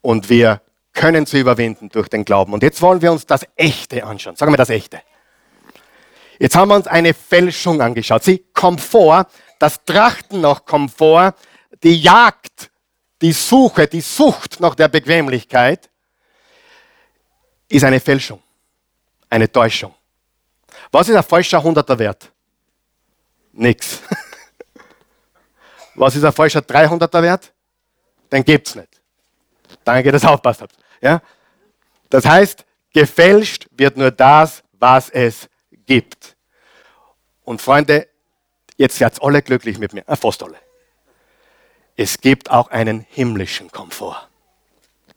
und 0.01 0.29
wir 0.29 0.61
können 0.93 1.25
sie 1.25 1.39
überwinden 1.39 1.89
durch 1.89 2.09
den 2.09 2.25
Glauben. 2.25 2.53
Und 2.53 2.63
jetzt 2.63 2.81
wollen 2.81 3.01
wir 3.01 3.11
uns 3.11 3.25
das 3.25 3.45
Echte 3.55 4.03
anschauen. 4.03 4.35
Sagen 4.35 4.51
wir 4.51 4.57
das 4.57 4.69
Echte. 4.69 5.01
Jetzt 6.39 6.55
haben 6.55 6.69
wir 6.69 6.75
uns 6.75 6.87
eine 6.87 7.13
Fälschung 7.13 7.81
angeschaut. 7.81 8.23
Sie, 8.23 8.45
Komfort, 8.53 9.27
das 9.59 9.83
Trachten 9.85 10.41
nach 10.41 10.65
Komfort, 10.65 11.35
die 11.83 12.01
Jagd, 12.01 12.71
die 13.21 13.33
Suche, 13.33 13.87
die 13.87 14.01
Sucht 14.01 14.59
nach 14.59 14.75
der 14.75 14.87
Bequemlichkeit 14.87 15.89
ist 17.67 17.83
eine 17.83 17.99
Fälschung, 17.99 18.41
eine 19.29 19.51
Täuschung. 19.51 19.93
Was 20.91 21.09
ist 21.09 21.15
ein 21.15 21.23
falscher 21.23 21.61
Hunderter 21.61 21.97
wert? 21.97 22.31
Nix. 23.51 24.01
Was 25.95 26.15
ist 26.15 26.23
ein 26.23 26.31
falscher 26.31 26.61
300er 26.61 27.21
Wert? 27.21 27.51
Den 28.31 28.45
gibt's 28.45 28.73
nicht. 28.75 29.01
Danke, 29.83 30.11
dass 30.11 30.23
ihr 30.23 30.31
aufpasst 30.31 30.61
habt. 30.61 30.75
Ja? 31.01 31.21
Das 32.09 32.25
heißt, 32.25 32.65
gefälscht 32.93 33.67
wird 33.71 33.97
nur 33.97 34.11
das, 34.11 34.63
was 34.73 35.09
es 35.09 35.49
gibt. 35.85 36.35
Und 37.43 37.61
Freunde, 37.61 38.07
jetzt 38.77 38.97
seid 38.97 39.21
alle 39.21 39.41
glücklich 39.41 39.77
mit 39.77 39.93
mir, 39.93 40.07
äh, 40.07 40.15
fast 40.15 40.41
alle. 40.41 40.57
Es 41.97 42.21
gibt 42.21 42.49
auch 42.49 42.69
einen 42.69 43.05
himmlischen 43.09 43.69
Komfort. 43.71 44.29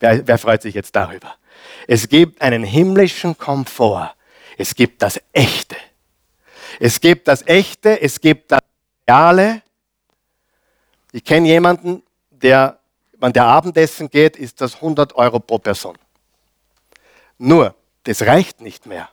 Wer, 0.01 0.27
wer 0.27 0.39
freut 0.39 0.63
sich 0.63 0.75
jetzt 0.75 0.97
darüber? 0.97 1.37
Es 1.87 2.09
gibt 2.09 2.41
einen 2.41 2.65
himmlischen 2.65 3.37
Komfort. 3.37 4.15
Es 4.57 4.75
gibt 4.75 5.03
das 5.03 5.21
Echte. 5.33 5.77
Es 6.81 7.01
gibt 7.01 7.29
das 7.29 7.47
Echte, 7.47 8.01
es 8.01 8.21
gibt 8.21 8.53
das 8.53 8.61
Reale. 9.09 9.63
Ich 11.13 11.25
kenne 11.25 11.49
jemanden, 11.49 12.03
der, 12.31 12.79
wenn 13.19 13.33
der 13.33 13.45
Abendessen 13.45 14.09
geht, 14.09 14.37
ist 14.37 14.61
das 14.61 14.77
100 14.77 15.15
Euro 15.15 15.39
pro 15.39 15.59
Person. 15.59 15.99
Nur, 17.39 17.75
das 18.05 18.23
reicht 18.23 18.61
nicht 18.61 18.87
mehr. 18.87 19.09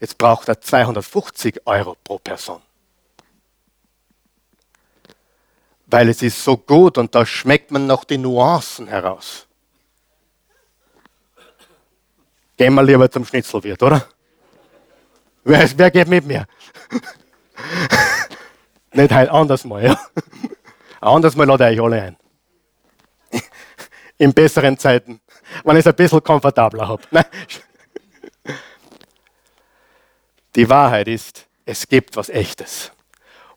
Jetzt 0.00 0.18
braucht 0.18 0.48
er 0.48 0.60
250 0.60 1.66
Euro 1.66 1.96
pro 2.04 2.18
Person. 2.18 2.62
Weil 5.86 6.08
es 6.08 6.22
ist 6.22 6.44
so 6.44 6.56
gut 6.56 6.98
und 6.98 7.14
da 7.14 7.26
schmeckt 7.26 7.70
man 7.70 7.86
noch 7.86 8.04
die 8.04 8.18
Nuancen 8.18 8.86
heraus. 8.86 9.47
Gehen 12.58 12.74
wir 12.74 12.82
lieber 12.82 13.08
zum 13.08 13.24
Schnitzelwirt, 13.24 13.80
oder? 13.84 14.04
Wer, 15.44 15.78
wer 15.78 15.90
geht 15.92 16.08
mit 16.08 16.26
mir? 16.26 16.44
Nicht 18.92 19.12
halt 19.12 19.30
anders 19.30 19.64
mal, 19.64 19.84
ja. 19.84 19.98
Anders 21.00 21.36
mal 21.36 21.46
lade 21.46 21.72
ich 21.72 21.80
alle 21.80 22.02
ein. 22.02 22.16
In 24.18 24.34
besseren 24.34 24.76
Zeiten, 24.76 25.20
wenn 25.62 25.76
ich 25.76 25.80
es 25.80 25.86
ein 25.86 25.94
bisschen 25.94 26.22
komfortabler 26.22 26.88
habe. 26.88 27.02
Die 30.56 30.68
Wahrheit 30.68 31.06
ist, 31.06 31.46
es 31.64 31.86
gibt 31.86 32.16
was 32.16 32.28
Echtes. 32.28 32.90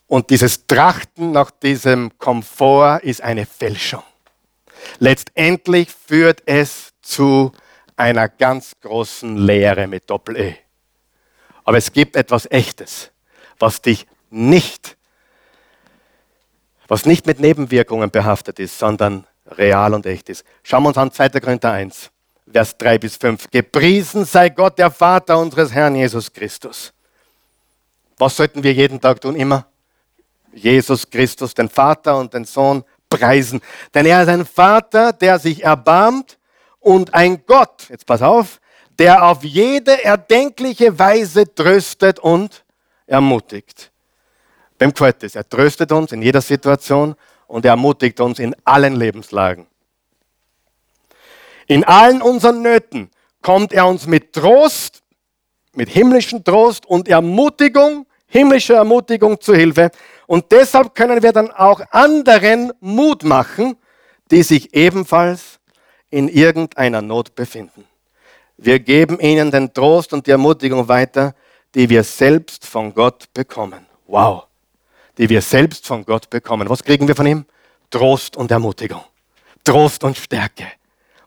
Und 0.06 0.30
dieses 0.30 0.68
Trachten 0.68 1.32
nach 1.32 1.49
diesem 1.49 2.16
Komfort 2.20 2.99
ist 3.02 3.22
eine 3.22 3.47
Fälschung. 3.47 4.04
Letztendlich 4.99 5.89
führt 5.89 6.43
es 6.45 6.93
zu 7.02 7.52
einer 8.02 8.28
ganz 8.28 8.74
großen 8.82 9.38
Lehre 9.38 9.88
mit 9.88 10.10
Doppel-E. 10.10 10.56
Aber 11.64 11.78
es 11.78 11.93
gibt 11.93 12.16
etwas 12.16 12.49
Echtes, 12.49 13.12
was 13.60 13.82
dich 13.82 14.08
nicht, 14.30 14.97
was 16.88 17.06
nicht 17.06 17.28
mit 17.28 17.39
Nebenwirkungen 17.39 18.10
behaftet 18.10 18.60
ist, 18.60 18.78
sondern 18.80 19.26
real 19.47 19.93
und 19.93 20.06
echt 20.06 20.30
ist. 20.30 20.43
Schauen 20.64 20.84
wir 20.84 20.89
uns 20.89 20.97
an 20.97 21.12
2. 21.12 21.30
Korinther 21.39 21.72
1. 21.72 22.10
Vers 22.52 22.78
3 22.78 22.97
bis 22.97 23.16
5. 23.18 23.49
Gepriesen 23.52 24.26
sei 24.26 24.49
Gott, 24.49 24.78
der 24.78 24.91
Vater 24.91 25.38
unseres 25.38 25.72
Herrn 25.72 25.95
Jesus 25.95 26.34
Christus. 26.34 26.91
Was 28.18 28.36
sollten 28.36 28.64
wir 28.64 28.74
jeden 28.74 28.99
Tag 28.99 29.22
tun? 29.22 29.36
Immer 29.36 29.66
Jesus 30.54 31.10
Christus, 31.10 31.54
den 31.54 31.70
Vater 31.70 32.18
und 32.18 32.34
den 32.34 32.45
Sohn 32.45 32.84
preisen. 33.10 33.62
Denn 33.93 34.06
er 34.06 34.24
ist 34.24 34.28
ein 34.28 34.45
Vater, 34.45 35.14
der 35.14 35.39
sich 35.39 35.64
erbarmt 35.64 36.38
und 36.82 37.13
ein 37.13 37.45
Gott, 37.45 37.88
jetzt 37.89 38.05
pass 38.05 38.21
auf, 38.21 38.59
der 38.99 39.23
auf 39.23 39.43
jede 39.43 40.03
erdenkliche 40.03 40.99
Weise 40.99 41.55
tröstet 41.55 42.19
und 42.19 42.65
ermutigt. 43.07 43.91
Wem 44.77 44.91
gefällt 44.91 45.23
das? 45.23 45.36
Er 45.36 45.47
tröstet 45.47 45.91
uns 45.91 46.11
in 46.11 46.21
jeder 46.21 46.41
Situation 46.41 47.15
und 47.47 47.65
er 47.65 47.71
ermutigt 47.71 48.19
uns 48.19 48.39
in 48.39 48.55
allen 48.65 48.95
Lebenslagen. 48.95 49.67
In 51.67 51.84
allen 51.84 52.21
unseren 52.21 52.61
Nöten 52.61 53.09
kommt 53.41 53.73
er 53.73 53.88
uns 53.88 54.07
mit 54.07 54.34
Trost, 54.34 55.03
mit 55.73 55.89
himmlischen 55.89 56.43
Trost 56.43 56.86
und 56.86 57.07
Ermutigung, 57.07 58.05
himmlischer 58.27 58.75
Ermutigung 58.75 59.39
zu 59.39 59.53
Hilfe. 59.53 59.91
Und 60.27 60.51
deshalb 60.51 60.95
können 60.95 61.21
wir 61.21 61.32
dann 61.32 61.51
auch 61.51 61.82
anderen 61.91 62.73
Mut 62.79 63.23
machen, 63.23 63.77
die 64.32 64.43
sich 64.43 64.73
ebenfalls 64.73 65.61
in 66.12 66.30
irgendeiner 66.30 67.01
Not 67.01 67.34
befinden. 67.34 67.86
Wir 68.57 68.80
geben 68.80 69.20
ihnen 69.20 69.49
den 69.49 69.74
Trost 69.74 70.14
und 70.14 70.28
die 70.28 70.32
Ermutigung 70.32 70.88
weiter, 70.88 71.34
die 71.74 71.89
wir 71.89 72.03
selbst 72.03 72.66
von 72.66 72.93
Gott 72.93 73.34
bekommen. 73.34 73.88
Wow. 74.05 74.43
Die 75.18 75.28
wir 75.28 75.41
selbst 75.41 75.88
von 75.88 76.05
Gott 76.05 76.30
bekommen. 76.30 76.70
Was 76.70 76.84
kriegen 76.84 77.07
wir 77.07 77.16
von 77.16 77.26
ihm? 77.26 77.45
Trost 77.89 78.38
und 78.38 78.51
Ermutigung. 78.51 79.03
Trost 79.64 80.03
und 80.03 80.18
Stärke 80.18 80.68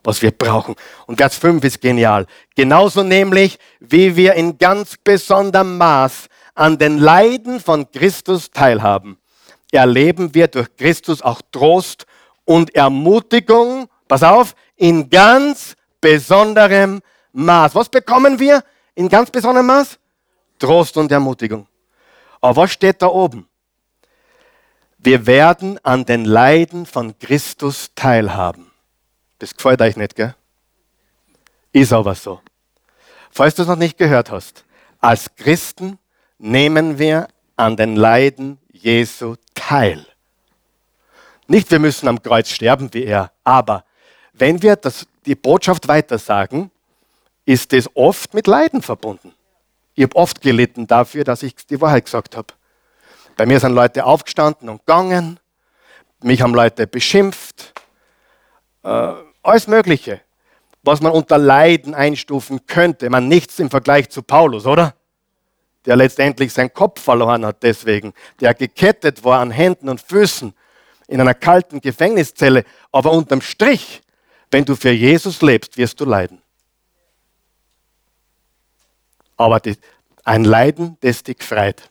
was 0.04 0.20
wir 0.22 0.30
brauchen. 0.30 0.76
Und 1.06 1.16
Vers 1.16 1.36
5 1.36 1.64
ist 1.64 1.80
genial. 1.80 2.26
Genauso 2.54 3.02
nämlich, 3.02 3.58
wie 3.80 4.14
wir 4.14 4.34
in 4.34 4.58
ganz 4.58 4.96
besonderem 5.02 5.78
Maß 5.78 6.28
an 6.54 6.78
den 6.78 6.98
Leiden 6.98 7.58
von 7.58 7.90
Christus 7.90 8.50
teilhaben, 8.50 9.18
erleben 9.72 10.34
wir 10.34 10.46
durch 10.46 10.68
Christus 10.76 11.22
auch 11.22 11.40
Trost 11.50 12.06
und 12.44 12.74
Ermutigung, 12.74 13.88
pass 14.06 14.22
auf, 14.22 14.54
in 14.76 15.08
ganz 15.08 15.74
besonderem 16.00 17.00
Maß. 17.32 17.74
Was 17.74 17.88
bekommen 17.88 18.38
wir 18.38 18.62
in 18.94 19.08
ganz 19.08 19.30
besonderem 19.30 19.66
Maß? 19.66 19.98
Trost 20.58 20.96
und 20.96 21.10
Ermutigung. 21.10 21.66
Aber 22.40 22.56
was 22.62 22.72
steht 22.72 23.00
da 23.02 23.06
oben? 23.06 23.48
Wir 24.98 25.26
werden 25.26 25.78
an 25.82 26.04
den 26.04 26.24
Leiden 26.24 26.86
von 26.86 27.18
Christus 27.18 27.90
teilhaben. 27.94 28.70
Das 29.38 29.54
gefällt 29.54 29.82
euch 29.82 29.96
nicht, 29.96 30.16
gell? 30.16 30.34
Ist 31.72 31.92
aber 31.92 32.14
so. 32.14 32.40
Falls 33.30 33.54
du 33.54 33.62
es 33.62 33.68
noch 33.68 33.76
nicht 33.76 33.98
gehört 33.98 34.30
hast, 34.30 34.64
als 35.00 35.34
Christen 35.36 35.98
nehmen 36.38 36.98
wir 36.98 37.28
an 37.56 37.76
den 37.76 37.96
Leiden 37.96 38.58
Jesu 38.70 39.36
teil. 39.54 40.06
Nicht, 41.46 41.70
wir 41.70 41.78
müssen 41.78 42.08
am 42.08 42.22
Kreuz 42.22 42.48
sterben 42.48 42.88
wie 42.92 43.04
er, 43.04 43.32
aber 43.42 43.84
wenn 44.34 44.62
wir 44.62 44.76
das, 44.76 45.06
die 45.26 45.34
Botschaft 45.34 45.88
weitersagen, 45.88 46.70
ist 47.46 47.72
es 47.72 47.88
oft 47.94 48.34
mit 48.34 48.46
Leiden 48.46 48.82
verbunden. 48.82 49.32
Ich 49.94 50.02
habe 50.02 50.16
oft 50.16 50.40
gelitten 50.40 50.86
dafür, 50.86 51.24
dass 51.24 51.42
ich 51.42 51.54
die 51.54 51.80
Wahrheit 51.80 52.04
gesagt 52.04 52.36
habe. 52.36 52.48
Bei 53.36 53.46
mir 53.46 53.60
sind 53.60 53.72
Leute 53.72 54.04
aufgestanden 54.04 54.68
und 54.68 54.78
gegangen, 54.78 55.38
mich 56.22 56.40
haben 56.40 56.54
Leute 56.54 56.86
beschimpft, 56.86 57.72
äh, 58.82 59.12
alles 59.42 59.66
Mögliche, 59.66 60.20
was 60.82 61.00
man 61.00 61.12
unter 61.12 61.38
Leiden 61.38 61.94
einstufen 61.94 62.66
könnte. 62.66 63.10
Man 63.10 63.28
nichts 63.28 63.58
im 63.58 63.70
Vergleich 63.70 64.08
zu 64.10 64.22
Paulus, 64.22 64.66
oder? 64.66 64.94
Der 65.84 65.96
letztendlich 65.96 66.52
seinen 66.52 66.72
Kopf 66.72 67.00
verloren 67.02 67.44
hat 67.44 67.62
deswegen, 67.62 68.14
der 68.40 68.54
gekettet 68.54 69.22
war 69.22 69.40
an 69.40 69.50
Händen 69.50 69.88
und 69.88 70.00
Füßen 70.00 70.54
in 71.08 71.20
einer 71.20 71.34
kalten 71.34 71.80
Gefängniszelle. 71.80 72.64
Aber 72.90 73.12
unterm 73.12 73.42
Strich, 73.42 74.00
wenn 74.54 74.64
du 74.64 74.76
für 74.76 74.92
Jesus 74.92 75.42
lebst, 75.42 75.76
wirst 75.76 75.98
du 75.98 76.04
leiden. 76.04 76.40
Aber 79.36 79.60
ein 80.22 80.44
Leiden, 80.44 80.96
das 81.00 81.24
dich 81.24 81.42
freit. 81.42 81.90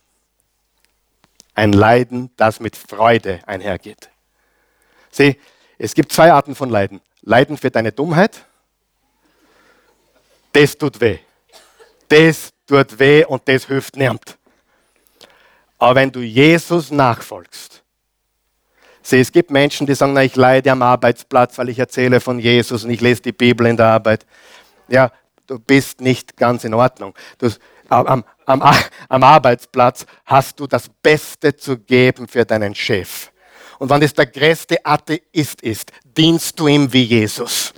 Ein 1.55 1.73
Leiden, 1.73 2.31
das 2.37 2.61
mit 2.61 2.77
Freude 2.77 3.41
einhergeht. 3.45 4.09
Sieh, 5.11 5.37
es 5.77 5.93
gibt 5.93 6.13
zwei 6.13 6.31
Arten 6.31 6.55
von 6.55 6.69
Leiden. 6.69 7.01
Leiden 7.19 7.57
für 7.57 7.69
deine 7.69 7.91
Dummheit, 7.91 8.45
das 10.53 10.77
tut 10.77 11.01
weh. 11.01 11.19
Das 12.07 12.51
tut 12.65 12.97
weh 12.97 13.25
und 13.25 13.45
das 13.45 13.65
hilft 13.65 13.97
niemand. 13.97 14.37
Aber 15.79 15.95
wenn 15.95 16.13
du 16.13 16.21
Jesus 16.21 16.91
nachfolgst, 16.91 17.82
sieh, 19.03 19.19
es 19.19 19.31
gibt 19.31 19.51
Menschen, 19.51 19.87
die 19.87 19.95
sagen, 19.95 20.13
na, 20.13 20.23
ich 20.23 20.35
leide 20.35 20.71
am 20.71 20.81
Arbeitsplatz, 20.81 21.57
weil 21.57 21.69
ich 21.69 21.79
erzähle 21.79 22.19
von 22.19 22.39
Jesus 22.39 22.83
und 22.83 22.89
ich 22.89 23.01
lese 23.01 23.21
die 23.21 23.31
Bibel 23.31 23.67
in 23.67 23.77
der 23.77 23.87
Arbeit. 23.87 24.25
Ja, 24.87 25.11
du 25.47 25.59
bist 25.59 26.01
nicht 26.01 26.37
ganz 26.37 26.63
in 26.63 26.73
Ordnung. 26.73 27.13
Du, 27.37 27.49
am, 27.89 28.23
am, 28.45 28.63
am 29.09 29.23
Arbeitsplatz 29.23 30.05
hast 30.25 30.59
du 30.59 30.67
das 30.67 30.89
Beste 30.89 31.55
zu 31.55 31.77
geben 31.77 32.27
für 32.27 32.45
deinen 32.45 32.73
Chef. 32.73 33.31
Und 33.79 33.89
wenn 33.89 34.01
das 34.01 34.13
der 34.13 34.27
größte 34.27 34.85
Atheist 34.85 35.61
ist, 35.61 35.91
dienst 36.03 36.59
du 36.59 36.67
ihm 36.67 36.91
wie 36.93 37.03
Jesus. 37.03 37.73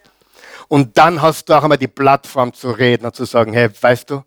Und 0.68 0.98
dann 0.98 1.22
hast 1.22 1.50
du 1.50 1.54
auch 1.54 1.64
einmal 1.64 1.78
die 1.78 1.88
Plattform 1.88 2.54
zu 2.54 2.72
reden 2.72 3.06
und 3.06 3.16
zu 3.16 3.26
sagen, 3.26 3.54
hey, 3.54 3.70
weißt 3.80 4.10
du, 4.10 4.24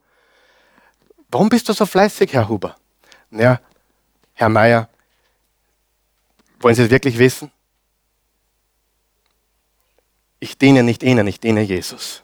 warum 1.30 1.48
bist 1.48 1.68
du 1.68 1.72
so 1.72 1.86
fleißig, 1.86 2.32
Herr 2.32 2.48
Huber? 2.48 2.76
Ja, 3.30 3.60
Herr 4.34 4.48
Meier, 4.48 4.88
wollen 6.60 6.74
Sie 6.74 6.82
es 6.82 6.90
wirklich 6.90 7.18
wissen? 7.18 7.50
Ich 10.40 10.56
diene 10.56 10.82
nicht 10.82 11.02
Ihnen, 11.02 11.26
ich 11.26 11.40
diene 11.40 11.62
Jesus. 11.62 12.22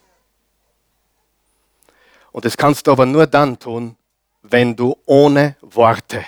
Und 2.33 2.45
das 2.45 2.57
kannst 2.57 2.87
du 2.87 2.93
aber 2.93 3.07
nur 3.07 3.27
dann 3.27 3.59
tun, 3.59 3.97
wenn 4.43 4.77
du 4.77 4.97
ohne 5.07 5.57
Worte, 5.61 6.25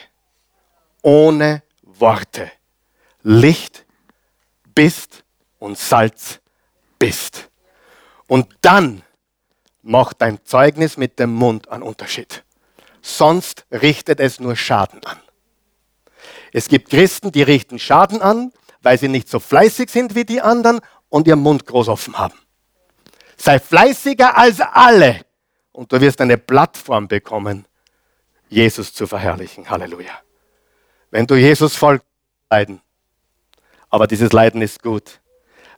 ohne 1.02 1.62
Worte 1.82 2.50
Licht 3.22 3.84
bist 4.74 5.24
und 5.58 5.76
Salz 5.76 6.40
bist. 6.98 7.50
Und 8.28 8.46
dann 8.60 9.02
macht 9.82 10.20
dein 10.20 10.44
Zeugnis 10.44 10.96
mit 10.96 11.18
dem 11.18 11.34
Mund 11.34 11.68
einen 11.68 11.82
Unterschied. 11.82 12.44
Sonst 13.02 13.66
richtet 13.70 14.20
es 14.20 14.40
nur 14.40 14.56
Schaden 14.56 15.04
an. 15.04 15.18
Es 16.56 16.68
gibt 16.68 16.88
Christen, 16.88 17.32
die 17.32 17.42
richten 17.42 17.78
Schaden 17.78 18.22
an, 18.22 18.50
weil 18.80 18.98
sie 18.98 19.08
nicht 19.08 19.28
so 19.28 19.40
fleißig 19.40 19.90
sind 19.90 20.14
wie 20.14 20.24
die 20.24 20.40
anderen 20.40 20.80
und 21.10 21.26
ihren 21.26 21.40
Mund 21.40 21.66
groß 21.66 21.88
offen 21.88 22.16
haben. 22.16 22.32
Sei 23.36 23.58
fleißiger 23.58 24.38
als 24.38 24.60
alle 24.60 25.20
und 25.72 25.92
du 25.92 26.00
wirst 26.00 26.18
eine 26.22 26.38
Plattform 26.38 27.08
bekommen, 27.08 27.66
Jesus 28.48 28.94
zu 28.94 29.06
verherrlichen. 29.06 29.68
Halleluja. 29.68 30.12
Wenn 31.10 31.26
du 31.26 31.34
Jesus 31.34 31.76
folgst, 31.76 32.06
leiden. 32.48 32.80
Aber 33.90 34.06
dieses 34.06 34.32
Leiden 34.32 34.62
ist 34.62 34.82
gut, 34.82 35.20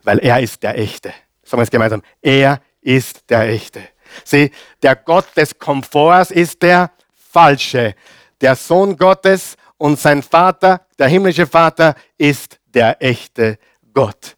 weil 0.05 0.20
er 0.20 0.39
ist 0.39 0.62
der 0.62 0.79
Echte. 0.79 1.12
Sagen 1.43 1.59
wir 1.59 1.64
es 1.64 1.70
gemeinsam. 1.70 2.03
Er 2.22 2.62
ist 2.83 3.29
der 3.31 3.49
Echte. 3.49 3.83
Sieh, 4.24 4.53
der 4.81 4.95
Gott 4.95 5.26
des 5.37 5.59
Komforts 5.59 6.31
ist 6.31 6.62
der 6.62 6.93
Falsche. 7.33 7.97
Der 8.41 8.55
Sohn 8.55 8.97
Gottes 8.97 9.57
und 9.79 9.99
sein 9.99 10.22
Vater, 10.22 10.83
der 10.99 11.09
himmlische 11.09 11.47
Vater, 11.47 11.95
ist 12.18 12.59
der 12.74 13.03
echte 13.03 13.59
Gott. 13.95 14.37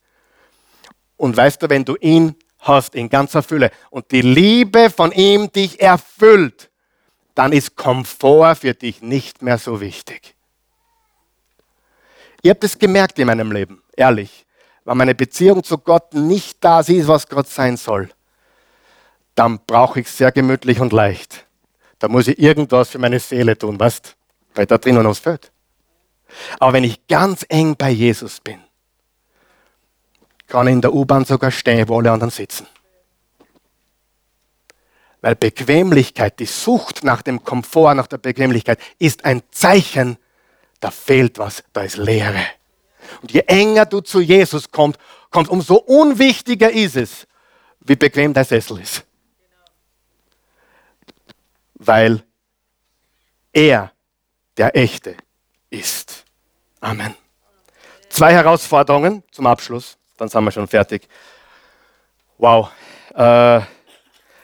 Und 1.17 1.37
weißt 1.37 1.63
du, 1.63 1.69
wenn 1.69 1.85
du 1.85 1.97
ihn 1.97 2.37
hast 2.61 2.95
in 2.95 3.09
ganzer 3.09 3.43
Fülle 3.43 3.71
und 3.91 4.11
die 4.11 4.21
Liebe 4.21 4.91
von 4.91 5.13
ihm 5.13 5.51
dich 5.51 5.81
erfüllt, 5.81 6.71
dann 7.35 7.53
ist 7.53 7.77
Komfort 7.77 8.57
für 8.57 8.75
dich 8.75 9.03
nicht 9.03 9.43
mehr 9.43 9.59
so 9.59 9.81
wichtig. 9.81 10.35
Ich 12.43 12.51
habe 12.51 12.61
das 12.61 12.79
gemerkt 12.79 13.19
in 13.19 13.27
meinem 13.27 13.53
Leben, 13.53 13.83
ehrlich. 13.97 14.47
Wenn 14.85 14.97
meine 14.97 15.15
Beziehung 15.15 15.63
zu 15.63 15.79
Gott 15.79 16.15
nicht 16.15 16.59
das 16.61 16.89
ist, 16.89 17.07
was 17.07 17.29
Gott 17.29 17.49
sein 17.49 17.77
soll, 17.77 18.11
dann 19.35 19.61
brauche 19.67 20.01
ich 20.01 20.07
es 20.07 20.17
sehr 20.17 20.33
gemütlich 20.33 20.81
und 20.81 20.93
leicht. 20.93 21.47
Da 21.99 22.09
muss 22.09 22.29
ich 22.29 22.39
irgendwas 22.39 22.91
für 22.91 22.99
meine 22.99 23.21
Seele 23.21 23.57
tun, 23.57 23.79
weißt 23.79 24.17
weil 24.55 24.67
da 24.67 24.79
drinnen 24.79 25.07
was 25.07 25.19
fehlt. 25.19 25.53
Aber 26.59 26.73
wenn 26.73 26.85
ich 26.85 27.07
ganz 27.07 27.45
eng 27.49 27.77
bei 27.77 27.91
Jesus 27.91 28.41
bin, 28.41 28.61
kann 30.47 30.67
ich 30.67 30.73
in 30.73 30.81
der 30.81 30.93
U-Bahn 30.93 31.25
sogar 31.25 31.51
stehen, 31.51 31.89
wo 31.89 31.99
alle 31.99 32.11
anderen 32.11 32.31
sitzen. 32.31 32.67
Weil 35.21 35.37
Bequemlichkeit, 35.37 36.39
die 36.41 36.47
Sucht 36.47 37.05
nach 37.05 37.23
dem 37.23 37.45
Komfort, 37.45 37.95
nach 37.95 38.07
der 38.07 38.19
Bequemlichkeit, 38.19 38.81
ist 38.99 39.25
ein 39.25 39.43
Zeichen, 39.51 40.17
da 40.81 40.91
fehlt 40.91 41.39
was, 41.39 41.63
da 41.73 41.83
ist 41.83 41.99
Leere. 41.99 42.45
Und 43.23 43.33
je 43.33 43.41
enger 43.41 43.87
du 43.87 44.01
zu 44.01 44.21
Jesus 44.21 44.71
kommst, 44.71 44.99
kommst 45.31 45.51
umso 45.51 45.77
unwichtiger 45.77 46.71
ist 46.71 46.97
es, 46.97 47.27
wie 47.81 47.97
bequem 47.97 48.33
dein 48.33 48.45
Sessel 48.45 48.81
ist. 48.81 49.05
Weil 51.75 52.23
er 53.53 53.93
der 54.61 54.77
echte 54.77 55.17
ist. 55.71 56.27
Amen. 56.81 57.15
Zwei 58.11 58.35
Herausforderungen 58.35 59.23
zum 59.31 59.47
Abschluss, 59.47 59.97
dann 60.19 60.29
sind 60.29 60.45
wir 60.45 60.51
schon 60.51 60.69
fertig. 60.69 61.09
Wow. 62.37 62.71
Äh, 63.15 63.63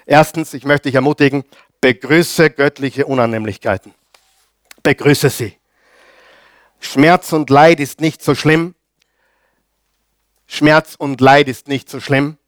erstens, 0.07 0.55
ich 0.55 0.65
möchte 0.65 0.89
dich 0.89 0.95
ermutigen, 0.95 1.45
begrüße 1.83 2.49
göttliche 2.49 3.05
Unannehmlichkeiten. 3.05 3.93
Begrüße 4.83 5.29
sie. 5.29 5.59
Schmerz 6.81 7.35
und 7.35 7.51
Leid 7.51 7.79
ist 7.79 8.01
nicht 8.01 8.23
so 8.23 8.35
schlimm. 8.35 8.75
Schmerz 10.47 10.95
und 10.95 11.21
Leid 11.21 11.47
ist 11.49 11.69
nicht 11.69 11.91
so 11.91 12.01
schlimm. 12.01 12.39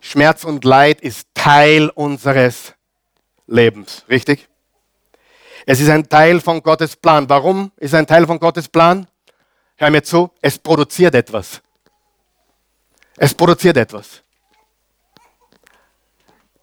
Schmerz 0.00 0.42
und 0.42 0.64
Leid 0.64 1.00
ist 1.00 1.28
Teil 1.34 1.88
unseres 1.88 2.74
Lebens. 3.46 4.04
Richtig? 4.08 4.48
Es 5.66 5.80
ist 5.80 5.88
ein 5.88 6.08
Teil 6.08 6.40
von 6.40 6.62
Gottes 6.62 6.96
Plan. 6.96 7.28
Warum 7.28 7.72
ist 7.76 7.94
ein 7.94 8.06
Teil 8.06 8.26
von 8.26 8.38
Gottes 8.38 8.68
Plan? 8.68 9.06
Hör 9.76 9.90
mir 9.90 10.02
zu, 10.02 10.30
es 10.40 10.58
produziert 10.58 11.14
etwas. 11.14 11.62
Es 13.16 13.34
produziert 13.34 13.76
etwas. 13.76 14.22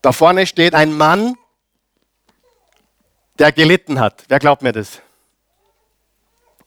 Da 0.01 0.11
vorne 0.11 0.45
steht 0.47 0.73
ein 0.73 0.93
Mann, 0.93 1.35
der 3.37 3.51
gelitten 3.51 3.99
hat. 3.99 4.23
Wer 4.27 4.39
glaubt 4.39 4.61
mir 4.61 4.71
das? 4.71 5.01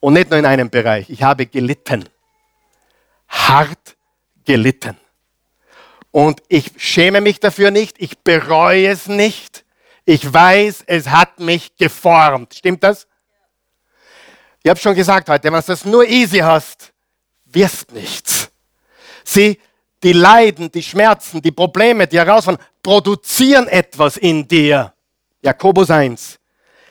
Und 0.01 0.15
nicht 0.15 0.31
nur 0.31 0.39
in 0.39 0.47
einem 0.47 0.71
Bereich. 0.71 1.09
Ich 1.11 1.23
habe 1.23 1.47
gelitten. 1.47 2.09
Hart 3.29 3.97
gelitten. 4.45 4.97
Und 6.11 6.43
ich 6.49 6.73
schäme 6.77 7.21
mich 7.21 7.41
dafür 7.41 7.71
nicht, 7.71 7.97
ich 7.99 8.19
bereue 8.19 8.89
es 8.89 9.07
nicht. 9.07 9.65
Ich 10.05 10.33
weiß, 10.33 10.85
es 10.87 11.09
hat 11.09 11.39
mich 11.39 11.77
geformt. 11.77 12.55
Stimmt 12.55 12.83
das? 12.83 13.07
Ich 14.63 14.69
habe 14.69 14.79
schon 14.79 14.95
gesagt 14.95 15.29
heute, 15.29 15.45
wenn 15.45 15.61
du 15.61 15.67
das 15.67 15.85
nur 15.85 16.07
easy 16.07 16.39
hast, 16.39 16.93
wirst 17.47 17.93
nichts. 17.93 18.51
Sieh, 19.25 19.59
die 20.03 20.13
Leiden, 20.13 20.71
die 20.71 20.83
Schmerzen, 20.83 21.41
die 21.41 21.53
Probleme, 21.53 22.07
die 22.07 22.19
Herausforderungen 22.19 22.67
produzieren 22.83 23.69
etwas 23.69 24.17
in 24.17 24.47
dir. 24.47 24.93
Jakobus 25.41 25.91
1. 25.91 26.39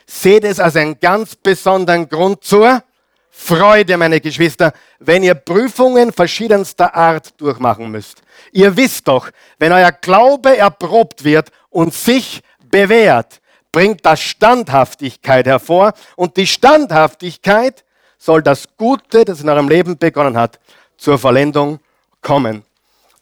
Seht 0.06 0.44
es 0.44 0.58
als 0.60 0.76
einen 0.76 0.98
ganz 0.98 1.36
besonderen 1.36 2.08
Grund 2.08 2.42
zur 2.44 2.82
Freude, 3.30 3.96
meine 3.96 4.20
Geschwister, 4.20 4.72
wenn 4.98 5.22
ihr 5.22 5.34
Prüfungen 5.34 6.12
verschiedenster 6.12 6.94
Art 6.94 7.40
durchmachen 7.40 7.90
müsst. 7.90 8.22
Ihr 8.52 8.76
wisst 8.76 9.08
doch, 9.08 9.30
wenn 9.58 9.72
euer 9.72 9.92
Glaube 9.92 10.56
erprobt 10.56 11.24
wird 11.24 11.50
und 11.70 11.94
sich 11.94 12.42
bewährt, 12.72 13.40
bringt 13.70 14.04
das 14.04 14.20
Standhaftigkeit 14.20 15.46
hervor 15.46 15.92
und 16.16 16.36
die 16.36 16.48
Standhaftigkeit 16.48 17.84
soll 18.18 18.42
das 18.42 18.64
Gute, 18.76 19.24
das 19.24 19.40
in 19.40 19.48
eurem 19.48 19.68
Leben 19.68 19.96
begonnen 19.96 20.36
hat, 20.36 20.58
zur 20.96 21.18
Vollendung 21.18 21.78
kommen. 22.20 22.64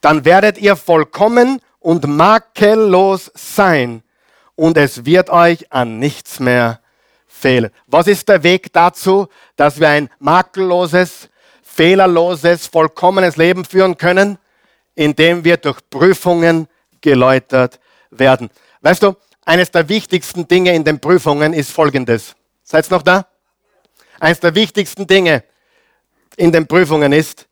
Dann 0.01 0.25
werdet 0.25 0.59
ihr 0.59 0.77
vollkommen 0.77 1.61
und 1.79 2.07
makellos 2.07 3.31
sein 3.35 4.03
und 4.57 4.77
es 4.77 5.05
wird 5.05 5.31
euch 5.31 5.73
an 5.73 5.99
nichts 5.99 6.41
mehr 6.41 6.81
fehlen. 7.27 7.71
Was 7.87 8.07
ist 8.07 8.29
der 8.29 8.43
Weg 8.43 8.73
dazu, 8.73 9.29
dass 9.57 9.81
wir 9.81 9.89
ein 9.89 10.11
makelloses, 10.19 11.31
fehlerloses, 11.63 12.67
vollkommenes 12.67 13.37
Leben 13.37 13.65
führen 13.65 13.97
können? 13.97 14.39
Indem 14.95 15.45
wir 15.45 15.57
durch 15.57 15.79
Prüfungen 15.89 16.69
geläutert 17.01 17.81
werden. 18.11 18.51
Weißt 18.83 19.03
du, 19.03 19.17
eines 19.45 19.71
der 19.71 19.89
wichtigsten 19.89 20.47
Dinge 20.47 20.75
in 20.75 20.85
den 20.85 21.01
Prüfungen 21.01 21.53
ist 21.53 21.71
folgendes. 21.71 22.35
Seid 22.63 22.87
ihr 22.91 22.97
noch 22.97 23.03
da? 23.03 23.27
Eines 24.19 24.41
der 24.41 24.55
wichtigsten 24.55 25.07
Dinge 25.07 25.45
in 26.37 26.53
den 26.53 26.67
Prüfungen 26.67 27.13
ist, 27.13 27.49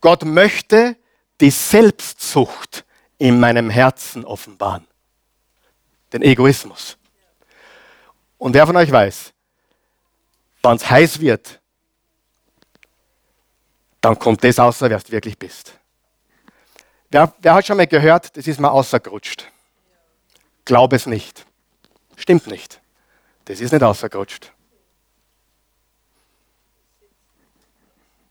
Gott 0.00 0.24
möchte 0.24 0.96
die 1.40 1.50
Selbstsucht 1.50 2.84
in 3.18 3.40
meinem 3.40 3.70
Herzen 3.70 4.24
offenbaren. 4.24 4.86
Den 6.12 6.22
Egoismus. 6.22 6.96
Und 8.38 8.54
wer 8.54 8.66
von 8.66 8.76
euch 8.76 8.90
weiß, 8.90 9.32
wenn 10.62 10.76
es 10.76 10.90
heiß 10.90 11.20
wird, 11.20 11.60
dann 14.00 14.18
kommt 14.18 14.42
das 14.42 14.58
außer, 14.58 14.88
wer 14.88 14.98
du 14.98 15.12
wirklich 15.12 15.38
bist. 15.38 15.74
Wer, 17.10 17.32
wer 17.38 17.54
hat 17.54 17.66
schon 17.66 17.76
mal 17.76 17.86
gehört, 17.86 18.36
das 18.36 18.46
ist 18.46 18.60
mal 18.60 18.68
außergerutscht? 18.68 19.46
Glaub 20.70 20.92
es 20.92 21.06
nicht. 21.06 21.46
Stimmt 22.14 22.46
nicht. 22.46 22.80
Das 23.46 23.60
ist 23.60 23.72
nicht 23.72 23.82
ausgerutscht. 23.82 24.52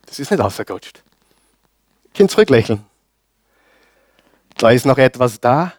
Das 0.06 0.20
ist 0.20 0.32
nicht 0.32 0.40
ausgerutscht. 0.40 1.04
Kind 2.14 2.32
zurücklächeln. 2.32 2.86
Da 4.56 4.70
ist 4.72 4.86
noch 4.86 4.98
etwas 4.98 5.42
da, 5.42 5.74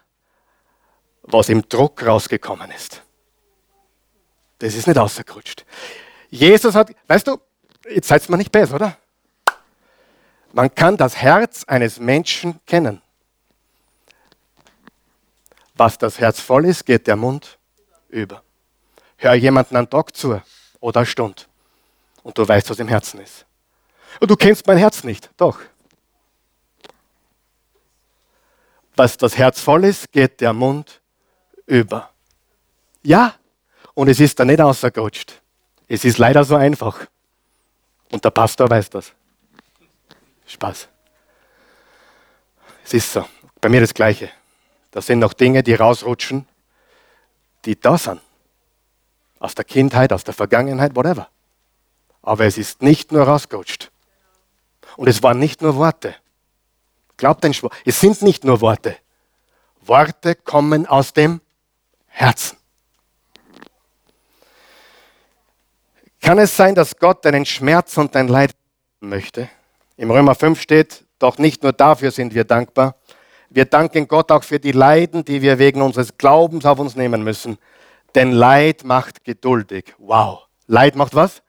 was 1.23 1.49
im 1.49 1.67
Druck 1.67 2.05
rausgekommen 2.05 2.69
ist. 2.69 3.01
Das 4.59 4.75
ist 4.75 4.85
nicht 4.85 4.99
ausgerutscht. 4.99 5.65
Jesus 6.29 6.75
hat, 6.75 6.93
weißt 7.07 7.25
du, 7.25 7.41
jetzt 7.89 8.07
seid 8.07 8.29
mir 8.29 8.37
nicht 8.37 8.51
besser, 8.51 8.75
oder? 8.75 8.97
Man 10.53 10.75
kann 10.75 10.95
das 10.95 11.15
Herz 11.15 11.63
eines 11.63 11.99
Menschen 11.99 12.59
kennen. 12.67 13.01
Was 15.75 15.97
das 15.97 16.19
Herz 16.19 16.39
voll 16.39 16.65
ist, 16.65 16.85
geht 16.85 17.07
der 17.07 17.15
Mund 17.15 17.57
über. 18.09 18.43
Hör 19.17 19.33
jemanden 19.33 19.75
einen 19.75 19.89
Tag 19.89 20.15
zu 20.15 20.41
oder 20.79 20.99
eine 20.99 21.05
Stunde 21.05 21.43
und 22.23 22.37
du 22.37 22.47
weißt, 22.47 22.69
was 22.69 22.79
im 22.79 22.87
Herzen 22.87 23.19
ist. 23.21 23.45
Und 24.19 24.29
du 24.29 24.35
kennst 24.35 24.65
mein 24.67 24.77
Herz 24.77 25.03
nicht, 25.03 25.29
doch. 25.37 25.59
Was 28.95 29.17
das 29.17 29.37
Herz 29.37 29.61
voll 29.61 29.85
ist, 29.85 30.11
geht 30.11 30.41
der 30.41 30.53
Mund 30.53 31.01
über. 31.65 32.09
Ja, 33.03 33.35
und 33.93 34.09
es 34.09 34.19
ist 34.19 34.39
da 34.39 34.45
nicht 34.45 34.61
ausgerutscht. 34.61 35.41
Es 35.87 36.05
ist 36.05 36.17
leider 36.17 36.43
so 36.43 36.55
einfach. 36.55 37.05
Und 38.11 38.23
der 38.23 38.29
Pastor 38.29 38.69
weiß 38.69 38.89
das. 38.89 39.13
Spaß. 40.45 40.87
Es 42.83 42.93
ist 42.93 43.11
so. 43.11 43.25
Bei 43.59 43.69
mir 43.69 43.81
das 43.81 43.93
Gleiche. 43.93 44.29
Das 44.91 45.05
sind 45.05 45.19
noch 45.19 45.33
Dinge, 45.33 45.63
die 45.63 45.73
rausrutschen, 45.73 46.47
die 47.65 47.79
da 47.79 47.97
sind. 47.97 48.21
Aus 49.39 49.55
der 49.55 49.65
Kindheit, 49.65 50.13
aus 50.13 50.23
der 50.23 50.33
Vergangenheit, 50.33 50.95
whatever. 50.95 51.29
Aber 52.21 52.45
es 52.45 52.57
ist 52.57 52.81
nicht 52.81 53.11
nur 53.11 53.23
rausgerutscht. 53.23 53.89
Und 54.97 55.07
es 55.07 55.23
waren 55.23 55.39
nicht 55.39 55.61
nur 55.61 55.75
Worte. 55.77 56.15
Glaubt 57.17 57.43
ein 57.45 57.53
Schwur. 57.53 57.71
Es 57.85 57.99
sind 57.99 58.21
nicht 58.21 58.43
nur 58.43 58.61
Worte. 58.61 58.97
Worte 59.81 60.35
kommen 60.35 60.85
aus 60.85 61.13
dem 61.13 61.41
Herzen. 62.07 62.57
Kann 66.21 66.37
es 66.37 66.55
sein, 66.55 66.75
dass 66.75 66.97
Gott 66.97 67.25
deinen 67.25 67.45
Schmerz 67.45 67.97
und 67.97 68.13
dein 68.13 68.27
Leid 68.27 68.51
möchte? 68.99 69.49
Im 69.97 70.11
Römer 70.11 70.35
5 70.35 70.61
steht, 70.61 71.03
doch 71.17 71.37
nicht 71.37 71.63
nur 71.63 71.73
dafür 71.73 72.11
sind 72.11 72.35
wir 72.35 72.43
dankbar. 72.43 72.95
Wir 73.53 73.65
danken 73.65 74.07
Gott 74.07 74.31
auch 74.31 74.43
für 74.45 74.59
die 74.59 74.71
Leiden, 74.71 75.25
die 75.25 75.41
wir 75.41 75.59
wegen 75.59 75.81
unseres 75.81 76.17
Glaubens 76.17 76.65
auf 76.65 76.79
uns 76.79 76.95
nehmen 76.95 77.21
müssen. 77.21 77.57
Denn 78.15 78.31
Leid 78.31 78.85
macht 78.85 79.25
geduldig. 79.25 79.93
Wow. 79.97 80.47
Leid 80.67 80.95
macht 80.95 81.13
was? 81.13 81.41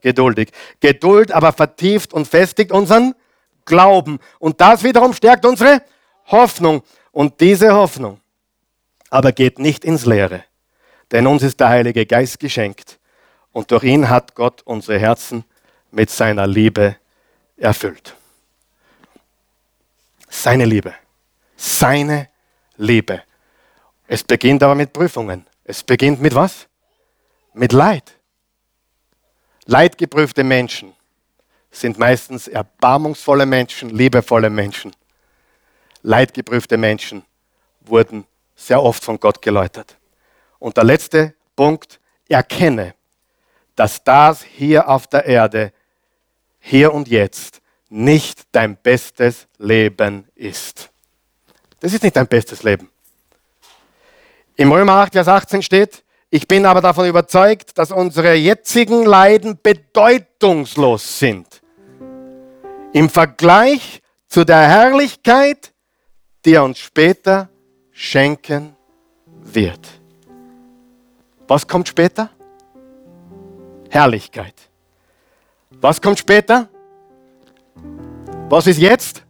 Geduldig. 0.00 0.50
Geduld 0.80 1.30
aber 1.30 1.52
vertieft 1.52 2.14
und 2.14 2.26
festigt 2.26 2.72
unseren 2.72 3.14
Glauben. 3.66 4.18
Und 4.38 4.62
das 4.62 4.82
wiederum 4.82 5.12
stärkt 5.12 5.44
unsere 5.44 5.82
Hoffnung. 6.26 6.82
Und 7.10 7.40
diese 7.40 7.74
Hoffnung 7.74 8.18
aber 9.10 9.32
geht 9.32 9.58
nicht 9.58 9.84
ins 9.84 10.06
Leere. 10.06 10.44
Denn 11.10 11.26
uns 11.26 11.42
ist 11.42 11.60
der 11.60 11.68
Heilige 11.68 12.06
Geist 12.06 12.40
geschenkt 12.40 12.98
und 13.52 13.70
durch 13.70 13.84
ihn 13.84 14.08
hat 14.08 14.34
Gott 14.34 14.62
unsere 14.62 14.98
Herzen 14.98 15.44
mit 15.90 16.08
seiner 16.08 16.46
Liebe 16.46 16.96
erfüllt. 17.58 18.16
Seine 20.30 20.64
Liebe. 20.64 20.94
Seine 21.64 22.28
Liebe. 22.76 23.22
Es 24.08 24.24
beginnt 24.24 24.64
aber 24.64 24.74
mit 24.74 24.92
Prüfungen. 24.92 25.46
Es 25.62 25.84
beginnt 25.84 26.20
mit 26.20 26.34
was? 26.34 26.66
Mit 27.54 27.72
Leid. 27.72 28.18
Leidgeprüfte 29.66 30.42
Menschen 30.42 30.92
sind 31.70 32.00
meistens 32.00 32.48
erbarmungsvolle 32.48 33.46
Menschen, 33.46 33.90
liebevolle 33.90 34.50
Menschen. 34.50 34.90
Leidgeprüfte 36.02 36.76
Menschen 36.76 37.24
wurden 37.82 38.26
sehr 38.56 38.82
oft 38.82 39.04
von 39.04 39.20
Gott 39.20 39.40
geläutert. 39.40 39.96
Und 40.58 40.76
der 40.76 40.82
letzte 40.82 41.36
Punkt, 41.54 42.00
erkenne, 42.28 42.96
dass 43.76 44.02
das 44.02 44.42
hier 44.42 44.88
auf 44.88 45.06
der 45.06 45.26
Erde, 45.26 45.72
hier 46.58 46.92
und 46.92 47.06
jetzt, 47.06 47.60
nicht 47.88 48.48
dein 48.50 48.76
bestes 48.76 49.46
Leben 49.58 50.26
ist. 50.34 50.91
Das 51.82 51.92
ist 51.92 52.04
nicht 52.04 52.14
dein 52.14 52.28
bestes 52.28 52.62
Leben. 52.62 52.88
Im 54.54 54.70
Römer 54.70 54.92
8, 54.92 55.14
Vers 55.14 55.26
18 55.26 55.62
steht, 55.62 56.04
ich 56.30 56.46
bin 56.46 56.64
aber 56.64 56.80
davon 56.80 57.08
überzeugt, 57.08 57.76
dass 57.76 57.90
unsere 57.90 58.34
jetzigen 58.34 59.04
Leiden 59.04 59.58
bedeutungslos 59.60 61.18
sind. 61.18 61.60
Im 62.92 63.10
Vergleich 63.10 64.00
zu 64.28 64.44
der 64.44 64.60
Herrlichkeit, 64.60 65.72
die 66.44 66.54
er 66.54 66.62
uns 66.62 66.78
später 66.78 67.48
schenken 67.90 68.76
wird. 69.42 69.88
Was 71.48 71.66
kommt 71.66 71.88
später? 71.88 72.30
Herrlichkeit. 73.90 74.54
Was 75.80 76.00
kommt 76.00 76.20
später? 76.20 76.68
Was 78.48 78.68
ist 78.68 78.78
jetzt? 78.78 79.21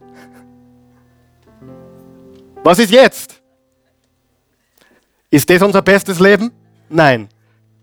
Was 2.63 2.79
ist 2.79 2.91
jetzt? 2.91 3.41
Ist 5.31 5.49
das 5.49 5.63
unser 5.63 5.83
bestes 5.83 6.21
Leben? 6.21 6.53
Nein. 6.89 7.29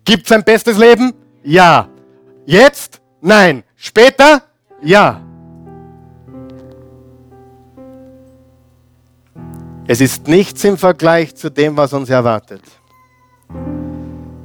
Gibt 0.05 0.25
es 0.25 0.31
ein 0.31 0.43
bestes 0.43 0.77
Leben? 0.77 1.13
Ja. 1.43 1.89
Jetzt? 2.45 3.01
Nein. 3.21 3.63
Später? 3.75 4.43
Ja. 4.81 5.21
Es 9.87 9.99
ist 9.99 10.27
nichts 10.27 10.63
im 10.63 10.77
Vergleich 10.77 11.35
zu 11.35 11.49
dem, 11.49 11.75
was 11.75 11.93
uns 11.93 12.09
erwartet. 12.09 12.61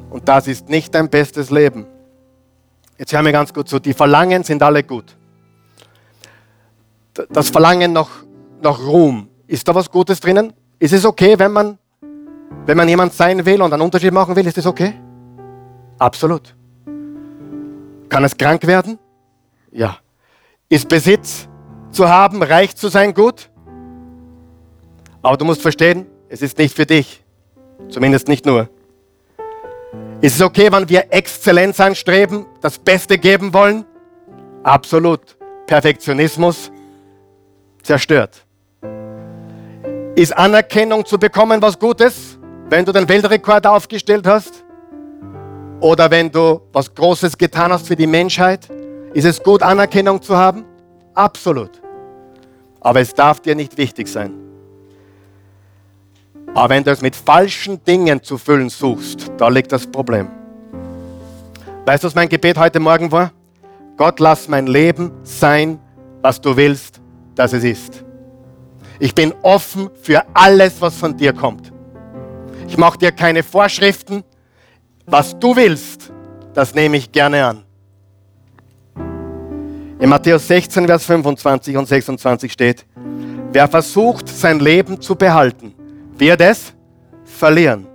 Und 0.08 0.26
das 0.26 0.48
ist 0.48 0.68
nicht 0.68 0.94
dein 0.94 1.10
bestes 1.10 1.50
Leben. 1.50 1.86
Jetzt 2.96 3.12
hör 3.12 3.22
mir 3.22 3.32
ganz 3.32 3.52
gut 3.52 3.68
zu. 3.68 3.78
Die 3.78 3.92
Verlangen 3.92 4.42
sind 4.42 4.62
alle 4.62 4.82
gut. 4.82 5.16
Das 7.28 7.50
Verlangen 7.50 7.92
nach, 7.92 8.08
nach 8.62 8.80
Ruhm. 8.80 9.28
Ist 9.46 9.68
da 9.68 9.74
was 9.74 9.90
Gutes 9.90 10.20
drinnen? 10.20 10.52
Ist 10.78 10.92
es 10.92 11.04
okay, 11.04 11.38
wenn 11.38 11.52
man, 11.52 11.78
wenn 12.66 12.76
man 12.76 12.88
jemand 12.88 13.12
sein 13.12 13.44
will 13.44 13.60
und 13.62 13.72
einen 13.72 13.82
Unterschied 13.82 14.12
machen 14.12 14.34
will? 14.34 14.46
Ist 14.46 14.56
das 14.56 14.66
okay? 14.66 14.94
Absolut. 15.98 16.54
Kann 18.08 18.24
es 18.24 18.36
krank 18.36 18.66
werden? 18.66 18.98
Ja. 19.70 19.98
Ist 20.68 20.88
Besitz 20.88 21.48
zu 21.90 22.08
haben, 22.08 22.42
reich 22.42 22.74
zu 22.74 22.88
sein 22.88 23.12
gut? 23.12 23.50
Aber 25.22 25.36
du 25.36 25.44
musst 25.44 25.62
verstehen, 25.62 26.06
es 26.28 26.42
ist 26.42 26.58
nicht 26.58 26.74
für 26.74 26.86
dich. 26.86 27.24
Zumindest 27.88 28.28
nicht 28.28 28.46
nur. 28.46 28.68
Ist 30.20 30.36
es 30.36 30.42
okay, 30.42 30.72
wenn 30.72 30.88
wir 30.88 31.12
Exzellenz 31.12 31.80
anstreben, 31.80 32.46
das 32.60 32.78
Beste 32.78 33.18
geben 33.18 33.52
wollen? 33.52 33.84
Absolut. 34.62 35.36
Perfektionismus 35.66 36.70
zerstört. 37.82 38.43
Ist 40.16 40.36
Anerkennung 40.36 41.04
zu 41.04 41.18
bekommen 41.18 41.60
was 41.60 41.76
Gutes, 41.76 42.38
wenn 42.70 42.84
du 42.84 42.92
den 42.92 43.08
Weltrekord 43.08 43.66
aufgestellt 43.66 44.24
hast? 44.28 44.64
Oder 45.80 46.08
wenn 46.08 46.30
du 46.30 46.60
was 46.72 46.94
Großes 46.94 47.36
getan 47.36 47.72
hast 47.72 47.88
für 47.88 47.96
die 47.96 48.06
Menschheit? 48.06 48.68
Ist 49.12 49.24
es 49.24 49.42
gut, 49.42 49.60
Anerkennung 49.60 50.22
zu 50.22 50.36
haben? 50.36 50.64
Absolut. 51.14 51.82
Aber 52.80 53.00
es 53.00 53.12
darf 53.12 53.40
dir 53.40 53.56
nicht 53.56 53.76
wichtig 53.76 54.06
sein. 54.06 54.32
Aber 56.54 56.68
wenn 56.68 56.84
du 56.84 56.92
es 56.92 57.02
mit 57.02 57.16
falschen 57.16 57.82
Dingen 57.82 58.22
zu 58.22 58.38
füllen 58.38 58.70
suchst, 58.70 59.32
da 59.36 59.48
liegt 59.48 59.72
das 59.72 59.84
Problem. 59.84 60.28
Weißt 61.86 62.04
du, 62.04 62.06
was 62.06 62.14
mein 62.14 62.28
Gebet 62.28 62.56
heute 62.56 62.78
Morgen 62.78 63.10
war? 63.10 63.32
Gott, 63.96 64.20
lass 64.20 64.46
mein 64.46 64.68
Leben 64.68 65.10
sein, 65.24 65.80
was 66.22 66.40
du 66.40 66.56
willst, 66.56 67.00
dass 67.34 67.52
es 67.52 67.64
ist. 67.64 68.03
Ich 68.98 69.14
bin 69.14 69.34
offen 69.42 69.90
für 70.02 70.24
alles, 70.34 70.80
was 70.80 70.96
von 70.96 71.16
dir 71.16 71.32
kommt. 71.32 71.72
Ich 72.68 72.76
mache 72.76 72.98
dir 72.98 73.12
keine 73.12 73.42
Vorschriften. 73.42 74.24
Was 75.06 75.38
du 75.38 75.54
willst, 75.54 76.10
das 76.54 76.74
nehme 76.74 76.96
ich 76.96 77.12
gerne 77.12 77.44
an. 77.44 77.64
In 79.98 80.08
Matthäus 80.08 80.46
16, 80.48 80.86
Vers 80.86 81.04
25 81.04 81.76
und 81.76 81.86
26 81.86 82.52
steht, 82.52 82.86
wer 83.52 83.68
versucht, 83.68 84.28
sein 84.28 84.60
Leben 84.60 85.00
zu 85.00 85.14
behalten, 85.14 85.74
wird 86.16 86.40
es 86.40 86.72
verlieren. 87.24 87.86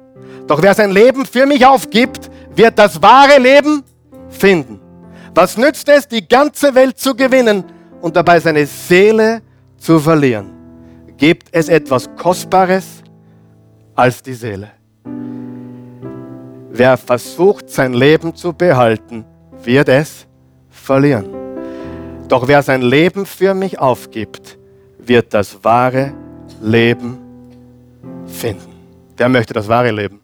Doch 0.47 0.61
wer 0.61 0.73
sein 0.73 0.91
Leben 0.91 1.25
für 1.25 1.45
mich 1.45 1.65
aufgibt, 1.65 2.29
wird 2.55 2.77
das 2.77 3.01
wahre 3.01 3.39
Leben 3.39 3.83
finden. 4.29 4.79
Was 5.33 5.57
nützt 5.57 5.87
es, 5.89 6.07
die 6.07 6.27
ganze 6.27 6.73
Welt 6.73 6.97
zu 6.97 7.15
gewinnen 7.15 7.63
und 8.01 8.15
dabei 8.15 8.39
seine 8.39 8.65
Seele 8.65 9.41
zu 9.77 9.99
verlieren? 9.99 10.58
Gibt 11.19 11.49
es 11.51 11.67
etwas 11.67 12.09
Kostbares 12.15 13.03
als 13.93 14.23
die 14.23 14.33
Seele? 14.33 14.71
Wer 16.71 16.95
versucht, 16.95 17.69
sein 17.69 17.93
Leben 17.93 18.33
zu 18.33 18.53
behalten, 18.53 19.25
wird 19.61 19.89
es 19.89 20.25
verlieren. 20.69 21.27
Doch 22.29 22.47
wer 22.47 22.63
sein 22.63 22.81
Leben 22.81 23.25
für 23.25 23.53
mich 23.53 23.77
aufgibt, 23.77 24.57
wird 24.97 25.33
das 25.33 25.61
wahre 25.61 26.13
Leben 26.61 27.17
finden. 28.25 28.71
Der 29.17 29.27
möchte 29.27 29.53
das 29.53 29.67
wahre 29.67 29.91
Leben. 29.91 30.21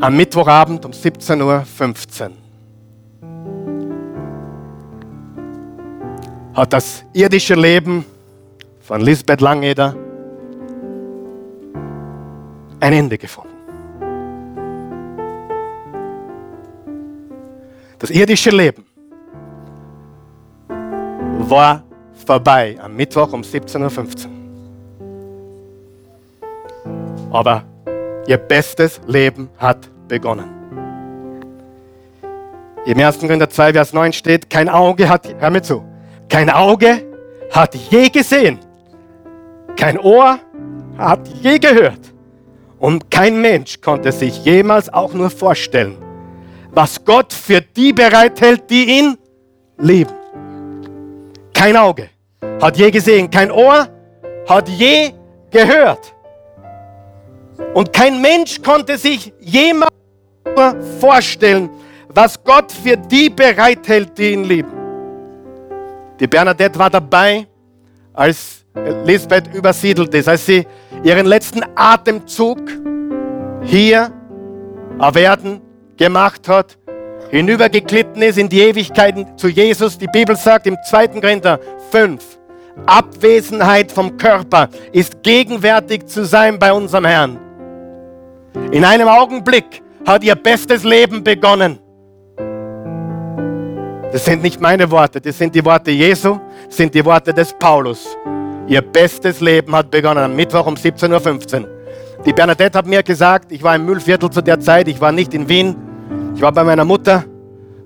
Am 0.00 0.16
Mittwochabend 0.16 0.84
um 0.84 0.90
17.15 0.90 2.30
Uhr 2.30 2.45
hat 6.56 6.72
das 6.72 7.04
irdische 7.12 7.54
Leben 7.54 8.04
von 8.80 9.02
Lisbeth 9.02 9.42
Langeder 9.42 9.94
ein 12.80 12.92
Ende 12.92 13.18
gefunden. 13.18 13.50
Das 17.98 18.10
irdische 18.10 18.50
Leben 18.50 18.86
war 21.48 21.82
vorbei 22.26 22.76
am 22.80 22.96
Mittwoch 22.96 23.32
um 23.32 23.42
17.15 23.42 24.26
Uhr. 24.26 24.32
Aber 27.32 27.64
ihr 28.26 28.38
bestes 28.38 29.00
Leben 29.06 29.50
hat 29.58 29.90
begonnen. 30.08 30.50
Im 32.86 32.98
1. 32.98 33.18
Korinther 33.18 33.50
2, 33.50 33.72
Vers 33.72 33.92
9 33.92 34.12
steht, 34.12 34.48
kein 34.48 34.68
Auge 34.68 35.08
hat, 35.08 35.34
hör 35.38 35.50
mir 35.50 35.62
zu, 35.62 35.84
kein 36.28 36.50
Auge 36.50 37.04
hat 37.50 37.74
je 37.74 38.08
gesehen, 38.08 38.58
kein 39.76 39.98
Ohr 39.98 40.38
hat 40.98 41.28
je 41.42 41.58
gehört 41.58 42.00
und 42.78 43.10
kein 43.10 43.40
Mensch 43.40 43.80
konnte 43.80 44.12
sich 44.12 44.44
jemals 44.44 44.92
auch 44.92 45.12
nur 45.12 45.30
vorstellen, 45.30 45.96
was 46.72 47.04
Gott 47.04 47.32
für 47.32 47.60
die 47.60 47.92
bereithält, 47.92 48.68
die 48.70 48.98
ihn 48.98 49.16
lieben. 49.78 50.12
Kein 51.54 51.76
Auge 51.76 52.10
hat 52.60 52.76
je 52.76 52.90
gesehen, 52.90 53.30
kein 53.30 53.50
Ohr 53.50 53.88
hat 54.48 54.68
je 54.68 55.12
gehört. 55.50 56.14
Und 57.72 57.92
kein 57.92 58.20
Mensch 58.20 58.60
konnte 58.62 58.98
sich 58.98 59.32
jemals 59.40 59.90
vorstellen, 61.00 61.70
was 62.08 62.42
Gott 62.42 62.72
für 62.72 62.96
die 62.96 63.30
bereithält, 63.30 64.16
die 64.18 64.32
ihn 64.32 64.44
lieben. 64.44 64.85
Die 66.18 66.26
Bernadette 66.26 66.78
war 66.78 66.90
dabei, 66.90 67.46
als 68.12 68.64
Lisbeth 69.04 69.54
übersiedelt 69.54 70.14
ist, 70.14 70.28
als 70.28 70.46
sie 70.46 70.66
ihren 71.02 71.26
letzten 71.26 71.62
Atemzug 71.74 72.58
hier 73.62 74.10
erwerden 74.98 75.60
gemacht 75.96 76.48
hat, 76.48 76.78
hinübergeglitten 77.30 78.22
ist 78.22 78.38
in 78.38 78.48
die 78.48 78.60
Ewigkeiten 78.60 79.36
zu 79.36 79.48
Jesus. 79.48 79.98
Die 79.98 80.06
Bibel 80.06 80.36
sagt 80.36 80.66
im 80.66 80.76
2. 80.88 81.08
Korinther 81.20 81.58
5, 81.90 82.22
Abwesenheit 82.86 83.90
vom 83.90 84.16
Körper 84.16 84.68
ist 84.92 85.22
gegenwärtig 85.22 86.06
zu 86.06 86.24
sein 86.24 86.58
bei 86.58 86.72
unserem 86.72 87.04
Herrn. 87.04 87.38
In 88.70 88.84
einem 88.84 89.08
Augenblick 89.08 89.82
hat 90.06 90.24
ihr 90.24 90.34
bestes 90.34 90.84
Leben 90.84 91.24
begonnen. 91.24 91.78
Das 94.12 94.24
sind 94.24 94.42
nicht 94.42 94.60
meine 94.60 94.90
Worte, 94.90 95.20
das 95.20 95.36
sind 95.36 95.54
die 95.54 95.64
Worte 95.64 95.90
Jesu, 95.90 96.38
das 96.66 96.76
sind 96.76 96.94
die 96.94 97.04
Worte 97.04 97.34
des 97.34 97.52
Paulus. 97.52 98.16
Ihr 98.68 98.80
bestes 98.80 99.40
Leben 99.40 99.74
hat 99.74 99.90
begonnen 99.90 100.24
am 100.24 100.36
Mittwoch 100.36 100.66
um 100.66 100.74
17.15 100.74 101.62
Uhr. 101.62 101.68
Die 102.24 102.32
Bernadette 102.32 102.78
hat 102.78 102.86
mir 102.86 103.02
gesagt, 103.02 103.52
ich 103.52 103.62
war 103.62 103.74
im 103.76 103.84
Müllviertel 103.84 104.30
zu 104.30 104.40
der 104.42 104.58
Zeit, 104.60 104.88
ich 104.88 105.00
war 105.00 105.12
nicht 105.12 105.34
in 105.34 105.48
Wien, 105.48 105.76
ich 106.34 106.40
war 106.40 106.52
bei 106.52 106.64
meiner 106.64 106.84
Mutter, 106.84 107.24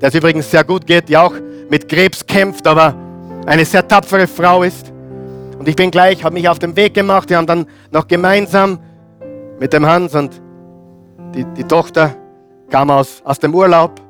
der 0.00 0.08
es 0.08 0.14
übrigens 0.14 0.50
sehr 0.50 0.64
gut 0.64 0.86
geht, 0.86 1.08
die 1.08 1.16
auch 1.16 1.34
mit 1.68 1.88
Krebs 1.88 2.24
kämpft, 2.26 2.66
aber 2.66 2.94
eine 3.46 3.64
sehr 3.64 3.86
tapfere 3.86 4.26
Frau 4.26 4.62
ist. 4.62 4.92
Und 5.58 5.68
ich 5.68 5.76
bin 5.76 5.90
gleich, 5.90 6.22
habe 6.22 6.34
mich 6.34 6.48
auf 6.48 6.58
den 6.58 6.76
Weg 6.76 6.94
gemacht, 6.94 7.28
wir 7.30 7.38
haben 7.38 7.46
dann 7.46 7.66
noch 7.90 8.06
gemeinsam 8.06 8.78
mit 9.58 9.72
dem 9.72 9.86
Hans 9.86 10.14
und 10.14 10.40
die, 11.34 11.44
die 11.56 11.64
Tochter 11.64 12.14
kam 12.70 12.90
aus, 12.90 13.20
aus 13.24 13.38
dem 13.38 13.54
Urlaub, 13.54 14.00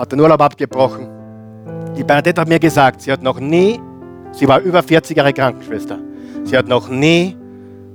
hat 0.00 0.12
den 0.12 0.20
Urlaub 0.20 0.40
abgebrochen. 0.40 1.08
Die 1.96 2.02
Bernadette 2.02 2.40
hat 2.40 2.48
mir 2.48 2.58
gesagt, 2.58 3.02
sie 3.02 3.12
hat 3.12 3.22
noch 3.22 3.38
nie, 3.38 3.78
sie 4.32 4.48
war 4.48 4.60
über 4.60 4.82
40 4.82 5.16
Jahre 5.16 5.32
Krankenschwester, 5.34 5.98
sie 6.44 6.56
hat 6.56 6.66
noch 6.66 6.88
nie 6.88 7.36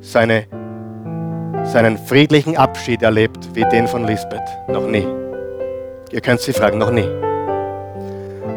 seine, 0.02 0.46
seinen 1.64 1.98
friedlichen 1.98 2.58
Abschied 2.58 3.02
erlebt 3.02 3.50
wie 3.54 3.66
den 3.72 3.88
von 3.88 4.06
Lisbeth. 4.06 4.44
Noch 4.68 4.86
nie. 4.88 5.08
Ihr 6.12 6.22
könnt 6.22 6.42
sie 6.42 6.54
fragen, 6.54 6.78
noch 6.78 6.92
nie. 6.92 7.10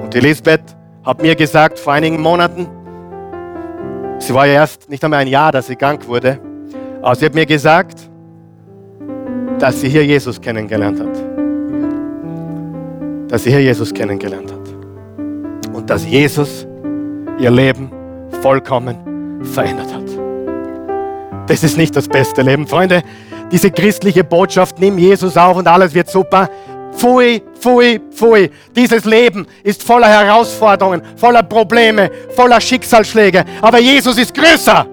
Und 0.02 0.12
die 0.12 0.20
Lisbeth 0.20 0.76
hat 1.02 1.22
mir 1.22 1.34
gesagt, 1.34 1.78
vor 1.78 1.94
einigen 1.94 2.20
Monaten, 2.20 2.68
sie 4.18 4.34
war 4.34 4.46
ja 4.46 4.54
erst 4.54 4.90
nicht 4.90 5.02
einmal 5.02 5.20
ein 5.20 5.28
Jahr, 5.28 5.52
dass 5.52 5.68
sie 5.68 5.76
krank 5.76 6.06
wurde, 6.06 6.38
aber 7.00 7.14
sie 7.14 7.24
hat 7.24 7.34
mir 7.34 7.46
gesagt, 7.46 8.10
dass 9.58 9.80
sie 9.80 9.88
hier 9.88 10.04
Jesus 10.04 10.38
kennengelernt 10.38 11.00
hat. 11.00 11.27
Dass 13.28 13.44
hier 13.44 13.60
Jesus 13.60 13.92
kennengelernt 13.92 14.52
hat. 14.52 15.74
Und 15.74 15.88
dass 15.90 16.06
Jesus 16.06 16.66
ihr 17.38 17.50
Leben 17.50 17.90
vollkommen 18.42 19.44
verändert 19.44 19.92
hat. 19.94 20.04
Das 21.48 21.62
ist 21.62 21.76
nicht 21.76 21.94
das 21.96 22.08
beste 22.08 22.42
Leben. 22.42 22.66
Freunde, 22.66 23.02
diese 23.50 23.70
christliche 23.70 24.24
Botschaft, 24.24 24.78
nimm 24.78 24.98
Jesus 24.98 25.36
auf 25.36 25.56
und 25.56 25.66
alles 25.66 25.94
wird 25.94 26.10
super. 26.10 26.48
Pfui, 26.94 27.42
pfui, 27.58 28.00
pfui. 28.10 28.50
Dieses 28.74 29.04
Leben 29.04 29.46
ist 29.62 29.82
voller 29.82 30.08
Herausforderungen, 30.08 31.02
voller 31.16 31.42
Probleme, 31.42 32.10
voller 32.34 32.60
Schicksalsschläge. 32.60 33.44
Aber 33.60 33.78
Jesus 33.78 34.18
ist 34.18 34.34
größer. 34.34 34.86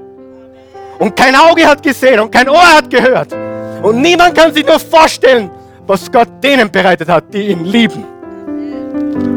Und 1.00 1.16
kein 1.16 1.36
Auge 1.36 1.66
hat 1.66 1.84
gesehen 1.84 2.20
und 2.20 2.32
kein 2.32 2.48
Ohr 2.48 2.78
hat 2.78 2.90
gehört. 2.90 3.34
Und 3.82 4.02
niemand 4.02 4.36
kann 4.36 4.54
sich 4.54 4.66
nur 4.66 4.80
vorstellen, 4.80 5.50
was 5.86 6.10
Gott 6.12 6.30
denen 6.42 6.72
bereitet 6.72 7.10
hat, 7.10 7.34
die 7.34 7.50
ihn 7.50 7.66
lieben. 7.66 8.14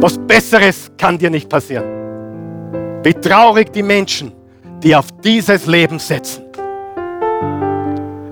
Was 0.00 0.18
Besseres 0.18 0.90
kann 0.96 1.18
dir 1.18 1.30
nicht 1.30 1.48
passieren. 1.48 1.84
Wie 3.02 3.14
traurig 3.14 3.72
die 3.72 3.82
Menschen, 3.82 4.32
die 4.82 4.94
auf 4.94 5.06
dieses 5.24 5.66
Leben 5.66 5.98
setzen. 5.98 6.44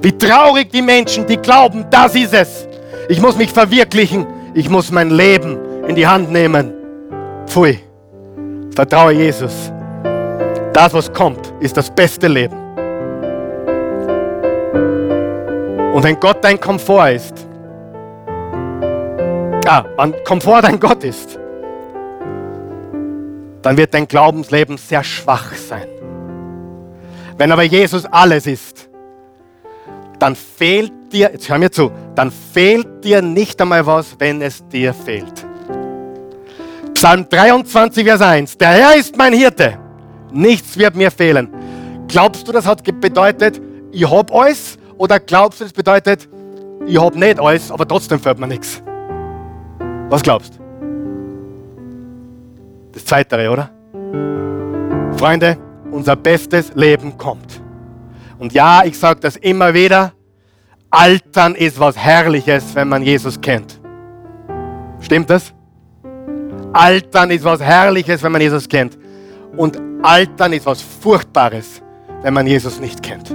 Wie 0.03 0.13
traurig 0.13 0.71
die 0.71 0.83
Menschen, 0.83 1.27
die 1.27 1.37
glauben, 1.37 1.85
das 1.91 2.15
ist 2.15 2.33
es. 2.33 2.69
Ich 3.09 3.21
muss 3.21 3.37
mich 3.37 3.51
verwirklichen. 3.51 4.27
Ich 4.55 4.69
muss 4.69 4.91
mein 4.91 5.11
Leben 5.11 5.59
in 5.87 5.95
die 5.95 6.07
Hand 6.07 6.31
nehmen. 6.31 6.73
Pfui. 7.47 7.81
Vertraue 8.75 9.13
Jesus. 9.13 9.73
Das, 10.73 10.93
was 10.93 11.13
kommt, 11.13 11.53
ist 11.61 11.77
das 11.77 11.91
beste 11.91 12.29
Leben. 12.29 12.57
Und 15.95 16.03
wenn 16.03 16.21
Gott 16.21 16.39
dein 16.43 16.61
Komfort 16.61 17.13
ist, 17.13 17.47
ah, 19.67 19.85
wenn 19.97 20.15
Komfort 20.25 20.63
dein 20.63 20.81
Gott 20.81 21.05
ist, 21.05 21.39
dann 23.63 23.77
wird 23.77 23.95
dein 23.95 24.07
Glaubensleben 24.07 24.79
sehr 24.79 25.03
schwach 25.03 25.53
sein. 25.55 25.89
Wenn 27.37 27.53
aber 27.53 27.65
Jesus 27.65 28.07
alles 28.07 28.47
ist, 28.47 28.89
dann 30.19 30.35
fehlt 30.37 30.93
dir, 31.13 31.31
jetzt 31.33 31.49
hör 31.49 31.59
mir 31.59 31.71
zu, 31.71 31.91
dann 32.15 32.31
fehlt 32.31 33.05
dir 33.05 33.21
nicht 33.21 33.61
einmal 33.61 33.85
was, 33.87 34.15
wenn 34.19 34.41
es 34.41 34.67
dir 34.69 34.95
fehlt. 34.95 35.45
Psalm 36.95 37.29
23, 37.29 38.07
Vers 38.07 38.21
1. 38.23 38.57
Der 38.57 38.69
Herr 38.69 38.97
ist 38.97 39.17
mein 39.17 39.35
Hirte. 39.35 39.79
Nichts 40.33 40.79
wird 40.79 40.97
mir 40.97 41.11
fehlen. 41.11 41.49
Glaubst 42.09 42.49
du, 42.49 42.53
das 42.53 42.67
hat 42.67 42.83
bedeutet, 43.01 43.61
ich 43.93 44.09
habe 44.09 44.33
alles 44.33 44.79
oder 44.97 45.21
glaubst 45.21 45.61
du, 45.61 45.65
das 45.65 45.73
bedeutet, 45.73 46.29
ich 46.87 46.99
habe 46.99 47.19
nicht 47.19 47.39
alles, 47.39 47.71
aber 47.71 47.87
trotzdem 47.87 48.19
fällt 48.19 48.39
mir 48.39 48.47
nichts? 48.47 48.83
Was 50.09 50.23
glaubst? 50.23 50.59
Das 52.93 53.05
Zweitere, 53.05 53.51
oder? 53.51 53.71
Freunde, 55.17 55.57
unser 55.91 56.17
bestes 56.17 56.73
Leben 56.75 57.17
kommt. 57.17 57.61
Und 58.39 58.53
ja, 58.53 58.85
ich 58.85 58.99
sage 58.99 59.21
das 59.21 59.37
immer 59.37 59.73
wieder, 59.73 60.13
Altern 60.91 61.55
ist 61.55 61.81
was 61.81 61.97
Herrliches, 61.97 62.75
wenn 62.75 62.89
man 62.89 63.03
Jesus 63.03 63.41
kennt. 63.41 63.81
Stimmt 65.01 65.31
das? 65.31 65.53
Altern 66.73 67.31
ist 67.31 67.45
was 67.45 67.61
Herrliches, 67.61 68.23
wenn 68.23 68.33
man 68.33 68.41
Jesus 68.41 68.69
kennt. 68.69 68.97
Und 69.57 69.81
Altern 70.03 70.53
ist 70.53 70.67
was 70.67 70.83
Furchtbares, 70.83 71.83
wenn 72.23 72.35
man 72.35 72.47
Jesus 72.47 72.79
nicht 72.79 73.03
kennt 73.03 73.35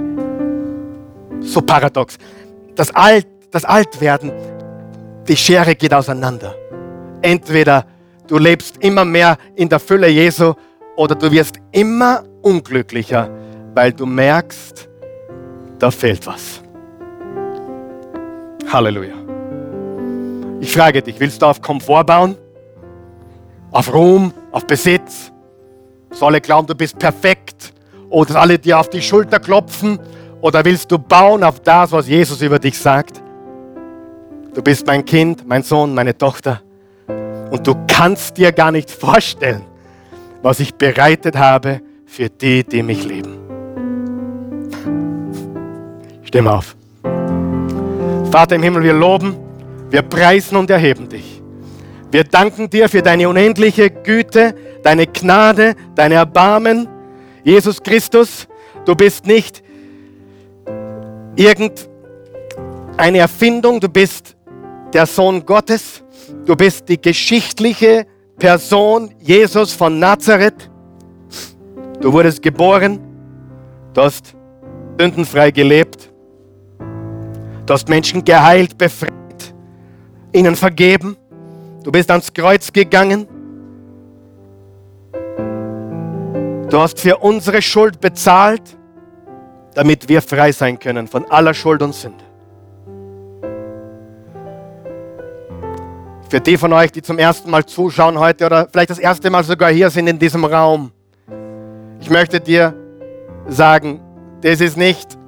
so 1.42 1.60
paradox. 1.60 2.18
Das, 2.74 2.94
Alt, 2.94 3.26
das 3.50 3.64
Altwerden, 3.64 4.32
die 5.28 5.36
Schere 5.36 5.74
geht 5.74 5.92
auseinander. 5.92 6.54
Entweder 7.22 7.86
du 8.26 8.38
lebst 8.38 8.78
immer 8.78 9.04
mehr 9.04 9.38
in 9.54 9.68
der 9.68 9.78
Fülle 9.78 10.08
Jesu 10.08 10.54
oder 10.96 11.14
du 11.14 11.30
wirst 11.30 11.56
immer 11.70 12.24
unglücklicher, 12.42 13.30
weil 13.74 13.92
du 13.92 14.06
merkst, 14.06 14.88
da 15.78 15.90
fehlt 15.90 16.26
was. 16.26 16.60
Halleluja. 18.70 19.14
Ich 20.60 20.72
frage 20.72 21.02
dich, 21.02 21.18
willst 21.18 21.42
du 21.42 21.46
auf 21.46 21.60
Komfort 21.60 22.04
bauen? 22.04 22.36
Auf 23.70 23.92
Ruhm, 23.92 24.32
auf 24.50 24.66
Besitz? 24.66 25.32
Soll 26.10 26.28
alle 26.28 26.40
glauben, 26.40 26.66
du 26.66 26.74
bist 26.74 26.98
perfekt? 26.98 27.72
Oder 28.10 28.40
alle 28.40 28.58
dir 28.58 28.78
auf 28.78 28.90
die 28.90 29.00
Schulter 29.00 29.40
klopfen 29.40 29.98
oder 30.42 30.64
willst 30.64 30.90
du 30.90 30.98
bauen 30.98 31.42
auf 31.44 31.60
das, 31.60 31.92
was 31.92 32.08
Jesus 32.08 32.42
über 32.42 32.58
dich 32.58 32.78
sagt? 32.78 33.22
Du 34.54 34.60
bist 34.60 34.86
mein 34.86 35.04
Kind, 35.04 35.46
mein 35.46 35.62
Sohn, 35.62 35.94
meine 35.94 36.16
Tochter. 36.16 36.60
Und 37.52 37.66
du 37.66 37.74
kannst 37.86 38.38
dir 38.38 38.50
gar 38.50 38.72
nicht 38.72 38.90
vorstellen, 38.90 39.60
was 40.40 40.58
ich 40.58 40.74
bereitet 40.74 41.36
habe 41.36 41.82
für 42.06 42.30
die, 42.30 42.64
die 42.64 42.82
mich 42.82 43.04
lieben. 43.04 43.36
Stimme 46.22 46.50
auf. 46.50 46.74
Vater 48.30 48.56
im 48.56 48.62
Himmel, 48.62 48.82
wir 48.84 48.94
loben, 48.94 49.36
wir 49.90 50.00
preisen 50.00 50.56
und 50.56 50.70
erheben 50.70 51.10
dich. 51.10 51.42
Wir 52.10 52.24
danken 52.24 52.70
dir 52.70 52.88
für 52.88 53.02
deine 53.02 53.28
unendliche 53.28 53.90
Güte, 53.90 54.54
deine 54.82 55.06
Gnade, 55.06 55.74
deine 55.94 56.14
Erbarmen. 56.14 56.88
Jesus 57.44 57.82
Christus, 57.82 58.48
du 58.86 58.94
bist 58.94 59.26
nicht 59.26 59.62
irgendeine 61.36 63.18
Erfindung, 63.18 63.78
du 63.78 63.90
bist 63.90 64.36
der 64.94 65.04
Sohn 65.04 65.44
Gottes, 65.44 66.02
du 66.46 66.56
bist 66.56 66.88
die 66.88 67.00
geschichtliche 67.00 68.06
Person 68.38 69.14
Jesus 69.20 69.72
von 69.72 69.98
Nazareth. 69.98 70.70
Du 72.00 72.12
wurdest 72.12 72.42
geboren, 72.42 72.98
du 73.94 74.02
hast 74.02 74.34
sündenfrei 74.98 75.50
gelebt, 75.50 76.10
du 77.66 77.72
hast 77.72 77.88
Menschen 77.88 78.24
geheilt, 78.24 78.76
befreit, 78.76 79.54
ihnen 80.32 80.56
vergeben, 80.56 81.16
du 81.84 81.92
bist 81.92 82.10
ans 82.10 82.32
Kreuz 82.32 82.72
gegangen, 82.72 83.28
du 86.68 86.78
hast 86.78 86.98
für 86.98 87.18
unsere 87.18 87.62
Schuld 87.62 88.00
bezahlt, 88.00 88.76
damit 89.74 90.08
wir 90.08 90.20
frei 90.20 90.50
sein 90.50 90.78
können 90.78 91.06
von 91.06 91.24
aller 91.30 91.54
Schuld 91.54 91.82
und 91.82 91.94
Sünde. 91.94 92.24
Für 96.32 96.40
die 96.40 96.56
von 96.56 96.72
euch, 96.72 96.90
die 96.90 97.02
zum 97.02 97.18
ersten 97.18 97.50
Mal 97.50 97.66
zuschauen 97.66 98.18
heute 98.18 98.46
oder 98.46 98.66
vielleicht 98.66 98.88
das 98.88 98.98
erste 98.98 99.28
Mal 99.28 99.44
sogar 99.44 99.70
hier 99.70 99.90
sind 99.90 100.06
in 100.06 100.18
diesem 100.18 100.46
Raum, 100.46 100.90
ich 102.00 102.08
möchte 102.08 102.40
dir 102.40 102.74
sagen, 103.48 104.00
das 104.40 104.62
ist 104.62 104.78
nicht 104.78 105.18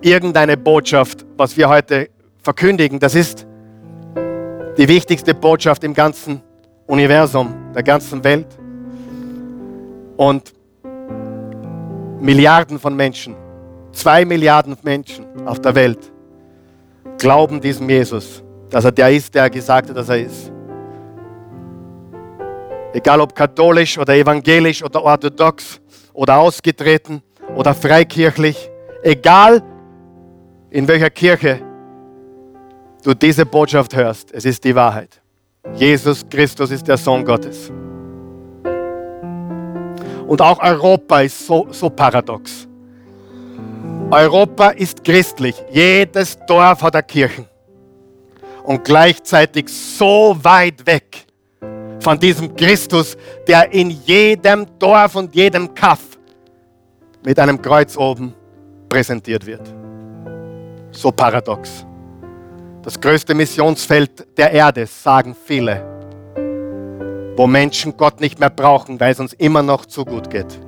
irgendeine 0.00 0.56
Botschaft, 0.56 1.26
was 1.36 1.58
wir 1.58 1.68
heute 1.68 2.08
verkündigen. 2.38 2.98
Das 2.98 3.14
ist 3.14 3.46
die 4.78 4.88
wichtigste 4.88 5.34
Botschaft 5.34 5.84
im 5.84 5.92
ganzen 5.92 6.40
Universum, 6.86 7.54
der 7.74 7.82
ganzen 7.82 8.24
Welt. 8.24 8.46
Und 10.16 10.54
Milliarden 12.18 12.78
von 12.78 12.96
Menschen, 12.96 13.36
zwei 13.92 14.24
Milliarden 14.24 14.74
Menschen 14.82 15.26
auf 15.46 15.60
der 15.60 15.74
Welt 15.74 16.10
glauben 17.18 17.60
diesem 17.60 17.90
Jesus 17.90 18.42
dass 18.70 18.84
er 18.84 18.92
der 18.92 19.10
ist, 19.10 19.34
der 19.34 19.42
er 19.42 19.50
gesagt 19.50 19.90
hat, 19.90 19.96
dass 19.96 20.08
er 20.08 20.20
ist. 20.20 20.52
Egal 22.92 23.20
ob 23.20 23.34
katholisch 23.34 23.98
oder 23.98 24.14
evangelisch 24.14 24.82
oder 24.82 25.02
orthodox 25.02 25.80
oder 26.12 26.38
ausgetreten 26.38 27.22
oder 27.56 27.74
freikirchlich, 27.74 28.70
egal 29.02 29.62
in 30.70 30.86
welcher 30.86 31.10
Kirche 31.10 31.60
du 33.02 33.14
diese 33.14 33.44
Botschaft 33.44 33.94
hörst, 33.94 34.32
es 34.32 34.44
ist 34.44 34.62
die 34.64 34.74
Wahrheit. 34.74 35.20
Jesus 35.74 36.24
Christus 36.28 36.70
ist 36.70 36.86
der 36.86 36.96
Sohn 36.96 37.24
Gottes. 37.24 37.70
Und 40.26 40.40
auch 40.40 40.60
Europa 40.62 41.20
ist 41.20 41.46
so, 41.46 41.66
so 41.70 41.90
paradox. 41.90 42.68
Europa 44.10 44.70
ist 44.70 45.04
christlich. 45.04 45.54
Jedes 45.70 46.38
Dorf 46.46 46.82
hat 46.82 46.94
eine 46.94 47.02
Kirche 47.02 47.49
und 48.64 48.84
gleichzeitig 48.84 49.68
so 49.68 50.36
weit 50.42 50.86
weg 50.86 51.26
von 52.00 52.18
diesem 52.18 52.54
Christus, 52.56 53.16
der 53.46 53.72
in 53.72 53.90
jedem 53.90 54.66
Dorf 54.78 55.16
und 55.16 55.34
jedem 55.34 55.74
Kaff 55.74 56.00
mit 57.24 57.38
einem 57.38 57.60
Kreuz 57.60 57.96
oben 57.96 58.34
präsentiert 58.88 59.44
wird. 59.46 59.72
So 60.92 61.12
paradox. 61.12 61.84
Das 62.82 62.98
größte 62.98 63.34
Missionsfeld 63.34 64.26
der 64.38 64.52
Erde, 64.52 64.86
sagen 64.86 65.36
viele, 65.44 65.84
wo 67.36 67.46
Menschen 67.46 67.96
Gott 67.96 68.20
nicht 68.20 68.40
mehr 68.40 68.50
brauchen, 68.50 68.98
weil 68.98 69.12
es 69.12 69.20
uns 69.20 69.34
immer 69.34 69.62
noch 69.62 69.84
zu 69.84 70.04
gut 70.04 70.30
geht. 70.30 70.58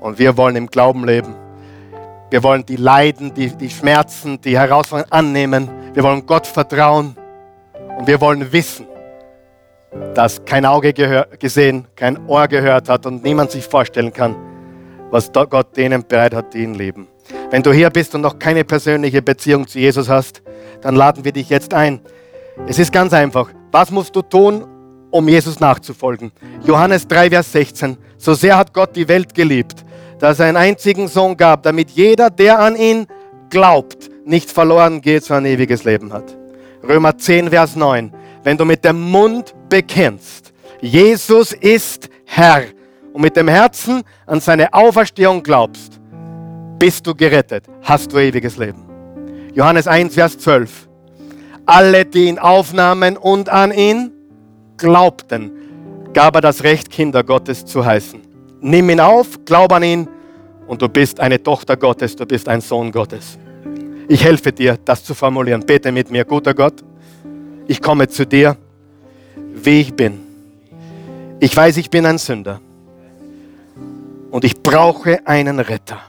Und 0.00 0.18
wir 0.18 0.36
wollen 0.36 0.54
im 0.54 0.68
Glauben 0.68 1.04
leben 1.04 1.34
wir 2.30 2.42
wollen 2.42 2.66
die 2.66 2.76
Leiden, 2.76 3.32
die, 3.34 3.48
die 3.48 3.70
Schmerzen, 3.70 4.40
die 4.40 4.58
Herausforderungen 4.58 5.12
annehmen. 5.12 5.68
Wir 5.94 6.02
wollen 6.02 6.26
Gott 6.26 6.46
vertrauen. 6.46 7.16
Und 7.98 8.06
wir 8.06 8.20
wollen 8.20 8.52
wissen, 8.52 8.86
dass 10.14 10.44
kein 10.44 10.66
Auge 10.66 10.92
gesehen, 11.38 11.86
kein 11.94 12.26
Ohr 12.26 12.48
gehört 12.48 12.88
hat 12.88 13.06
und 13.06 13.22
niemand 13.24 13.52
sich 13.52 13.64
vorstellen 13.64 14.12
kann, 14.12 14.34
was 15.10 15.30
Gott 15.32 15.76
denen 15.76 16.06
bereit 16.06 16.34
hat, 16.34 16.52
die 16.52 16.62
ihn 16.62 16.74
lieben. 16.74 17.06
Wenn 17.50 17.62
du 17.62 17.72
hier 17.72 17.90
bist 17.90 18.14
und 18.14 18.20
noch 18.20 18.38
keine 18.38 18.64
persönliche 18.64 19.22
Beziehung 19.22 19.66
zu 19.66 19.78
Jesus 19.78 20.08
hast, 20.08 20.42
dann 20.82 20.94
laden 20.96 21.24
wir 21.24 21.32
dich 21.32 21.48
jetzt 21.48 21.72
ein. 21.72 22.00
Es 22.66 22.78
ist 22.78 22.92
ganz 22.92 23.12
einfach. 23.12 23.48
Was 23.70 23.90
musst 23.90 24.14
du 24.16 24.22
tun, 24.22 24.66
um 25.10 25.28
Jesus 25.28 25.60
nachzufolgen? 25.60 26.32
Johannes 26.64 27.06
3, 27.06 27.30
Vers 27.30 27.52
16. 27.52 27.96
So 28.18 28.34
sehr 28.34 28.56
hat 28.56 28.74
Gott 28.74 28.96
die 28.96 29.08
Welt 29.08 29.34
geliebt, 29.34 29.85
dass 30.18 30.40
er 30.40 30.46
einen 30.46 30.56
einzigen 30.56 31.08
Sohn 31.08 31.36
gab, 31.36 31.62
damit 31.62 31.90
jeder, 31.90 32.30
der 32.30 32.58
an 32.58 32.76
ihn 32.76 33.06
glaubt, 33.50 34.10
nicht 34.24 34.50
verloren 34.50 35.00
geht, 35.00 35.24
sondern 35.24 35.46
ewiges 35.46 35.84
Leben 35.84 36.12
hat. 36.12 36.36
Römer 36.86 37.16
10, 37.16 37.50
Vers 37.50 37.76
9. 37.76 38.12
Wenn 38.42 38.56
du 38.56 38.64
mit 38.64 38.84
dem 38.84 39.00
Mund 39.00 39.54
bekennst, 39.68 40.52
Jesus 40.80 41.52
ist 41.52 42.08
Herr 42.24 42.64
und 43.12 43.22
mit 43.22 43.36
dem 43.36 43.48
Herzen 43.48 44.02
an 44.26 44.40
seine 44.40 44.72
Auferstehung 44.72 45.42
glaubst, 45.42 46.00
bist 46.78 47.06
du 47.06 47.14
gerettet, 47.14 47.64
hast 47.82 48.12
du 48.12 48.18
ewiges 48.18 48.56
Leben. 48.56 48.84
Johannes 49.54 49.86
1, 49.86 50.14
Vers 50.14 50.38
12. 50.38 50.88
Alle, 51.64 52.04
die 52.04 52.26
ihn 52.26 52.38
aufnahmen 52.38 53.16
und 53.16 53.48
an 53.48 53.72
ihn 53.72 54.12
glaubten, 54.76 55.50
gab 56.12 56.34
er 56.34 56.40
das 56.40 56.62
Recht, 56.62 56.90
Kinder 56.90 57.24
Gottes 57.24 57.64
zu 57.64 57.84
heißen. 57.84 58.25
Nimm 58.60 58.90
ihn 58.90 59.00
auf, 59.00 59.44
glaub 59.44 59.72
an 59.72 59.82
ihn 59.82 60.08
und 60.66 60.80
du 60.80 60.88
bist 60.88 61.20
eine 61.20 61.42
Tochter 61.42 61.76
Gottes, 61.76 62.16
du 62.16 62.26
bist 62.26 62.48
ein 62.48 62.60
Sohn 62.60 62.90
Gottes. 62.90 63.38
Ich 64.08 64.24
helfe 64.24 64.52
dir, 64.52 64.78
das 64.84 65.04
zu 65.04 65.14
formulieren. 65.14 65.64
Bete 65.64 65.90
mit 65.90 66.10
mir, 66.10 66.24
guter 66.24 66.54
Gott. 66.54 66.84
Ich 67.66 67.82
komme 67.82 68.08
zu 68.08 68.24
dir, 68.26 68.56
wie 69.36 69.80
ich 69.80 69.94
bin. 69.94 70.20
Ich 71.40 71.56
weiß, 71.56 71.76
ich 71.76 71.90
bin 71.90 72.06
ein 72.06 72.18
Sünder. 72.18 72.60
Und 74.30 74.44
ich 74.44 74.62
brauche 74.62 75.26
einen 75.26 75.58
Retter. 75.58 76.00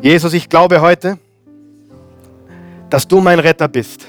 Jesus, 0.00 0.32
ich 0.32 0.48
glaube 0.48 0.80
heute, 0.80 1.18
dass 2.88 3.06
du 3.06 3.20
mein 3.20 3.38
Retter 3.38 3.68
bist. 3.68 4.06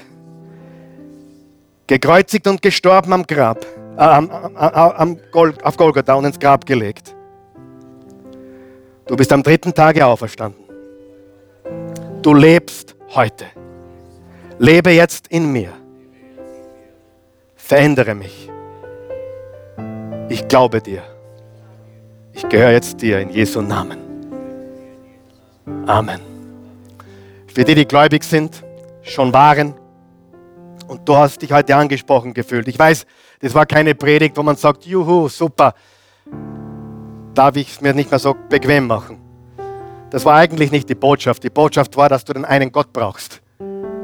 Gekreuzigt 1.86 2.46
und 2.46 2.62
gestorben 2.62 3.12
am 3.12 3.26
Grab 3.26 3.64
am, 3.96 4.30
am 4.56 5.18
Gol 5.30 5.54
auf 5.62 5.76
Golgatha 5.76 6.14
und 6.14 6.24
ins 6.24 6.38
Grab 6.38 6.66
gelegt. 6.66 7.14
Du 9.06 9.16
bist 9.16 9.32
am 9.32 9.42
dritten 9.42 9.74
Tage 9.74 10.06
auferstanden. 10.06 10.64
Du 12.22 12.34
lebst 12.34 12.94
heute. 13.14 13.46
Lebe 14.58 14.90
jetzt 14.90 15.28
in 15.28 15.50
mir. 15.52 15.72
Verändere 17.56 18.14
mich. 18.14 18.48
Ich 20.28 20.46
glaube 20.48 20.80
dir. 20.80 21.02
Ich 22.32 22.48
gehöre 22.48 22.72
jetzt 22.72 23.02
dir 23.02 23.20
in 23.20 23.30
Jesu 23.30 23.60
Namen. 23.60 23.98
Amen. 25.86 26.20
Für 27.52 27.64
die, 27.64 27.74
die 27.74 27.86
gläubig 27.86 28.24
sind, 28.24 28.64
schon 29.02 29.32
waren, 29.32 29.74
und 30.92 31.08
du 31.08 31.16
hast 31.16 31.40
dich 31.40 31.52
heute 31.52 31.74
angesprochen 31.74 32.34
gefühlt. 32.34 32.68
Ich 32.68 32.78
weiß, 32.78 33.06
das 33.42 33.54
war 33.54 33.66
keine 33.66 33.94
Predigt, 33.94 34.36
wo 34.36 34.42
man 34.44 34.54
sagt, 34.54 34.86
juhu, 34.86 35.28
super, 35.28 35.74
darf 37.34 37.56
ich 37.56 37.72
es 37.72 37.80
mir 37.80 37.92
nicht 37.92 38.10
mehr 38.10 38.20
so 38.20 38.36
bequem 38.48 38.86
machen. 38.86 39.18
Das 40.10 40.24
war 40.24 40.36
eigentlich 40.36 40.70
nicht 40.70 40.88
die 40.88 40.94
Botschaft. 40.94 41.42
Die 41.42 41.50
Botschaft 41.50 41.96
war, 41.96 42.08
dass 42.08 42.24
du 42.24 42.32
den 42.32 42.44
einen 42.44 42.70
Gott 42.70 42.92
brauchst, 42.92 43.42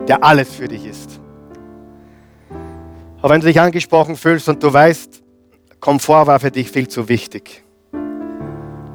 der 0.08 0.24
alles 0.24 0.52
für 0.52 0.66
dich 0.66 0.84
ist. 0.84 1.20
Aber 3.20 3.34
wenn 3.34 3.40
du 3.40 3.46
dich 3.46 3.60
angesprochen 3.60 4.16
fühlst 4.16 4.48
und 4.48 4.60
du 4.62 4.72
weißt, 4.72 5.22
Komfort 5.78 6.26
war 6.26 6.40
für 6.40 6.50
dich 6.50 6.70
viel 6.70 6.88
zu 6.88 7.08
wichtig. 7.08 7.62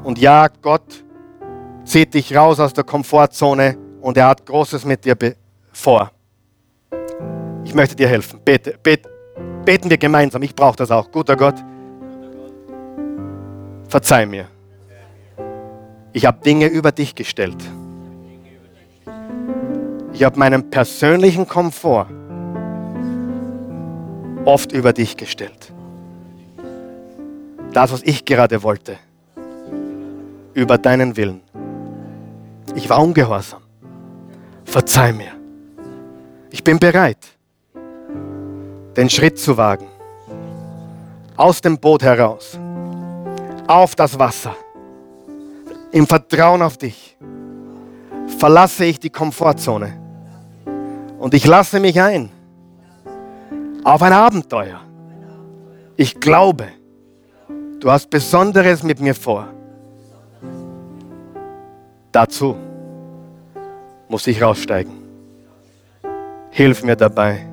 Und 0.03 0.19
ja, 0.19 0.47
Gott 0.61 1.05
zieht 1.85 2.13
dich 2.13 2.35
raus 2.35 2.59
aus 2.59 2.73
der 2.73 2.83
Komfortzone 2.83 3.77
und 4.01 4.17
er 4.17 4.27
hat 4.27 4.45
Großes 4.45 4.83
mit 4.83 5.05
dir 5.05 5.15
vor. 5.71 6.11
Ich 7.63 7.73
möchte 7.73 7.95
dir 7.95 8.09
helfen. 8.09 8.41
Bete, 8.43 8.77
bete, 8.83 9.12
Beten 9.66 9.89
wir 9.89 9.97
gemeinsam. 9.97 10.41
Ich 10.43 10.55
brauche 10.55 10.76
das 10.76 10.91
auch. 10.91 11.11
Guter 11.11 11.36
Gott, 11.36 11.55
verzeih 13.88 14.26
mir. 14.26 14.47
Ich 16.11 16.26
habe 16.26 16.39
Dinge 16.43 16.68
über 16.68 16.91
dich 16.91 17.16
gestellt. 17.16 17.57
Ich 20.14 20.24
habe 20.24 20.38
meinen 20.38 20.70
persönlichen 20.70 21.47
Komfort 21.47 22.07
oft 24.45 24.72
über 24.72 24.93
dich 24.93 25.18
gestellt. 25.18 25.72
das, 27.74 27.91
was 27.91 28.03
ich 28.03 28.24
gerade 28.26 28.61
wollte, 28.61 28.97
über 30.53 30.78
deinen 30.78 31.18
Willen. 31.18 31.41
Ich 32.76 32.89
war 32.89 33.01
ungehorsam. 33.01 33.61
Verzeih 34.66 35.11
mir. 35.14 35.32
Ich 36.51 36.64
bin 36.64 36.78
bereit, 36.78 37.32
den 38.95 39.09
Schritt 39.09 39.39
zu 39.39 39.57
wagen. 39.57 39.87
Aus 41.35 41.61
dem 41.61 41.77
Boot 41.77 42.03
heraus. 42.03 42.59
Auf 43.67 43.95
das 43.95 44.17
Wasser. 44.17 44.55
Im 45.91 46.07
Vertrauen 46.07 46.61
auf 46.61 46.77
dich. 46.77 47.17
Verlasse 48.39 48.85
ich 48.85 48.99
die 48.99 49.09
Komfortzone. 49.09 49.93
Und 51.19 51.33
ich 51.33 51.45
lasse 51.45 51.79
mich 51.79 51.99
ein 51.99 52.29
auf 53.83 54.01
ein 54.01 54.13
Abenteuer. 54.13 54.79
Ich 55.95 56.19
glaube, 56.19 56.67
du 57.79 57.91
hast 57.91 58.09
Besonderes 58.09 58.83
mit 58.83 58.99
mir 58.99 59.13
vor. 59.13 59.47
Dazu 62.11 62.55
muss 64.07 64.27
ich 64.27 64.41
raussteigen. 64.41 64.93
Hilf 66.51 66.83
mir 66.83 66.95
dabei. 66.95 67.53